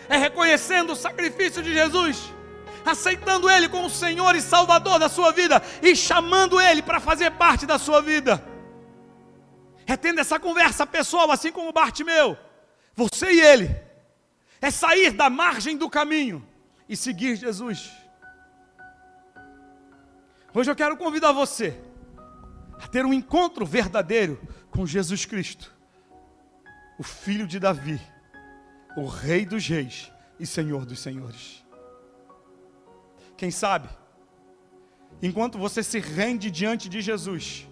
É 0.09 0.17
reconhecendo 0.17 0.91
o 0.91 0.95
sacrifício 0.95 1.63
de 1.63 1.73
Jesus, 1.73 2.34
aceitando 2.91 3.49
Ele 3.49 3.69
como 3.69 3.89
Senhor 3.89 4.36
e 4.36 4.41
Salvador 4.41 4.99
da 4.99 5.09
sua 5.09 5.31
vida 5.31 5.61
e 5.81 5.95
chamando 5.95 6.59
Ele 6.59 6.81
para 6.81 6.99
fazer 6.99 7.31
parte 7.31 7.65
da 7.65 7.79
sua 7.79 8.01
vida 8.01 8.53
é 9.86 9.97
tendo 9.97 10.19
essa 10.19 10.39
conversa 10.39 10.86
pessoal, 10.86 11.31
assim 11.31 11.51
como 11.51 11.71
Bartimeu, 11.71 12.38
você 12.95 13.31
e 13.31 13.41
ele, 13.41 13.75
é 14.61 14.71
sair 14.71 15.11
da 15.11 15.29
margem 15.29 15.77
do 15.77 15.89
caminho 15.89 16.45
e 16.88 16.95
seguir 16.95 17.36
Jesus. 17.36 17.91
Hoje 20.53 20.69
eu 20.69 20.75
quero 20.75 20.95
convidar 20.95 21.31
você 21.31 21.79
a 22.79 22.88
ter 22.88 23.05
um 23.05 23.13
encontro 23.13 23.65
verdadeiro 23.65 24.39
com 24.69 24.86
Jesus 24.86 25.25
Cristo, 25.25 25.73
o 26.97 27.03
Filho 27.03 27.47
de 27.47 27.59
Davi, 27.59 27.99
o 28.95 29.05
Rei 29.07 29.45
dos 29.45 29.67
Reis 29.67 30.11
e 30.39 30.45
Senhor 30.45 30.86
dos 30.86 30.99
Senhores. 30.99 31.62
Quem 33.36 33.51
sabe, 33.51 33.89
enquanto 35.21 35.57
você 35.57 35.84
se 35.84 35.99
rende 35.99 36.51
diante 36.51 36.88
de 36.88 37.01
Jesus, 37.01 37.67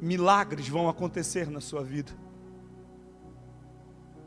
milagres 0.00 0.68
vão 0.68 0.88
acontecer 0.88 1.50
na 1.50 1.60
sua 1.60 1.82
vida. 1.82 2.12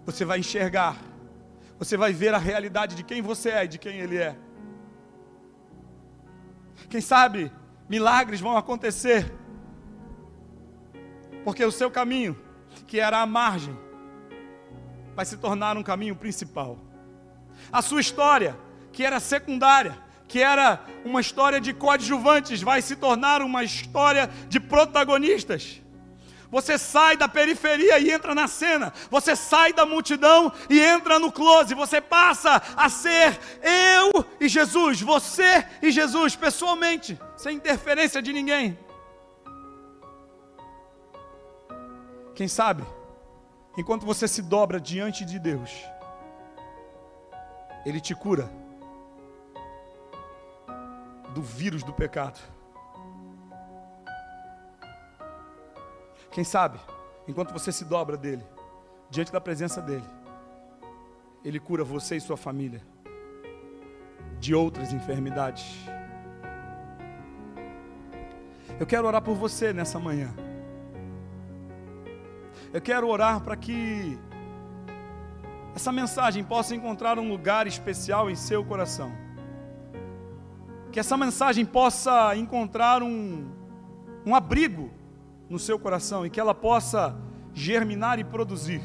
Você 0.06 0.26
vai 0.26 0.40
enxergar, 0.40 0.98
você 1.80 1.96
vai 1.96 2.12
ver 2.12 2.34
a 2.34 2.38
realidade 2.38 2.96
de 2.96 3.04
quem 3.04 3.22
você 3.22 3.50
é 3.50 3.66
e 3.66 3.68
de 3.68 3.78
quem 3.78 4.00
Ele 4.00 4.18
é. 4.18 4.38
Quem 6.90 7.02
sabe 7.02 7.52
milagres 7.88 8.42
vão 8.42 8.58
acontecer, 8.58 9.32
porque 11.44 11.64
o 11.64 11.72
seu 11.72 11.90
caminho, 11.90 12.38
que 12.88 13.00
era 13.00 13.22
a 13.22 13.26
margem, 13.26 13.78
vai 15.16 15.26
se 15.26 15.38
tornar 15.38 15.78
um 15.78 15.84
caminho 15.84 16.16
principal. 16.16 16.78
A 17.72 17.82
sua 17.82 18.02
história, 18.02 18.58
que 18.92 19.04
era 19.04 19.20
secundária, 19.20 19.98
que 20.34 20.42
era 20.42 20.84
uma 21.06 21.22
história 21.22 21.62
de 21.62 21.72
coadjuvantes, 21.76 22.60
vai 22.60 22.82
se 22.82 22.96
tornar 22.96 23.44
uma 23.44 23.64
história 23.64 24.28
de 24.50 24.60
protagonistas. 24.60 25.80
Você 26.50 26.76
sai 26.76 27.16
da 27.16 27.28
periferia 27.28 28.00
e 28.00 28.10
entra 28.10 28.34
na 28.34 28.48
cena. 28.48 28.92
Você 29.12 29.36
sai 29.36 29.74
da 29.74 29.86
multidão 29.86 30.52
e 30.72 30.80
entra 30.80 31.20
no 31.20 31.32
close. 31.32 31.76
Você 31.76 32.02
passa 32.02 32.60
a 32.76 32.90
ser 32.90 33.40
eu 33.62 34.26
e 34.40 34.50
Jesus, 34.50 35.00
você 35.02 35.68
e 35.84 35.92
Jesus, 35.92 36.36
pessoalmente, 36.36 37.20
sem 37.38 37.58
interferência 37.58 38.20
de 38.20 38.34
ninguém. 38.34 38.76
Quem 42.34 42.48
sabe, 42.48 42.84
enquanto 43.78 44.04
você 44.04 44.28
se 44.28 44.42
dobra 44.42 44.80
diante 44.80 45.24
de 45.26 45.38
Deus, 45.38 45.70
Ele 47.86 48.02
te 48.02 48.16
cura 48.16 48.63
do 51.34 51.42
vírus 51.42 51.84
do 51.84 51.94
pecado. 51.94 52.40
Quem 56.32 56.44
sabe, 56.44 56.80
enquanto 57.28 57.52
você 57.52 57.72
se 57.72 57.86
dobra 57.86 58.16
dele, 58.18 58.44
diante 59.10 59.32
da 59.32 59.42
presença 59.42 59.82
dele, 59.82 60.06
ele 61.44 61.60
cura 61.60 61.84
você 61.84 62.16
e 62.16 62.22
sua 62.22 62.38
família 62.38 62.82
de 64.40 64.56
outras 64.56 64.92
enfermidades. 64.92 65.66
Eu 68.80 68.86
quero 68.88 69.08
orar 69.08 69.22
por 69.22 69.36
você 69.36 69.72
nessa 69.72 70.00
manhã. 70.00 70.34
Eu 72.74 72.82
quero 72.82 73.08
orar 73.08 73.42
para 73.42 73.56
que 73.56 74.18
essa 75.76 75.92
mensagem 75.92 76.44
possa 76.44 76.76
encontrar 76.76 77.20
um 77.20 77.30
lugar 77.30 77.68
especial 77.68 78.30
em 78.30 78.36
seu 78.36 78.66
coração. 78.66 79.23
Que 80.94 81.00
essa 81.00 81.18
mensagem 81.18 81.66
possa 81.66 82.36
encontrar 82.36 83.02
um, 83.02 83.50
um 84.24 84.36
abrigo 84.36 84.92
no 85.50 85.58
seu 85.58 85.80
coração 85.80 86.24
e 86.24 86.30
que 86.30 86.40
ela 86.40 86.54
possa 86.54 87.18
germinar 87.52 88.20
e 88.20 88.24
produzir. 88.24 88.80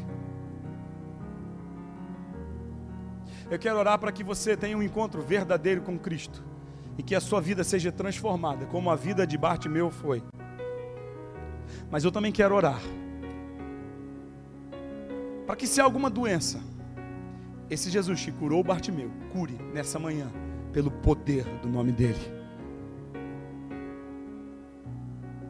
Eu 3.51 3.59
quero 3.59 3.79
orar 3.79 3.99
para 3.99 4.11
que 4.11 4.25
você 4.25 4.57
tenha 4.57 4.75
um 4.75 4.83
encontro 4.83 5.21
verdadeiro 5.21 5.83
com 5.83 5.99
Cristo 5.99 6.43
e 6.97 7.03
que 7.03 7.15
a 7.15 7.21
sua 7.21 7.43
vida 7.43 7.63
seja 7.63 7.93
transformada, 7.93 8.65
como 8.65 8.91
a 8.91 8.97
vida 8.97 9.27
de 9.27 9.37
Bartimeu 9.37 9.91
foi. 9.91 10.23
Mas 11.91 12.05
eu 12.05 12.11
também 12.11 12.33
quero 12.33 12.55
orar 12.55 12.81
para 15.47 15.57
que 15.57 15.67
se 15.67 15.79
há 15.79 15.85
alguma 15.85 16.09
doença, 16.09 16.59
esse 17.69 17.91
Jesus 17.91 18.25
que 18.25 18.33
curou 18.33 18.65
Bartimeu, 18.65 19.11
cure 19.31 19.59
nessa 19.75 19.99
manhã 19.99 20.33
pelo 20.73 20.91
poder 20.91 21.45
do 21.63 21.69
nome 21.69 21.93
dele. 21.93 22.39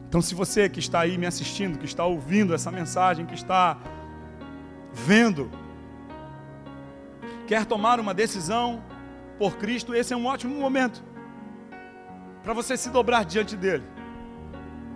Então, 0.07 0.21
se 0.21 0.33
você 0.33 0.67
que 0.67 0.79
está 0.79 1.01
aí 1.01 1.17
me 1.17 1.27
assistindo, 1.27 1.77
que 1.77 1.85
está 1.85 2.03
ouvindo 2.05 2.53
essa 2.53 2.71
mensagem, 2.71 3.25
que 3.25 3.35
está 3.35 3.77
vendo, 4.91 5.51
quer 7.45 7.65
tomar 7.65 7.99
uma 7.99 8.13
decisão 8.13 8.83
por 9.37 9.57
Cristo, 9.57 9.93
esse 9.93 10.13
é 10.13 10.17
um 10.17 10.25
ótimo 10.25 10.55
momento 10.55 11.03
para 12.43 12.53
você 12.53 12.75
se 12.75 12.89
dobrar 12.89 13.23
diante 13.23 13.55
dele 13.55 13.83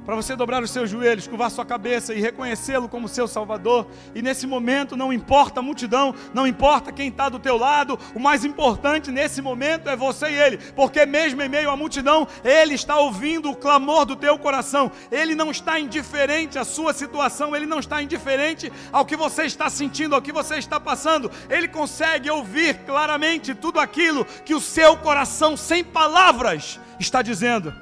para 0.06 0.16
você 0.16 0.36
dobrar 0.36 0.62
os 0.62 0.72
seus 0.72 0.89
joelhos, 0.89 1.28
curvar 1.28 1.49
sua 1.49 1.66
cabeça 1.66 2.14
e 2.14 2.22
reconhecê-lo 2.22 2.89
como 2.89 3.08
seu 3.08 3.28
Salvador. 3.28 3.88
E 4.14 4.22
nesse 4.22 4.45
momento 4.45 4.97
não 4.97 5.14
importa 5.14 5.60
a 5.60 5.64
multidão, 5.64 6.14
não 6.34 6.45
importa 6.45 6.91
quem 6.91 7.08
está 7.08 7.30
do 7.30 7.39
teu 7.39 7.58
lado, 7.58 7.97
o 8.14 8.20
mais 8.20 8.43
importante 8.43 9.12
nesse 9.12 9.41
momento 9.41 9.89
é 9.89 9.95
você 9.95 10.30
e 10.30 10.34
Ele, 10.34 10.58
porque 10.76 11.06
mesmo 11.06 11.41
em 11.41 11.49
meio 11.49 11.70
à 11.70 11.78
multidão, 11.78 12.28
Ele 12.43 12.74
está 12.74 12.97
ouvindo 12.97 13.49
o 13.49 13.56
clamor 13.56 14.06
do 14.06 14.16
teu 14.16 14.38
coração. 14.38 14.91
Ele 15.12 15.36
não 15.36 15.51
está 15.51 15.80
indiferente 15.80 16.60
à 16.60 16.64
sua 16.64 16.93
situação, 16.93 17.56
Ele 17.56 17.66
não 17.66 17.80
está 17.80 18.01
indiferente 18.01 18.72
ao 18.91 19.06
que 19.06 19.16
você 19.16 19.43
está 19.43 19.70
sentindo, 19.70 20.16
ao 20.16 20.22
que 20.22 20.32
você 20.32 20.56
está 20.58 20.80
passando. 20.80 21.32
Ele 21.49 21.68
consegue 21.68 22.30
ouvir 22.30 22.80
claramente 22.86 23.54
tudo 23.54 23.80
aquilo 23.80 24.26
que 24.45 24.54
o 24.54 24.60
seu 24.60 24.97
coração, 24.97 25.56
sem 25.56 25.84
palavras, 25.84 26.80
está 26.99 27.22
dizendo 27.22 27.74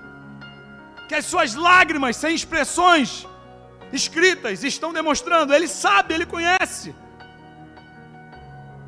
que 1.12 1.16
as 1.16 1.26
suas 1.26 1.56
lágrimas, 1.56 2.16
sem 2.16 2.34
expressões 2.34 3.28
escritas, 3.92 4.64
estão 4.64 4.94
demonstrando. 4.94 5.54
Ele 5.54 5.68
sabe, 5.68 6.14
ele 6.14 6.26
conhece. 6.26 6.96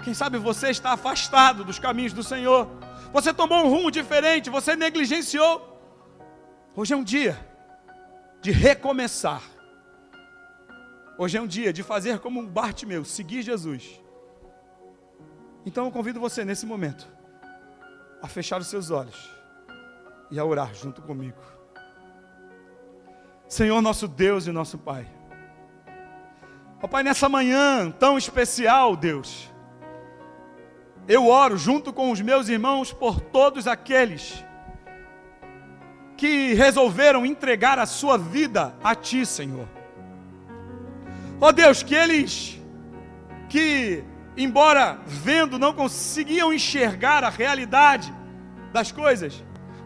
Quem 0.05 0.13
sabe 0.13 0.37
você 0.37 0.69
está 0.69 0.93
afastado 0.93 1.65
dos 1.65 1.79
caminhos 1.79 2.13
do 2.13 2.23
Senhor. 2.23 2.69
Você 3.11 3.33
tomou 3.33 3.65
um 3.65 3.69
rumo 3.69 3.91
diferente, 3.91 4.49
você 4.49 4.73
negligenciou. 4.73 5.53
Hoje 6.73 6.93
é 6.93 6.97
um 6.97 7.03
dia 7.03 7.37
de 8.41 8.51
recomeçar. 8.51 9.43
Hoje 11.17 11.37
é 11.37 11.41
um 11.41 11.47
dia 11.57 11.73
de 11.73 11.83
fazer 11.83 12.19
como 12.19 12.39
um 12.39 12.47
Bartimeu, 12.47 13.03
seguir 13.03 13.41
Jesus. 13.41 13.99
Então 15.65 15.83
eu 15.83 15.91
convido 15.91 16.21
você 16.21 16.45
nesse 16.45 16.65
momento 16.65 17.05
a 18.21 18.29
fechar 18.29 18.61
os 18.61 18.67
seus 18.67 18.91
olhos 18.91 19.29
e 20.31 20.39
a 20.39 20.45
orar 20.45 20.73
junto 20.73 21.01
comigo. 21.01 21.62
Senhor 23.47 23.81
nosso 23.81 24.07
Deus 24.07 24.47
e 24.47 24.51
nosso 24.51 24.77
Pai. 24.77 25.05
Ó 26.81 26.87
Pai, 26.87 27.03
nessa 27.03 27.29
manhã 27.29 27.91
tão 27.91 28.17
especial, 28.17 28.95
Deus, 28.95 29.51
eu 31.07 31.27
oro 31.27 31.57
junto 31.57 31.93
com 31.93 32.11
os 32.11 32.19
meus 32.21 32.49
irmãos 32.49 32.91
por 32.91 33.19
todos 33.19 33.67
aqueles 33.67 34.43
que 36.17 36.53
resolveram 36.53 37.25
entregar 37.25 37.79
a 37.79 37.85
sua 37.85 38.17
vida 38.17 38.75
a 38.83 38.95
Ti, 38.95 39.25
Senhor. 39.25 39.67
Ó 41.39 41.51
Deus, 41.51 41.83
que 41.83 41.93
eles 41.95 42.59
que, 43.49 44.03
embora 44.37 44.97
vendo, 45.05 45.59
não 45.59 45.73
conseguiam 45.73 46.53
enxergar 46.53 47.23
a 47.23 47.29
realidade 47.29 48.13
das 48.71 48.91
coisas, 48.91 49.43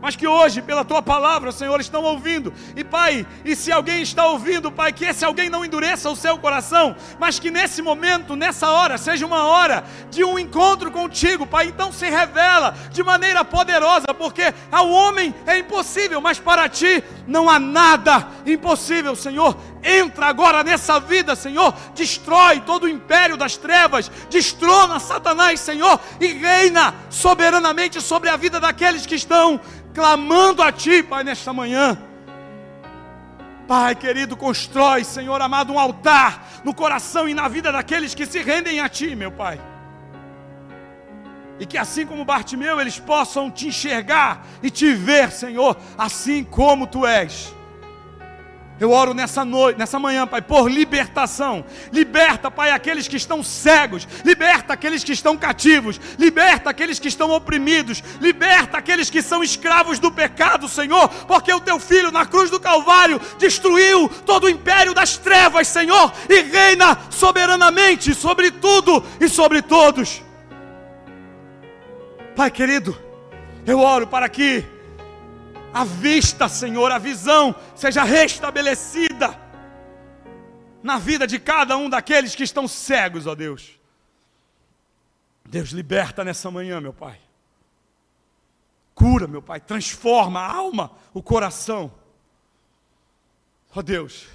mas 0.08 0.16
que 0.16 0.26
hoje, 0.26 0.62
pela 0.62 0.86
tua 0.86 1.02
palavra, 1.02 1.52
Senhor, 1.52 1.82
estão 1.82 2.02
ouvindo. 2.02 2.54
E 2.78 2.82
Pai, 2.82 3.28
e 3.44 3.58
se 3.58 3.74
alguém 3.74 4.02
está 4.02 4.26
ouvindo, 4.26 4.72
Pai, 4.72 4.94
que 4.94 5.04
esse 5.04 5.26
alguém 5.26 5.50
não 5.50 5.66
endureça 5.66 6.10
o 6.10 6.16
seu 6.16 6.38
coração, 6.38 6.96
mas 7.20 7.40
que 7.40 7.52
nesse 7.52 7.82
momento, 7.82 8.34
nessa 8.34 8.70
hora, 8.70 8.98
seja 8.98 9.26
uma 9.26 9.44
hora 9.44 9.84
de 10.10 10.24
um 10.24 10.40
encontro 10.40 10.90
contigo, 10.92 11.46
Pai. 11.46 11.68
Então 11.68 11.92
se 11.92 12.08
revela 12.10 12.74
de 12.90 13.04
maneira 13.04 13.44
poderosa, 13.44 14.14
porque 14.18 14.54
ao 14.72 14.90
homem 14.90 15.36
é 15.46 15.58
impossível, 15.58 16.22
mas 16.22 16.40
para 16.40 16.70
ti 16.70 17.04
não 17.28 17.50
há 17.50 17.60
nada 17.60 18.30
impossível, 18.46 19.14
Senhor. 19.14 19.58
Entra 19.88 20.26
agora 20.26 20.66
nessa 20.66 21.00
vida, 21.00 21.34
Senhor. 21.34 21.74
Destrói 21.96 22.60
todo 22.60 22.84
o 22.84 22.90
império 22.90 23.38
das 23.38 23.56
trevas, 23.56 24.12
destrona 24.30 25.00
Satanás, 25.00 25.62
Senhor, 25.62 25.98
e 26.20 26.28
reina 26.28 26.94
soberanamente 27.10 28.02
sobre 28.02 28.30
a 28.30 28.36
vida 28.36 28.60
daqueles 28.60 29.06
que 29.06 29.16
estão 29.16 29.62
clamando 29.94 30.62
a 30.62 30.74
Ti, 30.74 31.02
Pai, 31.02 31.24
nesta 31.24 31.54
manhã. 31.54 31.98
Pai 33.66 33.96
querido, 33.96 34.36
constrói, 34.36 35.06
Senhor 35.06 35.42
amado, 35.42 35.72
um 35.72 35.80
altar 35.80 36.62
no 36.66 36.74
coração 36.74 37.28
e 37.28 37.34
na 37.34 37.48
vida 37.48 37.72
daqueles 37.72 38.14
que 38.14 38.26
se 38.26 38.42
rendem 38.42 38.82
a 38.82 38.90
Ti, 38.90 39.16
meu 39.16 39.32
Pai. 39.32 39.58
E 41.60 41.66
que 41.66 41.78
assim 41.78 42.06
como 42.06 42.26
Bartimeu, 42.26 42.80
eles 42.80 43.00
possam 43.00 43.50
te 43.50 43.70
enxergar 43.70 44.46
e 44.62 44.70
te 44.70 44.94
ver, 44.94 45.32
Senhor, 45.32 45.78
assim 45.98 46.44
como 46.44 46.86
Tu 46.86 47.06
és. 47.08 47.57
Eu 48.80 48.92
oro 48.92 49.14
nessa 49.14 49.44
noite, 49.44 49.78
nessa 49.78 49.98
manhã, 49.98 50.28
Pai, 50.28 50.42
por 50.42 50.70
libertação. 50.70 51.66
Liberta, 51.92 52.52
Pai, 52.52 52.72
aqueles 52.72 53.08
que 53.08 53.16
estão 53.16 53.42
cegos. 53.42 54.08
Liberta 54.24 54.74
aqueles 54.74 55.04
que 55.04 55.12
estão 55.12 55.36
cativos. 55.36 56.00
Liberta 56.20 56.70
aqueles 56.70 57.00
que 57.00 57.08
estão 57.08 57.32
oprimidos. 57.32 58.04
Liberta 58.22 58.78
aqueles 58.78 59.10
que 59.10 59.22
são 59.22 59.44
escravos 59.44 59.98
do 59.98 60.12
pecado, 60.12 60.70
Senhor. 60.70 61.10
Porque 61.26 61.52
o 61.52 61.60
teu 61.60 61.80
filho 61.80 62.12
na 62.12 62.26
cruz 62.26 62.52
do 62.52 62.60
Calvário 62.60 63.20
destruiu 63.40 64.08
todo 64.26 64.44
o 64.44 64.50
império 64.50 64.94
das 64.94 65.18
trevas, 65.18 65.68
Senhor, 65.68 66.14
e 66.30 66.42
reina 66.42 67.00
soberanamente 67.10 68.14
sobre 68.14 68.52
tudo 68.52 69.04
e 69.20 69.28
sobre 69.28 69.64
todos. 69.64 70.22
Pai 72.36 72.52
querido, 72.52 72.96
eu 73.66 73.80
oro 73.80 74.06
para 74.06 74.30
que 74.30 74.64
a 75.78 75.84
vista, 75.84 76.50
Senhor, 76.50 76.92
a 76.92 76.98
visão 76.98 77.56
seja 77.76 78.04
restabelecida 78.04 79.40
na 80.82 80.98
vida 80.98 81.28
de 81.28 81.38
cada 81.40 81.78
um 81.78 81.88
daqueles 81.88 82.34
que 82.34 82.44
estão 82.44 82.68
cegos, 82.68 83.28
ó 83.28 83.36
Deus. 83.36 83.80
Deus 85.46 85.70
liberta 85.70 86.24
nessa 86.24 86.50
manhã, 86.50 86.82
meu 86.82 86.94
Pai. 86.94 87.20
Cura, 88.96 89.28
meu 89.28 89.42
Pai, 89.42 89.60
transforma 89.60 90.40
a 90.40 90.52
alma, 90.52 90.92
o 91.14 91.22
coração. 91.22 91.94
Ó 93.76 93.82
Deus, 93.84 94.26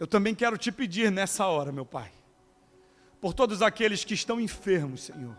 eu 0.00 0.06
também 0.06 0.34
quero 0.34 0.58
te 0.58 0.72
pedir 0.72 1.12
nessa 1.12 1.46
hora, 1.46 1.70
meu 1.70 1.86
Pai, 1.86 2.10
por 3.20 3.32
todos 3.32 3.62
aqueles 3.62 4.04
que 4.04 4.14
estão 4.14 4.40
enfermos, 4.40 5.04
Senhor, 5.04 5.36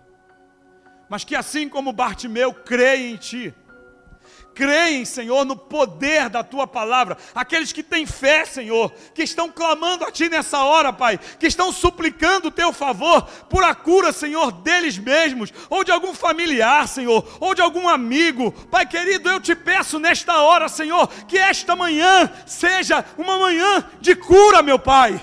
mas 1.09 1.25
que 1.25 1.36
assim 1.36 1.67
como 1.67 1.91
Bartimeu 1.91 2.53
creem 2.53 3.11
em 3.13 3.17
Ti, 3.17 3.53
creem, 4.57 5.05
Senhor, 5.05 5.45
no 5.45 5.55
poder 5.55 6.29
da 6.29 6.43
tua 6.43 6.65
palavra, 6.65 7.15
aqueles 7.35 7.71
que 7.71 7.83
têm 7.83 8.07
fé, 8.07 8.43
Senhor, 8.43 8.91
que 9.13 9.21
estão 9.21 9.51
clamando 9.51 10.03
a 10.03 10.11
ti 10.11 10.27
nessa 10.27 10.63
hora, 10.63 10.91
Pai, 10.91 11.19
que 11.39 11.45
estão 11.45 11.71
suplicando 11.71 12.47
o 12.47 12.51
teu 12.51 12.73
favor 12.73 13.21
por 13.47 13.63
a 13.63 13.75
cura, 13.75 14.11
Senhor, 14.11 14.51
deles 14.51 14.97
mesmos, 14.97 15.53
ou 15.69 15.83
de 15.83 15.91
algum 15.91 16.11
familiar, 16.11 16.87
Senhor, 16.87 17.23
ou 17.39 17.53
de 17.53 17.61
algum 17.61 17.87
amigo. 17.87 18.51
Pai 18.71 18.87
querido, 18.87 19.29
eu 19.29 19.39
te 19.39 19.55
peço 19.55 19.99
nesta 19.99 20.41
hora, 20.41 20.67
Senhor, 20.67 21.07
que 21.27 21.37
esta 21.37 21.75
manhã 21.75 22.27
seja 22.47 23.05
uma 23.15 23.37
manhã 23.37 23.87
de 24.01 24.15
cura, 24.15 24.63
meu 24.63 24.79
Pai. 24.79 25.21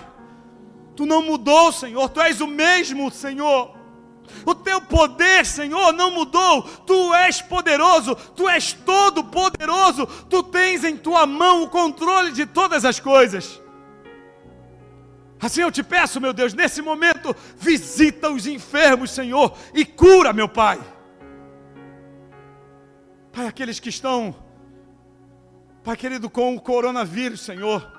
Tu 0.95 1.05
não 1.05 1.23
mudou, 1.23 1.73
Senhor, 1.73 2.09
tu 2.09 2.21
és 2.21 2.41
o 2.41 2.47
mesmo, 2.47 3.11
Senhor. 3.11 3.84
O 4.45 4.55
teu 4.55 4.81
poder, 4.81 5.45
Senhor, 5.47 5.93
não 5.93 6.11
mudou. 6.11 6.63
Tu 6.63 7.15
és 7.15 7.41
poderoso, 7.41 8.15
tu 8.35 8.49
és 8.49 8.73
todo 8.73 9.25
poderoso. 9.25 10.07
Tu 10.07 10.43
tens 10.45 10.85
em 10.85 10.97
tua 10.97 11.27
mão 11.27 11.63
o 11.63 11.69
controle 11.69 12.33
de 12.33 12.47
todas 12.47 12.85
as 12.85 12.99
coisas. 12.99 13.61
Assim 15.41 15.61
eu 15.61 15.71
te 15.71 15.83
peço, 15.83 16.21
meu 16.21 16.33
Deus, 16.33 16.55
nesse 16.55 16.81
momento, 16.81 17.37
visita 17.57 18.31
os 18.31 18.47
enfermos, 18.47 19.11
Senhor, 19.11 19.55
e 19.75 19.85
cura, 19.85 20.33
meu 20.33 20.49
Pai. 20.49 20.81
Pai, 23.31 23.47
aqueles 23.47 23.79
que 23.79 23.89
estão, 23.89 24.35
Pai 25.83 25.97
querido, 25.97 26.31
com 26.31 26.55
o 26.57 26.61
coronavírus, 26.61 27.41
Senhor 27.41 27.94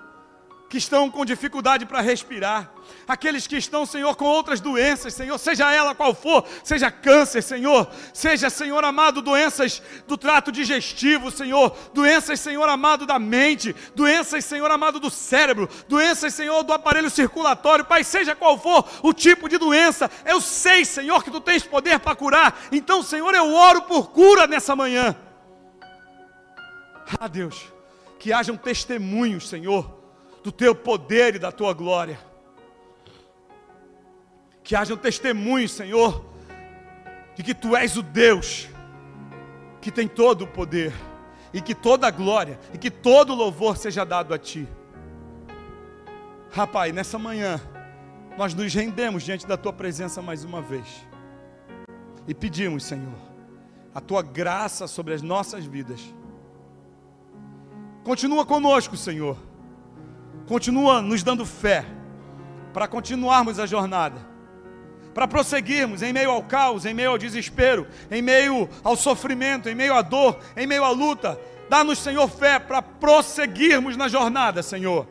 que 0.75 0.79
estão 0.79 1.09
com 1.09 1.23
dificuldade 1.23 1.85
para 1.85 2.01
respirar, 2.01 2.69
aqueles 3.07 3.47
que 3.47 3.55
estão, 3.55 3.85
Senhor, 3.85 4.13
com 4.17 4.25
outras 4.25 4.59
doenças, 4.59 5.13
Senhor, 5.13 5.37
seja 5.37 5.71
ela 5.71 5.95
qual 5.95 6.13
for, 6.13 6.45
seja 6.65 6.91
câncer, 6.91 7.41
Senhor, 7.41 7.89
seja, 8.13 8.49
Senhor 8.49 8.83
amado, 8.83 9.21
doenças 9.21 9.81
do 10.05 10.17
trato 10.17 10.51
digestivo, 10.51 11.31
Senhor, 11.31 11.73
doenças, 11.93 12.41
Senhor 12.41 12.67
amado, 12.67 13.05
da 13.05 13.17
mente, 13.17 13.73
doenças, 13.95 14.43
Senhor 14.43 14.69
amado, 14.69 14.99
do 14.99 15.09
cérebro, 15.09 15.69
doenças, 15.87 16.33
Senhor, 16.33 16.61
do 16.61 16.73
aparelho 16.73 17.09
circulatório, 17.09 17.85
Pai, 17.85 18.03
seja 18.03 18.35
qual 18.35 18.57
for 18.57 18.85
o 19.01 19.13
tipo 19.13 19.47
de 19.47 19.57
doença, 19.57 20.11
eu 20.25 20.41
sei, 20.41 20.83
Senhor, 20.83 21.23
que 21.23 21.31
tu 21.31 21.39
tens 21.39 21.63
poder 21.63 21.99
para 21.99 22.17
curar, 22.17 22.65
então, 22.69 23.01
Senhor, 23.01 23.33
eu 23.33 23.53
oro 23.53 23.83
por 23.83 24.09
cura 24.09 24.45
nessa 24.45 24.75
manhã. 24.75 25.15
Ah, 27.17 27.29
Deus, 27.29 27.63
que 28.19 28.33
hajam 28.33 28.57
testemunhos, 28.57 29.47
Senhor, 29.47 30.03
do 30.45 30.51
teu 30.51 30.75
poder 30.75 31.33
e 31.33 31.39
da 31.39 31.51
tua 31.51 31.73
glória. 31.73 32.19
Que 34.63 34.75
haja 34.75 34.93
um 34.93 34.97
testemunho, 34.97 35.67
Senhor, 35.67 36.23
de 37.33 37.41
que 37.41 37.55
tu 37.55 37.75
és 37.75 37.97
o 37.97 38.03
Deus 38.03 38.69
que 39.81 39.89
tem 39.91 40.07
todo 40.07 40.43
o 40.43 40.47
poder, 40.47 40.93
e 41.51 41.61
que 41.61 41.73
toda 41.73 42.07
a 42.07 42.11
glória, 42.11 42.59
e 42.73 42.77
que 42.77 42.91
todo 42.91 43.33
o 43.33 43.35
louvor 43.35 43.77
seja 43.77 44.03
dado 44.03 44.33
a 44.33 44.37
ti. 44.37 44.67
Rapaz, 46.51 46.93
nessa 46.93 47.19
manhã, 47.19 47.59
nós 48.37 48.53
nos 48.53 48.73
rendemos 48.73 49.23
diante 49.23 49.47
da 49.47 49.57
tua 49.57 49.73
presença 49.73 50.21
mais 50.21 50.43
uma 50.43 50.61
vez, 50.61 51.07
e 52.27 52.33
pedimos, 52.35 52.83
Senhor, 52.83 53.17
a 53.93 54.01
tua 54.01 54.21
graça 54.21 54.87
sobre 54.87 55.13
as 55.13 55.23
nossas 55.23 55.65
vidas. 55.65 56.01
Continua 58.03 58.45
conosco, 58.45 58.95
Senhor 58.95 59.37
continua 60.47 61.01
nos 61.01 61.23
dando 61.23 61.45
fé 61.45 61.85
para 62.73 62.87
continuarmos 62.87 63.59
a 63.59 63.65
jornada, 63.65 64.19
para 65.13 65.27
prosseguirmos 65.27 66.01
em 66.01 66.11
meio 66.11 66.29
ao 66.29 66.43
caos, 66.43 66.85
em 66.85 66.93
meio 66.93 67.11
ao 67.11 67.17
desespero, 67.17 67.87
em 68.11 68.21
meio 68.21 68.69
ao 68.83 68.95
sofrimento, 68.95 69.69
em 69.69 69.75
meio 69.75 69.93
à 69.95 70.01
dor, 70.01 70.37
em 70.57 70.67
meio 70.67 70.83
à 70.83 70.89
luta. 70.89 71.39
Dá-nos, 71.69 71.99
Senhor, 71.99 72.27
fé 72.29 72.59
para 72.59 72.81
prosseguirmos 72.81 73.95
na 73.97 74.07
jornada, 74.07 74.61
Senhor. 74.61 75.07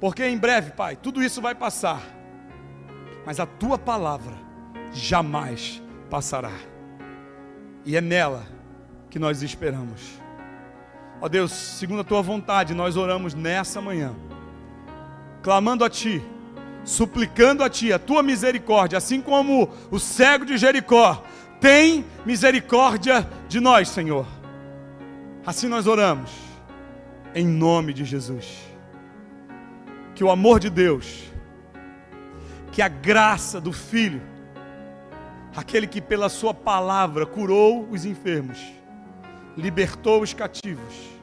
Porque 0.00 0.26
em 0.26 0.36
breve, 0.36 0.72
Pai, 0.72 0.96
tudo 0.96 1.22
isso 1.22 1.40
vai 1.40 1.54
passar, 1.54 2.02
mas 3.24 3.38
a 3.38 3.46
tua 3.46 3.78
palavra 3.78 4.34
jamais 4.92 5.82
passará, 6.10 6.52
e 7.84 7.96
é 7.96 8.00
nela 8.00 8.46
que 9.10 9.18
nós 9.18 9.42
esperamos. 9.42 10.23
Ó 11.24 11.28
Deus, 11.28 11.52
segundo 11.52 12.02
a 12.02 12.04
tua 12.04 12.20
vontade, 12.20 12.74
nós 12.74 12.98
oramos 12.98 13.32
nessa 13.32 13.80
manhã, 13.80 14.14
clamando 15.42 15.82
a 15.82 15.88
Ti, 15.88 16.22
suplicando 16.84 17.64
a 17.64 17.70
Ti 17.70 17.94
a 17.94 17.98
tua 17.98 18.22
misericórdia, 18.22 18.98
assim 18.98 19.22
como 19.22 19.70
o 19.90 19.98
cego 19.98 20.44
de 20.44 20.58
Jericó, 20.58 21.24
tem 21.62 22.04
misericórdia 22.26 23.26
de 23.48 23.58
nós, 23.58 23.88
Senhor. 23.88 24.26
Assim 25.46 25.66
nós 25.66 25.86
oramos, 25.86 26.30
em 27.34 27.46
nome 27.46 27.94
de 27.94 28.04
Jesus. 28.04 28.58
Que 30.14 30.22
o 30.22 30.30
amor 30.30 30.60
de 30.60 30.68
Deus, 30.68 31.22
que 32.70 32.82
a 32.82 32.88
graça 32.88 33.58
do 33.62 33.72
Filho, 33.72 34.20
aquele 35.56 35.86
que 35.86 36.02
pela 36.02 36.28
Sua 36.28 36.52
palavra 36.52 37.24
curou 37.24 37.88
os 37.90 38.04
enfermos, 38.04 38.58
libertou 39.56 40.20
os 40.20 40.34
cativos, 40.34 41.13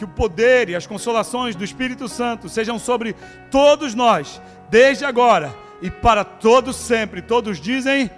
que 0.00 0.04
o 0.06 0.08
poder 0.08 0.70
e 0.70 0.74
as 0.74 0.86
consolações 0.86 1.54
do 1.54 1.62
Espírito 1.62 2.08
Santo 2.08 2.48
sejam 2.48 2.78
sobre 2.78 3.14
todos 3.50 3.94
nós, 3.94 4.40
desde 4.70 5.04
agora 5.04 5.54
e 5.82 5.90
para 5.90 6.24
todos 6.24 6.74
sempre. 6.74 7.20
Todos 7.20 7.60
dizem 7.60 8.10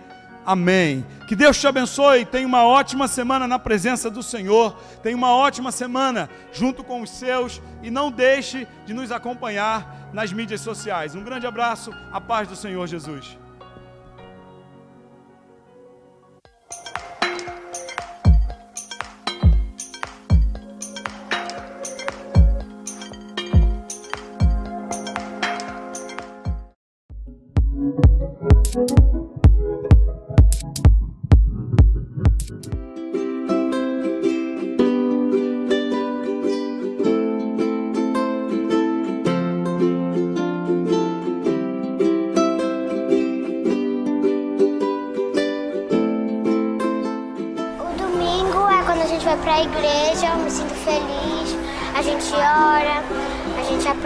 amém. 0.46 1.04
Que 1.26 1.34
Deus 1.34 1.60
te 1.60 1.66
abençoe. 1.66 2.24
Tenha 2.24 2.46
uma 2.46 2.64
ótima 2.64 3.08
semana 3.08 3.48
na 3.48 3.58
presença 3.58 4.08
do 4.08 4.22
Senhor. 4.22 4.78
Tenha 5.02 5.16
uma 5.16 5.34
ótima 5.34 5.72
semana 5.72 6.30
junto 6.52 6.84
com 6.84 7.02
os 7.02 7.10
seus 7.10 7.60
e 7.82 7.90
não 7.90 8.12
deixe 8.12 8.64
de 8.86 8.94
nos 8.94 9.10
acompanhar 9.10 10.08
nas 10.12 10.32
mídias 10.32 10.60
sociais. 10.60 11.16
Um 11.16 11.24
grande 11.24 11.48
abraço, 11.48 11.92
a 12.12 12.20
paz 12.20 12.46
do 12.46 12.54
Senhor 12.54 12.86
Jesus. 12.86 13.41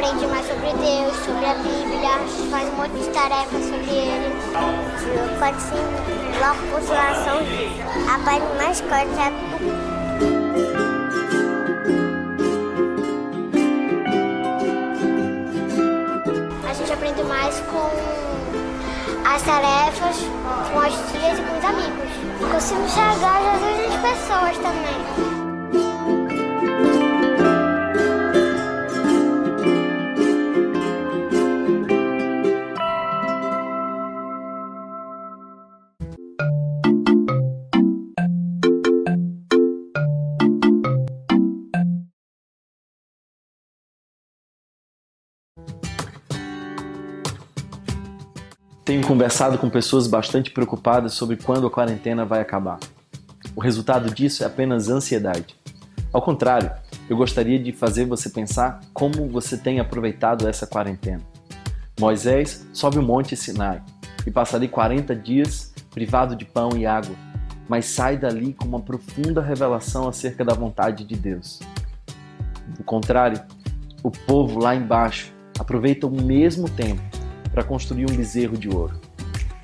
aprende 0.06 0.26
mais 0.28 0.46
sobre 0.46 0.72
Deus, 0.74 1.16
sobre 1.24 1.44
a 1.46 1.54
Bíblia, 1.54 2.10
faz 2.48 2.68
um 2.68 2.76
monte 2.76 2.92
de 2.92 3.08
tarefas 3.10 3.64
sobre 3.64 3.90
ele. 3.90 4.26
Eu 4.26 5.38
quero 5.40 5.60
sim, 5.60 5.74
logo 6.38 6.62
por 6.70 6.80
sua 6.82 7.10
aprende 8.14 8.46
mais 8.56 8.80
coisas. 8.82 9.16
aprende 16.92 17.22
mais 17.24 17.60
com 17.60 17.90
as 19.28 19.42
tarefas, 19.42 20.16
com 20.72 20.78
as 20.80 20.94
tias 21.10 21.38
e 21.38 21.42
com 21.42 21.58
os 21.58 21.64
amigos. 21.64 22.10
Eu 22.40 22.48
consigo 22.48 22.80
enxergar 22.82 23.40
Jesus 23.42 23.76
nas 23.88 24.00
pessoas 24.00 24.56
também. 24.58 25.15
Conversado 49.06 49.56
com 49.56 49.70
pessoas 49.70 50.08
bastante 50.08 50.50
preocupadas 50.50 51.14
sobre 51.14 51.36
quando 51.36 51.68
a 51.68 51.70
quarentena 51.70 52.24
vai 52.24 52.40
acabar. 52.40 52.80
O 53.54 53.60
resultado 53.60 54.12
disso 54.12 54.42
é 54.42 54.46
apenas 54.46 54.88
ansiedade. 54.88 55.54
Ao 56.12 56.20
contrário, 56.20 56.72
eu 57.08 57.16
gostaria 57.16 57.56
de 57.56 57.70
fazer 57.72 58.04
você 58.04 58.28
pensar 58.28 58.80
como 58.92 59.28
você 59.28 59.56
tem 59.56 59.78
aproveitado 59.78 60.48
essa 60.48 60.66
quarentena. 60.66 61.22
Moisés 62.00 62.66
sobe 62.72 62.98
o 62.98 63.02
monte 63.02 63.36
Sinai 63.36 63.80
e 64.26 64.30
passa 64.30 64.56
ali 64.56 64.66
40 64.66 65.14
dias 65.14 65.72
privado 65.92 66.34
de 66.34 66.44
pão 66.44 66.70
e 66.76 66.84
água, 66.84 67.14
mas 67.68 67.86
sai 67.86 68.18
dali 68.18 68.54
com 68.54 68.66
uma 68.66 68.80
profunda 68.80 69.40
revelação 69.40 70.08
acerca 70.08 70.44
da 70.44 70.52
vontade 70.52 71.04
de 71.04 71.14
Deus. 71.14 71.60
Do 72.76 72.82
contrário, 72.82 73.40
o 74.02 74.10
povo 74.10 74.58
lá 74.58 74.74
embaixo 74.74 75.32
aproveita 75.58 76.08
o 76.08 76.10
mesmo 76.10 76.68
tempo 76.68 77.15
para 77.56 77.64
construir 77.64 78.04
um 78.04 78.14
bezerro 78.14 78.54
de 78.54 78.68
ouro. 78.68 79.00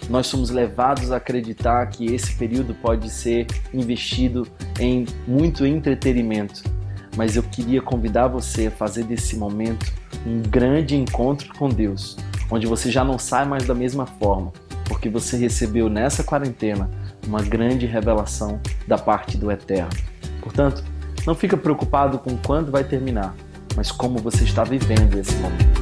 Nós 0.08 0.26
somos 0.26 0.48
levados 0.48 1.12
a 1.12 1.18
acreditar 1.18 1.84
que 1.88 2.06
esse 2.06 2.34
período 2.36 2.74
pode 2.74 3.10
ser 3.10 3.46
investido 3.72 4.48
em 4.80 5.04
muito 5.28 5.66
entretenimento, 5.66 6.62
mas 7.18 7.36
eu 7.36 7.42
queria 7.42 7.82
convidar 7.82 8.28
você 8.28 8.68
a 8.68 8.70
fazer 8.70 9.04
desse 9.04 9.36
momento 9.36 9.92
um 10.26 10.40
grande 10.40 10.96
encontro 10.96 11.52
com 11.52 11.68
Deus, 11.68 12.16
onde 12.50 12.66
você 12.66 12.90
já 12.90 13.04
não 13.04 13.18
sai 13.18 13.44
mais 13.44 13.66
da 13.66 13.74
mesma 13.74 14.06
forma, 14.06 14.54
porque 14.86 15.10
você 15.10 15.36
recebeu 15.36 15.90
nessa 15.90 16.24
quarentena 16.24 16.90
uma 17.26 17.42
grande 17.42 17.84
revelação 17.84 18.58
da 18.88 18.96
parte 18.96 19.36
do 19.36 19.52
Eterno. 19.52 19.92
Portanto, 20.40 20.82
não 21.26 21.34
fica 21.34 21.58
preocupado 21.58 22.18
com 22.18 22.38
quando 22.38 22.72
vai 22.72 22.84
terminar, 22.84 23.36
mas 23.76 23.92
como 23.92 24.18
você 24.18 24.44
está 24.44 24.64
vivendo 24.64 25.18
esse 25.18 25.34
momento. 25.36 25.81